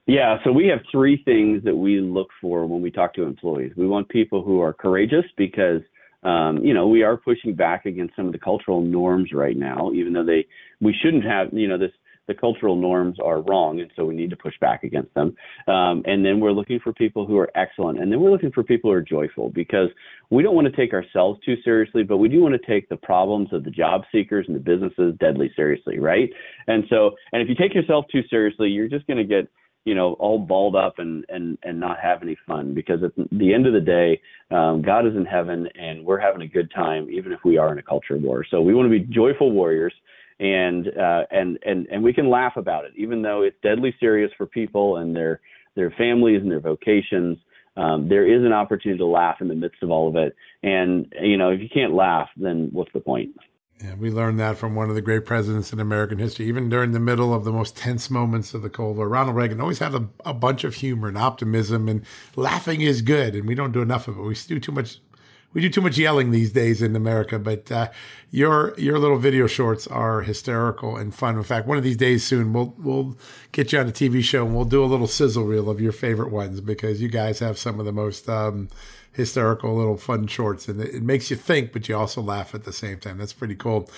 Yeah, 0.07 0.39
so 0.45 0.53
we 0.53 0.69
have 0.69 0.81
three 0.91 1.21
things 1.25 1.65
that 1.65 1.75
we 1.75 2.01
look 2.01 2.29
for 2.41 2.65
when 2.65 2.81
we 2.81 2.93
talk 2.93 3.13
to 3.15 3.25
employees. 3.25 3.73
We 3.77 3.89
want 3.89 4.09
people 4.09 4.43
who 4.43 4.61
are 4.61 4.73
courageous 4.73 5.25
because 5.37 5.83
um, 6.23 6.59
you 6.65 6.73
know 6.73 6.87
we 6.87 7.03
are 7.03 7.17
pushing 7.17 7.55
back 7.55 7.87
against 7.87 8.15
some 8.15 8.27
of 8.27 8.33
the 8.33 8.39
cultural 8.39 8.81
norms 8.81 9.33
right 9.33 9.57
now, 9.57 9.91
even 9.93 10.13
though 10.13 10.25
they 10.25 10.47
we 10.81 10.95
shouldn't 11.03 11.25
have. 11.25 11.49
You 11.53 11.67
know 11.67 11.77
this 11.77 11.91
the 12.29 12.35
cultural 12.35 12.77
norms 12.77 13.19
are 13.25 13.41
wrong, 13.41 13.81
and 13.81 13.91
so 13.97 14.05
we 14.05 14.15
need 14.15 14.31
to 14.31 14.37
push 14.37 14.55
back 14.61 14.85
against 14.85 15.13
them. 15.15 15.37
Um, 15.69 16.03
and 16.07 16.25
then 16.25 16.41
we're 16.41 16.53
looking 16.53 16.81
for 16.81 16.93
people 16.93 17.27
who 17.27 17.39
are 17.39 17.51
excellent, 17.57 18.01
and 18.01 18.11
then 18.11 18.21
we're 18.21 18.33
looking 18.33 18.53
for 18.53 18.63
people 18.63 18.91
who 18.91 18.97
are 18.97 19.03
joyful 19.03 19.51
because 19.51 19.89
we 20.31 20.43
don't 20.43 20.55
want 20.55 20.67
to 20.67 20.77
take 20.77 20.93
ourselves 20.93 21.41
too 21.45 21.57
seriously, 21.65 22.03
but 22.03 22.19
we 22.19 22.29
do 22.29 22.41
want 22.41 22.61
to 22.61 22.67
take 22.67 22.89
the 22.89 22.97
problems 22.97 23.49
of 23.53 23.65
the 23.65 23.71
job 23.71 24.03
seekers 24.11 24.47
and 24.49 24.57
the 24.57 24.61
businesses 24.61 25.15
deadly 25.21 25.53
seriously, 25.55 25.99
right? 25.99 26.31
And 26.67 26.85
so, 26.91 27.13
and 27.33 27.43
if 27.43 27.49
you 27.49 27.55
take 27.55 27.75
yourself 27.75 28.07
too 28.11 28.23
seriously, 28.29 28.69
you're 28.69 28.89
just 28.89 29.07
going 29.07 29.19
to 29.19 29.25
get 29.25 29.49
you 29.87 29.95
know, 29.95 30.15
all 30.15 30.39
balled 30.39 30.75
up 30.77 30.99
and 30.99 31.25
and 31.29 31.57
and 31.63 31.79
not 31.79 31.99
have 32.03 32.21
any 32.21 32.37
fun 32.47 32.75
because 32.75 33.03
at 33.05 33.13
the 33.31 33.55
end 33.55 33.67
of 33.67 33.73
the 33.73 33.81
day, 33.81 34.21
um, 34.51 34.83
God 34.83 35.07
is 35.07 35.15
in 35.15 35.25
heaven 35.25 35.69
and 35.77 36.05
we're 36.05 36.19
having 36.19 36.43
a 36.43 36.49
good 36.49 36.71
time 36.75 37.09
even 37.09 37.33
if 37.33 37.39
we 37.45 37.57
are 37.57 37.73
in 37.73 37.79
a 37.79 37.83
culture 37.83 38.19
war. 38.19 38.45
So 38.51 38.61
we 38.61 38.75
want 38.75 38.87
to 38.87 38.99
be 38.99 39.15
joyful 39.15 39.53
warriors 39.53 39.95
and 40.41 40.89
uh, 40.89 41.23
and 41.31 41.59
and 41.65 41.87
and 41.87 42.03
we 42.03 42.13
can 42.13 42.29
laugh 42.29 42.57
about 42.57 42.85
it 42.85 42.93
even 42.97 43.23
though 43.23 43.43
it's 43.43 43.57
deadly 43.63 43.95
serious 44.01 44.33
for 44.37 44.45
people 44.45 44.97
and 44.97 45.15
their 45.15 45.41
their 45.77 45.93
families 45.93 46.43
and 46.43 46.51
their 46.51 46.61
vocations. 46.61 47.39
Um, 47.77 48.09
there 48.09 48.27
is 48.27 48.45
an 48.45 48.53
opportunity 48.53 48.99
to 48.99 49.07
laugh 49.07 49.37
in 49.41 49.49
the 49.49 49.55
midst 49.55 49.83
of 49.83 49.91
all 49.91 50.09
of 50.09 50.17
it. 50.17 50.35
And 50.65 51.15
you 51.23 51.37
know, 51.37 51.51
if 51.51 51.61
you 51.61 51.69
can't 51.73 51.95
laugh, 51.95 52.29
then 52.37 52.71
what's 52.73 52.93
the 52.93 53.01
point? 53.01 53.37
Yeah, 53.83 53.95
we 53.95 54.11
learned 54.11 54.39
that 54.41 54.57
from 54.57 54.75
one 54.75 54.89
of 54.89 54.95
the 54.95 55.03
great 55.03 55.27
presidents 55.27 55.71
in 55.71 55.81
American 55.81 56.19
history. 56.19 56.47
Even 56.47 56.71
during 56.71 56.93
the 56.93 57.01
middle 57.01 57.35
of 57.35 57.45
the 57.45 57.53
most 57.53 57.77
tense 57.77 58.11
moments 58.11 58.55
of 58.55 58.63
the 58.63 58.71
Cold 58.71 58.97
War, 58.97 59.07
Ronald 59.07 59.37
Reagan 59.37 59.61
always 59.61 59.81
had 59.81 59.95
a, 59.95 60.09
a 60.25 60.33
bunch 60.33 60.65
of 60.65 60.77
humor 60.77 61.09
and 61.09 61.19
optimism, 61.19 61.87
and 61.87 62.03
laughing 62.37 62.81
is 62.81 63.03
good. 63.03 63.35
And 63.35 63.47
we 63.47 63.55
don't 63.55 63.73
do 63.73 63.83
enough 63.83 64.09
of 64.09 64.17
it. 64.17 64.23
We 64.23 64.35
do 64.35 64.59
too 64.59 64.73
much. 64.73 64.99
We 65.53 65.61
do 65.61 65.69
too 65.69 65.83
much 65.83 65.99
yelling 65.99 66.31
these 66.31 66.53
days 66.53 66.81
in 66.81 66.97
America. 66.97 67.39
But 67.39 67.71
uh, 67.71 67.91
your 68.31 68.75
your 68.79 68.99
little 68.99 69.19
video 69.19 69.47
shorts 69.47 69.87
are 69.87 70.23
hysterical 70.23 70.97
and 70.97 71.15
fun. 71.15 71.37
In 71.37 71.43
fact, 71.43 71.67
one 71.67 71.77
of 71.77 71.85
these 71.85 71.99
days 71.99 72.25
soon, 72.25 72.55
we'll 72.55 72.75
we'll 72.79 73.19
get 73.53 73.73
you 73.73 73.79
on 73.79 73.89
a 73.89 73.93
TV 73.93 74.23
show 74.25 74.47
and 74.47 74.57
we'll 74.57 74.65
do 74.65 74.83
a 74.83 74.87
little 74.87 75.07
sizzle 75.07 75.45
reel 75.45 75.69
of 75.69 75.83
your 75.83 75.93
favorite 75.93 76.33
ones 76.33 76.63
because 76.63 77.03
you 77.03 77.09
guys 77.09 77.41
have 77.41 77.59
some 77.59 77.79
of 77.79 77.85
the 77.85 77.93
most. 77.93 78.27
Um, 78.27 78.71
hysterical 79.17 79.75
little 79.75 79.97
fun 79.97 80.27
shorts, 80.27 80.69
and 80.69 80.81
it, 80.81 81.03
makes 81.03 81.31
you 81.31 81.37
think, 81.37 81.73
but 81.73 81.89
you 81.89 81.97
also 81.97 82.21
laugh 82.21 82.55
at 82.55 82.65
the 82.65 82.73
same 82.73 82.99
time. 82.99 83.19
That's 83.19 83.33
pretty 83.33 83.55
cool. 83.55 83.91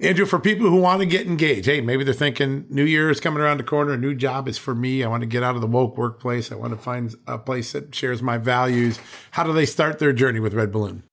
Andrew, 0.00 0.26
for 0.26 0.40
people 0.40 0.68
who 0.68 0.80
want 0.80 1.00
to 1.00 1.06
get 1.06 1.26
engaged, 1.26 1.66
hey, 1.66 1.80
maybe 1.80 2.02
they're 2.02 2.14
thinking 2.14 2.66
New 2.68 2.84
Year 2.84 3.10
is 3.10 3.20
coming 3.20 3.40
around 3.40 3.58
the 3.58 3.64
corner, 3.64 3.92
a 3.92 3.96
new 3.96 4.14
job 4.14 4.48
is 4.48 4.58
for 4.58 4.74
me. 4.74 5.04
I 5.04 5.08
want 5.08 5.20
to 5.20 5.26
get 5.26 5.44
out 5.44 5.54
of 5.54 5.60
the 5.60 5.68
woke 5.68 5.96
workplace. 5.96 6.50
I 6.50 6.56
want 6.56 6.72
to 6.72 6.78
find 6.78 7.14
a 7.28 7.38
place 7.38 7.72
that 7.72 7.94
shares 7.94 8.20
my 8.20 8.38
values. 8.38 8.98
How 9.32 9.44
do 9.44 9.52
they 9.52 9.66
start 9.66 10.00
their 10.00 10.12
journey 10.12 10.40
with 10.40 10.54
Red 10.54 10.72
Balloon? 10.72 11.04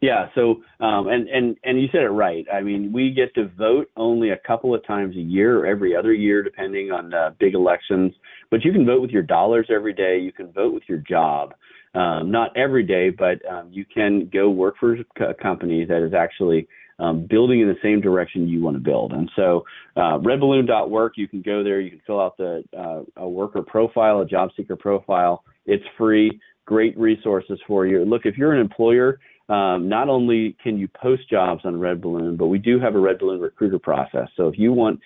Yeah, 0.00 0.28
so 0.36 0.62
um, 0.78 1.08
and 1.08 1.28
and 1.28 1.56
and 1.64 1.80
you 1.80 1.88
said 1.90 2.02
it 2.02 2.10
right. 2.10 2.46
I 2.52 2.60
mean, 2.60 2.92
we 2.92 3.10
get 3.10 3.34
to 3.34 3.48
vote 3.58 3.90
only 3.96 4.30
a 4.30 4.36
couple 4.46 4.72
of 4.72 4.86
times 4.86 5.16
a 5.16 5.20
year, 5.20 5.58
or 5.58 5.66
every 5.66 5.96
other 5.96 6.12
year, 6.12 6.44
depending 6.44 6.92
on 6.92 7.12
uh, 7.12 7.30
big 7.40 7.54
elections. 7.54 8.14
But 8.48 8.64
you 8.64 8.70
can 8.70 8.86
vote 8.86 9.02
with 9.02 9.10
your 9.10 9.24
dollars 9.24 9.66
every 9.74 9.92
day. 9.92 10.20
You 10.20 10.30
can 10.30 10.52
vote 10.52 10.72
with 10.72 10.84
your 10.86 10.98
job 10.98 11.52
um, 11.98 12.30
not 12.30 12.56
every 12.56 12.84
day, 12.84 13.10
but 13.10 13.44
um, 13.50 13.70
you 13.72 13.84
can 13.84 14.30
go 14.32 14.48
work 14.48 14.76
for 14.78 14.96
a 15.20 15.34
company 15.34 15.84
that 15.84 16.06
is 16.06 16.14
actually 16.14 16.68
um, 17.00 17.26
building 17.28 17.60
in 17.60 17.68
the 17.68 17.76
same 17.82 18.00
direction 18.00 18.48
you 18.48 18.62
want 18.62 18.76
to 18.76 18.82
build. 18.82 19.12
And 19.12 19.30
so, 19.34 19.64
uh, 19.96 20.18
redballoon.work, 20.18 21.14
you 21.16 21.26
can 21.26 21.42
go 21.42 21.64
there, 21.64 21.80
you 21.80 21.90
can 21.90 22.00
fill 22.06 22.20
out 22.20 22.36
the 22.36 22.62
uh, 22.76 23.02
a 23.22 23.28
worker 23.28 23.62
profile, 23.62 24.20
a 24.20 24.26
job 24.26 24.50
seeker 24.56 24.76
profile. 24.76 25.44
It's 25.66 25.84
free, 25.96 26.40
great 26.66 26.96
resources 26.96 27.58
for 27.66 27.86
you. 27.86 28.04
Look, 28.04 28.22
if 28.26 28.36
you're 28.36 28.52
an 28.52 28.60
employer, 28.60 29.18
um, 29.48 29.88
not 29.88 30.08
only 30.08 30.56
can 30.62 30.78
you 30.78 30.88
post 30.88 31.28
jobs 31.28 31.62
on 31.64 31.80
Red 31.80 32.00
Balloon, 32.00 32.36
but 32.36 32.46
we 32.46 32.58
do 32.58 32.78
have 32.78 32.94
a 32.94 33.00
Red 33.00 33.18
Balloon 33.18 33.40
recruiter 33.40 33.78
process. 33.78 34.28
So 34.36 34.46
if 34.46 34.58
you 34.58 34.72
want 34.72 35.00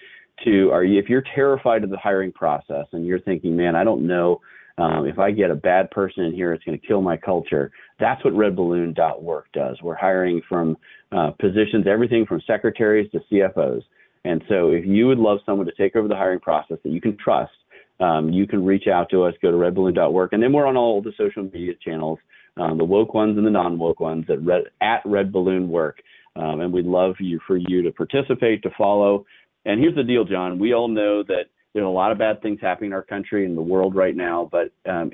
to, 0.44 0.70
or 0.70 0.84
if 0.84 1.08
you're 1.08 1.24
terrified 1.34 1.84
of 1.84 1.90
the 1.90 1.96
hiring 1.96 2.32
process 2.32 2.86
and 2.92 3.06
you're 3.06 3.20
thinking, 3.20 3.56
man, 3.56 3.76
I 3.76 3.84
don't 3.84 4.06
know 4.06 4.40
um, 4.78 5.06
if 5.06 5.18
I 5.18 5.30
get 5.30 5.50
a 5.50 5.54
bad 5.54 5.90
person 5.90 6.24
in 6.24 6.34
here, 6.34 6.52
it's 6.52 6.64
going 6.64 6.78
to 6.78 6.86
kill 6.86 7.02
my 7.02 7.16
culture. 7.16 7.70
That's 8.00 8.24
what 8.24 8.34
redballoon.work 8.34 9.46
does. 9.52 9.78
We're 9.82 9.94
hiring 9.94 10.40
from 10.48 10.76
uh, 11.10 11.30
positions, 11.38 11.86
everything 11.86 12.26
from 12.26 12.40
secretaries 12.46 13.10
to 13.12 13.20
CFOs. 13.30 13.82
And 14.24 14.42
so 14.48 14.70
if 14.70 14.86
you 14.86 15.08
would 15.08 15.18
love 15.18 15.38
someone 15.44 15.66
to 15.66 15.72
take 15.72 15.96
over 15.96 16.08
the 16.08 16.16
hiring 16.16 16.40
process 16.40 16.78
that 16.82 16.90
you 16.90 17.00
can 17.00 17.16
trust, 17.22 17.52
um, 18.00 18.30
you 18.30 18.46
can 18.46 18.64
reach 18.64 18.86
out 18.86 19.10
to 19.10 19.24
us, 19.24 19.34
go 19.42 19.50
to 19.50 19.56
redballoon.work. 19.56 20.32
And 20.32 20.42
then 20.42 20.52
we're 20.52 20.66
on 20.66 20.76
all 20.76 21.02
the 21.02 21.12
social 21.18 21.44
media 21.44 21.74
channels, 21.84 22.18
um, 22.56 22.78
the 22.78 22.84
woke 22.84 23.14
ones 23.14 23.36
and 23.36 23.46
the 23.46 23.50
non 23.50 23.78
woke 23.78 24.00
ones 24.00 24.24
at, 24.28 24.42
red, 24.44 24.64
at 24.80 25.02
Red 25.04 25.32
Balloon 25.32 25.68
Work. 25.68 26.02
Um, 26.34 26.60
and 26.60 26.72
we'd 26.72 26.86
love 26.86 27.16
you 27.20 27.40
for 27.46 27.56
you 27.56 27.82
to 27.82 27.92
participate, 27.92 28.62
to 28.62 28.70
follow. 28.76 29.26
And 29.64 29.80
here's 29.80 29.94
the 29.94 30.02
deal, 30.02 30.24
John. 30.24 30.58
We 30.58 30.72
all 30.72 30.88
know 30.88 31.22
that 31.24 31.44
there's 31.74 31.86
a 31.86 31.88
lot 31.88 32.12
of 32.12 32.18
bad 32.18 32.42
things 32.42 32.58
happening 32.60 32.90
in 32.90 32.94
our 32.94 33.02
country 33.02 33.46
and 33.46 33.56
the 33.56 33.62
world 33.62 33.94
right 33.94 34.16
now, 34.16 34.48
but 34.50 34.72
um, 34.90 35.10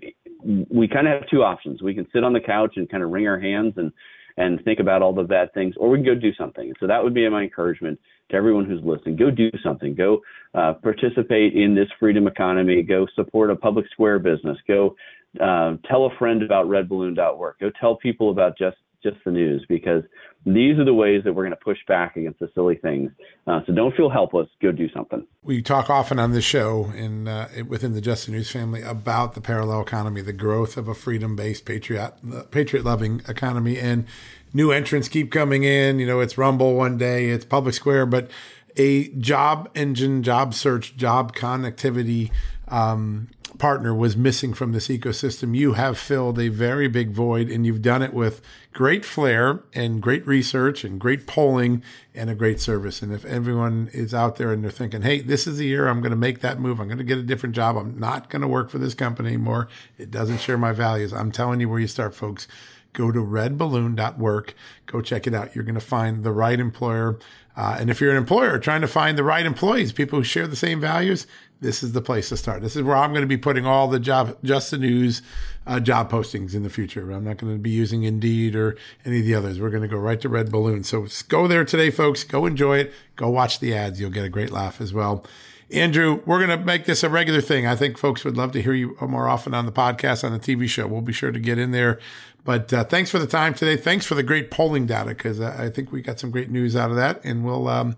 we 0.70 0.88
kind 0.88 1.06
of 1.06 1.20
have 1.20 1.30
two 1.30 1.42
options. 1.42 1.82
We 1.82 1.94
can 1.94 2.06
sit 2.12 2.24
on 2.24 2.32
the 2.32 2.40
couch 2.40 2.74
and 2.76 2.88
kind 2.88 3.02
of 3.02 3.10
wring 3.10 3.26
our 3.26 3.38
hands 3.38 3.74
and 3.76 3.92
and 4.36 4.62
think 4.64 4.78
about 4.78 5.02
all 5.02 5.12
the 5.12 5.24
bad 5.24 5.52
things, 5.52 5.74
or 5.78 5.88
we 5.90 5.98
can 5.98 6.06
go 6.06 6.14
do 6.14 6.32
something. 6.34 6.72
So 6.78 6.86
that 6.86 7.02
would 7.02 7.12
be 7.12 7.28
my 7.28 7.42
encouragement 7.42 7.98
to 8.30 8.36
everyone 8.36 8.66
who's 8.66 8.80
listening. 8.84 9.16
Go 9.16 9.32
do 9.32 9.50
something. 9.64 9.96
Go 9.96 10.20
uh, 10.54 10.74
participate 10.74 11.54
in 11.54 11.74
this 11.74 11.88
freedom 11.98 12.28
economy. 12.28 12.82
Go 12.82 13.08
support 13.16 13.50
a 13.50 13.56
public 13.56 13.86
square 13.90 14.20
business. 14.20 14.56
Go 14.68 14.94
uh, 15.40 15.74
tell 15.88 16.06
a 16.06 16.16
friend 16.18 16.44
about 16.44 16.66
redballoon.work. 16.66 17.58
Go 17.58 17.72
tell 17.80 17.96
people 17.96 18.30
about 18.30 18.56
just 18.56 18.76
just 19.02 19.16
the 19.24 19.30
news 19.30 19.64
because 19.68 20.02
these 20.44 20.78
are 20.78 20.84
the 20.84 20.94
ways 20.94 21.22
that 21.24 21.32
we're 21.32 21.44
going 21.44 21.56
to 21.56 21.64
push 21.64 21.78
back 21.86 22.16
against 22.16 22.40
the 22.40 22.50
silly 22.54 22.76
things. 22.76 23.10
Uh, 23.46 23.60
so 23.66 23.72
don't 23.72 23.94
feel 23.96 24.08
helpless. 24.10 24.48
Go 24.62 24.72
do 24.72 24.88
something. 24.90 25.26
We 25.42 25.62
talk 25.62 25.90
often 25.90 26.18
on 26.18 26.32
this 26.32 26.44
show 26.44 26.86
and 26.94 27.28
uh, 27.28 27.48
within 27.66 27.92
the 27.92 28.00
Just 28.00 28.26
the 28.26 28.32
News 28.32 28.50
family 28.50 28.82
about 28.82 29.34
the 29.34 29.40
parallel 29.40 29.82
economy, 29.82 30.20
the 30.20 30.32
growth 30.32 30.76
of 30.76 30.88
a 30.88 30.94
freedom-based, 30.94 31.64
patriot, 31.64 32.12
patriot-loving 32.50 33.22
economy, 33.28 33.78
and 33.78 34.06
new 34.52 34.70
entrants 34.70 35.08
keep 35.08 35.30
coming 35.30 35.64
in. 35.64 35.98
You 35.98 36.06
know, 36.06 36.20
it's 36.20 36.38
Rumble 36.38 36.74
one 36.74 36.98
day, 36.98 37.30
it's 37.30 37.44
Public 37.44 37.74
Square, 37.74 38.06
but 38.06 38.30
a 38.76 39.08
job 39.08 39.68
engine, 39.74 40.22
job 40.22 40.54
search, 40.54 40.96
job 40.96 41.34
connectivity 41.34 42.30
um, 42.68 43.28
partner 43.56 43.94
was 43.94 44.16
missing 44.16 44.52
from 44.52 44.72
this 44.72 44.88
ecosystem. 44.88 45.56
You 45.56 45.72
have 45.74 45.98
filled 45.98 46.38
a 46.38 46.48
very 46.48 46.88
big 46.88 47.10
void 47.10 47.50
and 47.50 47.64
you've 47.64 47.82
done 47.82 48.02
it 48.02 48.12
with 48.12 48.40
great 48.72 49.04
flair 49.04 49.62
and 49.72 50.02
great 50.02 50.26
research 50.26 50.84
and 50.84 51.00
great 51.00 51.26
polling 51.26 51.82
and 52.14 52.28
a 52.28 52.34
great 52.34 52.60
service. 52.60 53.00
And 53.00 53.12
if 53.12 53.24
everyone 53.24 53.90
is 53.92 54.12
out 54.12 54.36
there 54.36 54.52
and 54.52 54.62
they're 54.62 54.70
thinking, 54.70 55.02
hey, 55.02 55.20
this 55.20 55.46
is 55.46 55.58
the 55.58 55.66
year 55.66 55.88
I'm 55.88 56.00
going 56.00 56.10
to 56.10 56.16
make 56.16 56.40
that 56.40 56.60
move, 56.60 56.80
I'm 56.80 56.88
going 56.88 56.98
to 56.98 57.04
get 57.04 57.18
a 57.18 57.22
different 57.22 57.54
job, 57.54 57.76
I'm 57.76 57.98
not 57.98 58.28
going 58.28 58.42
to 58.42 58.48
work 58.48 58.70
for 58.70 58.78
this 58.78 58.94
company 58.94 59.30
anymore, 59.30 59.68
it 59.96 60.10
doesn't 60.10 60.38
share 60.38 60.58
my 60.58 60.72
values, 60.72 61.12
I'm 61.12 61.32
telling 61.32 61.60
you 61.60 61.68
where 61.68 61.80
you 61.80 61.86
start, 61.86 62.14
folks. 62.14 62.48
Go 62.94 63.12
to 63.12 63.20
redballoon.work. 63.20 64.54
Go 64.86 65.02
check 65.02 65.26
it 65.26 65.34
out. 65.34 65.54
You're 65.54 65.62
going 65.62 65.74
to 65.74 65.80
find 65.80 66.24
the 66.24 66.32
right 66.32 66.58
employer. 66.58 67.18
Uh, 67.56 67.76
and 67.78 67.90
if 67.90 68.00
you're 68.00 68.10
an 68.10 68.16
employer 68.16 68.58
trying 68.58 68.80
to 68.80 68.88
find 68.88 69.18
the 69.18 69.24
right 69.24 69.44
employees, 69.44 69.92
people 69.92 70.18
who 70.18 70.24
share 70.24 70.46
the 70.46 70.56
same 70.56 70.80
values, 70.80 71.26
this 71.60 71.82
is 71.82 71.92
the 71.92 72.00
place 72.00 72.28
to 72.28 72.36
start. 72.36 72.62
This 72.62 72.76
is 72.76 72.82
where 72.82 72.96
I'm 72.96 73.10
going 73.10 73.22
to 73.22 73.28
be 73.28 73.36
putting 73.36 73.66
all 73.66 73.88
the 73.88 73.98
job, 73.98 74.36
just 74.44 74.70
the 74.70 74.78
news 74.78 75.22
uh, 75.66 75.80
job 75.80 76.10
postings 76.10 76.54
in 76.54 76.62
the 76.62 76.70
future. 76.70 77.10
I'm 77.10 77.24
not 77.24 77.38
going 77.38 77.52
to 77.52 77.58
be 77.58 77.70
using 77.70 78.04
Indeed 78.04 78.54
or 78.54 78.76
any 79.04 79.20
of 79.20 79.24
the 79.24 79.34
others. 79.34 79.60
We're 79.60 79.70
going 79.70 79.82
to 79.82 79.88
go 79.88 79.96
right 79.96 80.20
to 80.20 80.28
Red 80.28 80.50
Balloon. 80.50 80.84
So 80.84 81.06
go 81.28 81.48
there 81.48 81.64
today, 81.64 81.90
folks. 81.90 82.24
Go 82.24 82.46
enjoy 82.46 82.78
it. 82.78 82.92
Go 83.16 83.28
watch 83.28 83.60
the 83.60 83.74
ads. 83.74 84.00
You'll 84.00 84.10
get 84.10 84.24
a 84.24 84.28
great 84.28 84.50
laugh 84.50 84.80
as 84.80 84.92
well. 84.92 85.24
Andrew, 85.70 86.22
we're 86.24 86.44
going 86.44 86.58
to 86.58 86.64
make 86.64 86.86
this 86.86 87.02
a 87.02 87.10
regular 87.10 87.42
thing. 87.42 87.66
I 87.66 87.76
think 87.76 87.98
folks 87.98 88.24
would 88.24 88.36
love 88.36 88.52
to 88.52 88.62
hear 88.62 88.72
you 88.72 88.96
more 89.02 89.28
often 89.28 89.52
on 89.52 89.66
the 89.66 89.72
podcast, 89.72 90.24
on 90.24 90.32
the 90.32 90.38
TV 90.38 90.66
show. 90.66 90.86
We'll 90.86 91.02
be 91.02 91.12
sure 91.12 91.30
to 91.30 91.38
get 91.38 91.58
in 91.58 91.72
there. 91.72 91.98
But 92.44 92.72
uh, 92.72 92.84
thanks 92.84 93.10
for 93.10 93.18
the 93.18 93.26
time 93.26 93.52
today. 93.52 93.76
Thanks 93.76 94.06
for 94.06 94.14
the 94.14 94.22
great 94.22 94.50
polling 94.50 94.86
data 94.86 95.10
because 95.10 95.40
I 95.40 95.68
think 95.68 95.92
we 95.92 96.00
got 96.00 96.18
some 96.18 96.30
great 96.30 96.50
news 96.50 96.74
out 96.74 96.88
of 96.88 96.96
that, 96.96 97.22
and 97.22 97.44
we'll 97.44 97.68
um, 97.68 97.96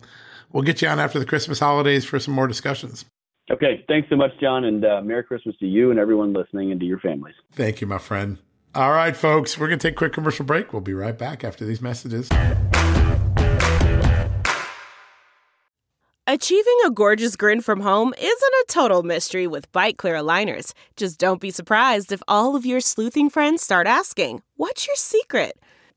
we'll 0.51 0.65
get 0.65 0.83
you 0.83 0.89
on 0.89 0.99
after 0.99 1.21
the 1.21 1.25
Christmas 1.25 1.61
holidays 1.61 2.05
for 2.05 2.19
some 2.19 2.35
more 2.35 2.49
discussions. 2.49 3.05
Okay. 3.51 3.84
Thanks 3.88 4.09
so 4.09 4.16
much, 4.16 4.30
John. 4.40 4.64
And 4.64 4.84
uh, 4.84 5.01
Merry 5.03 5.24
Christmas 5.24 5.57
to 5.59 5.66
you 5.66 5.90
and 5.90 5.98
everyone 5.98 6.32
listening 6.32 6.70
and 6.70 6.80
to 6.80 6.86
your 6.86 7.01
families. 7.01 7.34
Thank 7.53 7.80
you, 7.80 7.86
my 7.86 7.98
friend. 7.98 8.38
All 8.74 8.92
right, 8.92 9.16
folks, 9.16 9.59
we're 9.59 9.66
going 9.66 9.80
to 9.80 9.88
take 9.88 9.94
a 9.94 9.98
quick 9.98 10.12
commercial 10.12 10.44
break. 10.44 10.72
We'll 10.72 10.80
be 10.80 10.94
right 10.94 11.18
back 11.18 11.42
after 11.42 11.64
these 11.64 11.82
messages. 11.82 12.28
Achieving 16.28 16.78
a 16.86 16.92
gorgeous 16.92 17.34
grin 17.34 17.61
from 17.61 17.80
home 17.80 18.14
isn't 18.16 18.30
a 18.30 18.64
total 18.68 19.03
mystery 19.03 19.48
with 19.48 19.72
Byte 19.72 19.96
clear 19.96 20.14
aligners. 20.14 20.74
Just 20.94 21.18
don't 21.18 21.40
be 21.40 21.51
surprised 21.51 22.12
if 22.12 22.22
all 22.28 22.55
of 22.55 22.64
your 22.64 22.80
sleuthing 22.80 23.30
friends 23.30 23.64
start 23.64 23.88
asking, 23.88 24.40
What's 24.55 24.86
your 24.86 24.94
secret? 24.94 25.59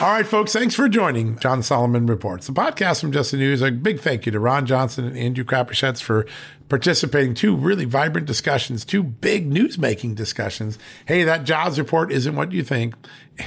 All 0.00 0.10
right, 0.10 0.26
folks, 0.26 0.52
thanks 0.52 0.74
for 0.74 0.88
joining 0.88 1.38
John 1.38 1.62
Solomon 1.62 2.06
Reports, 2.06 2.48
the 2.48 2.52
podcast 2.52 3.00
from 3.00 3.12
Just 3.12 3.30
the 3.30 3.36
News. 3.36 3.62
A 3.62 3.70
big 3.70 4.00
thank 4.00 4.26
you 4.26 4.32
to 4.32 4.40
Ron 4.40 4.66
Johnson 4.66 5.04
and 5.04 5.16
Andrew 5.16 5.44
Crapuchettes 5.44 6.02
for 6.02 6.26
participating. 6.68 7.32
Two 7.32 7.54
really 7.54 7.84
vibrant 7.84 8.26
discussions, 8.26 8.84
two 8.84 9.04
big 9.04 9.46
news-making 9.46 10.16
discussions. 10.16 10.80
Hey, 11.06 11.22
that 11.22 11.44
jobs 11.44 11.78
report 11.78 12.10
isn't 12.10 12.34
what 12.34 12.50
you 12.50 12.64
think. 12.64 12.96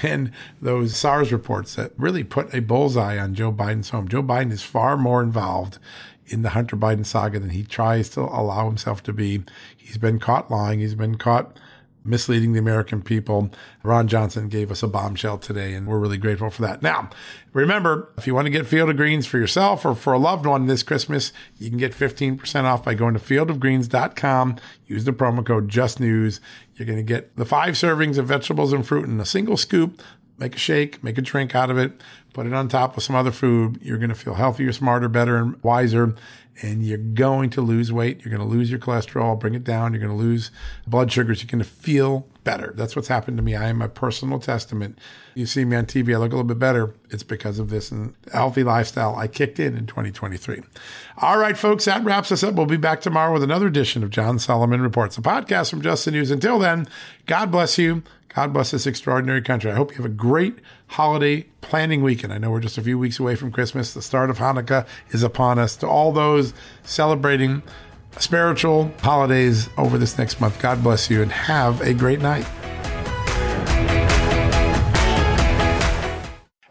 And 0.01 0.31
those 0.61 0.95
SARs 0.95 1.33
reports 1.33 1.75
that 1.75 1.91
really 1.97 2.23
put 2.23 2.53
a 2.55 2.61
bullseye 2.61 3.19
on 3.19 3.35
Joe 3.35 3.51
Biden's 3.51 3.89
home. 3.89 4.07
Joe 4.07 4.23
Biden 4.23 4.53
is 4.53 4.63
far 4.63 4.95
more 4.95 5.21
involved 5.21 5.79
in 6.27 6.43
the 6.43 6.49
Hunter 6.51 6.77
Biden 6.77 7.05
saga 7.05 7.39
than 7.39 7.49
he 7.49 7.63
tries 7.63 8.07
to 8.11 8.21
allow 8.21 8.67
himself 8.67 9.03
to 9.03 9.13
be. 9.13 9.43
He's 9.75 9.97
been 9.97 10.17
caught 10.17 10.49
lying. 10.49 10.79
He's 10.79 10.95
been 10.95 11.17
caught 11.17 11.57
misleading 12.07 12.53
the 12.53 12.59
American 12.59 13.01
people. 13.01 13.51
Ron 13.83 14.07
Johnson 14.07 14.49
gave 14.49 14.71
us 14.71 14.81
a 14.81 14.87
bombshell 14.87 15.37
today, 15.37 15.73
and 15.73 15.87
we're 15.87 15.99
really 15.99 16.17
grateful 16.17 16.49
for 16.49 16.61
that. 16.63 16.81
Now, 16.81 17.09
remember, 17.53 18.09
if 18.17 18.25
you 18.25 18.33
want 18.33 18.45
to 18.45 18.51
get 18.51 18.65
Field 18.65 18.89
of 18.89 18.97
Greens 18.97 19.27
for 19.27 19.37
yourself 19.37 19.85
or 19.85 19.95
for 19.95 20.13
a 20.13 20.19
loved 20.19 20.45
one 20.45 20.67
this 20.67 20.83
Christmas, 20.83 21.31
you 21.57 21.69
can 21.69 21.77
get 21.77 21.93
15% 21.93 22.63
off 22.63 22.83
by 22.83 22.93
going 22.93 23.13
to 23.13 23.19
fieldofgreens.com. 23.19 24.57
Use 24.87 25.03
the 25.03 25.13
promo 25.13 25.45
code 25.45 25.69
JustNews. 25.69 26.39
You're 26.75 26.85
going 26.85 26.97
to 26.97 27.03
get 27.03 27.35
the 27.35 27.45
five 27.45 27.73
servings 27.73 28.17
of 28.17 28.27
vegetables 28.27 28.73
and 28.73 28.85
fruit 28.85 29.05
in 29.05 29.19
a 29.19 29.25
single 29.25 29.57
scoop. 29.57 30.01
Make 30.39 30.55
a 30.55 30.59
shake, 30.59 31.03
make 31.03 31.17
a 31.17 31.21
drink 31.21 31.55
out 31.55 31.71
of 31.71 31.79
it, 31.79 31.93
put 32.31 32.45
it 32.45 32.53
on 32.53 32.67
top 32.67 32.95
of 32.95 33.01
some 33.01 33.15
other 33.15 33.31
food. 33.31 33.79
You're 33.81 33.97
going 33.97 34.09
to 34.09 34.15
feel 34.15 34.35
healthier, 34.35 34.71
smarter, 34.71 35.09
better, 35.09 35.37
and 35.37 35.61
wiser 35.63 36.15
and 36.61 36.83
you're 36.83 36.97
going 36.97 37.49
to 37.51 37.61
lose 37.61 37.91
weight. 37.91 38.23
You're 38.23 38.35
going 38.35 38.47
to 38.47 38.55
lose 38.55 38.69
your 38.69 38.79
cholesterol, 38.79 39.39
bring 39.39 39.53
it 39.53 39.63
down. 39.63 39.93
You're 39.93 40.01
going 40.01 40.17
to 40.17 40.23
lose 40.23 40.51
blood 40.85 41.11
sugars. 41.11 41.41
You're 41.41 41.49
going 41.49 41.63
to 41.63 41.69
feel 41.69 42.27
better. 42.43 42.73
That's 42.75 42.95
what's 42.95 43.09
happened 43.09 43.37
to 43.37 43.43
me. 43.43 43.55
I 43.55 43.67
am 43.67 43.81
a 43.81 43.89
personal 43.89 44.39
testament. 44.39 44.97
You 45.35 45.45
see 45.45 45.65
me 45.65 45.75
on 45.75 45.85
TV, 45.85 46.15
I 46.15 46.17
look 46.17 46.31
a 46.31 46.35
little 46.35 46.43
bit 46.43 46.57
better. 46.57 46.95
It's 47.09 47.23
because 47.23 47.59
of 47.59 47.69
this 47.69 47.91
and 47.91 48.15
healthy 48.31 48.63
lifestyle 48.63 49.15
I 49.15 49.27
kicked 49.27 49.59
in 49.59 49.77
in 49.77 49.85
2023. 49.85 50.63
All 51.17 51.37
right, 51.37 51.57
folks, 51.57 51.85
that 51.85 52.03
wraps 52.03 52.31
us 52.31 52.43
up. 52.43 52.55
We'll 52.55 52.65
be 52.65 52.77
back 52.77 53.01
tomorrow 53.01 53.33
with 53.33 53.43
another 53.43 53.67
edition 53.67 54.01
of 54.01 54.09
John 54.09 54.39
Solomon 54.39 54.81
Reports, 54.81 55.17
a 55.17 55.21
podcast 55.21 55.69
from 55.69 55.81
Just 55.81 56.05
the 56.05 56.11
News. 56.11 56.31
Until 56.31 56.57
then, 56.57 56.87
God 57.25 57.51
bless 57.51 57.77
you. 57.77 58.01
God 58.37 58.53
bless 58.53 58.69
this 58.69 58.85
extraordinary 58.85 59.41
country. 59.41 59.71
I 59.71 59.73
hope 59.73 59.89
you 59.89 59.97
have 59.97 60.05
a 60.05 60.09
great 60.09 60.59
holiday 60.85 61.47
planning 61.61 62.03
weekend. 62.03 62.31
I 62.31 62.37
know 62.37 62.51
we're 62.51 62.59
just 62.59 62.77
a 62.77 62.83
few 62.83 62.99
weeks 62.99 63.19
away 63.19 63.33
from 63.33 63.51
Christmas. 63.51 63.95
The 63.95 64.01
start 64.03 64.29
of 64.29 64.37
Hanukkah 64.37 64.85
is 65.09 65.23
upon 65.23 65.57
us. 65.57 65.75
To 65.77 65.87
all 65.87 66.11
those 66.11 66.53
celebrating 66.83 67.63
spiritual 68.19 68.93
holidays 69.01 69.69
over 69.75 69.97
this 69.97 70.19
next 70.19 70.39
month, 70.39 70.61
God 70.61 70.83
bless 70.83 71.09
you 71.09 71.23
and 71.23 71.31
have 71.31 71.81
a 71.81 71.95
great 71.95 72.21
night. 72.21 72.45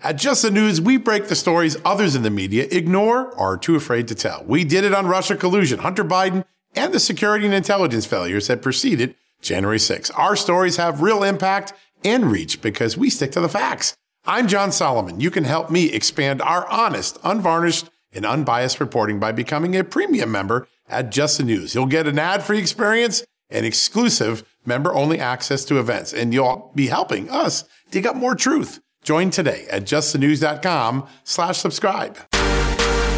At 0.05 0.19
Just 0.19 0.43
the 0.43 0.53
News, 0.53 0.81
we 0.81 0.99
break 0.99 1.27
the 1.27 1.35
stories 1.35 1.77
others 1.85 2.15
in 2.15 2.23
the 2.23 2.31
media 2.31 2.69
ignore 2.71 3.33
or 3.33 3.55
are 3.55 3.59
too 3.59 3.75
afraid 3.75 4.07
to 4.07 4.15
tell. 4.15 4.45
We 4.47 4.63
did 4.63 4.85
it 4.85 4.95
on 4.95 5.09
Russia 5.09 5.35
collusion, 5.35 5.81
Hunter 5.81 6.05
Biden, 6.05 6.45
and 6.77 6.95
the 6.95 7.01
security 7.01 7.45
and 7.45 7.53
intelligence 7.53 8.07
failures 8.07 8.47
that 8.47 8.63
preceded 8.63 9.17
January 9.41 9.79
6. 9.79 10.11
Our 10.11 10.37
stories 10.37 10.77
have 10.77 11.03
real 11.03 11.23
impact 11.23 11.73
and 12.05 12.31
reach 12.31 12.61
because 12.61 12.97
we 12.97 13.11
stick 13.11 13.33
to 13.33 13.41
the 13.41 13.49
facts. 13.49 13.97
I'm 14.25 14.49
John 14.49 14.73
Solomon. 14.73 15.21
You 15.21 15.31
can 15.31 15.45
help 15.45 15.71
me 15.71 15.93
expand 15.93 16.43
our 16.43 16.69
honest, 16.69 17.19
unvarnished, 17.23 17.89
and 18.13 18.27
unbiased 18.27 18.81
reporting 18.81 19.21
by 19.21 19.33
becoming 19.33 19.77
a 19.77 19.85
premium 19.85 20.33
member 20.33 20.67
at 20.89 21.11
Just 21.11 21.39
the 21.39 21.45
News. 21.45 21.75
You'll 21.75 21.87
get 21.87 22.07
an 22.07 22.19
ad-free 22.19 22.59
experience 22.59 23.25
and 23.51 23.65
exclusive 23.65 24.45
member-only 24.65 25.21
access 25.21 25.65
to 25.67 25.79
events, 25.79 26.13
and 26.13 26.35
you'll 26.35 26.73
be 26.75 26.89
helping 26.89 27.31
us 27.31 27.65
dig 27.91 28.07
up 28.07 28.17
more 28.17 28.35
truth. 28.35 28.81
Join 29.05 29.31
today 29.31 29.67
at 29.71 29.85
justthenews.com 29.85 31.07
slash 31.23 31.59
subscribe. 31.59 32.19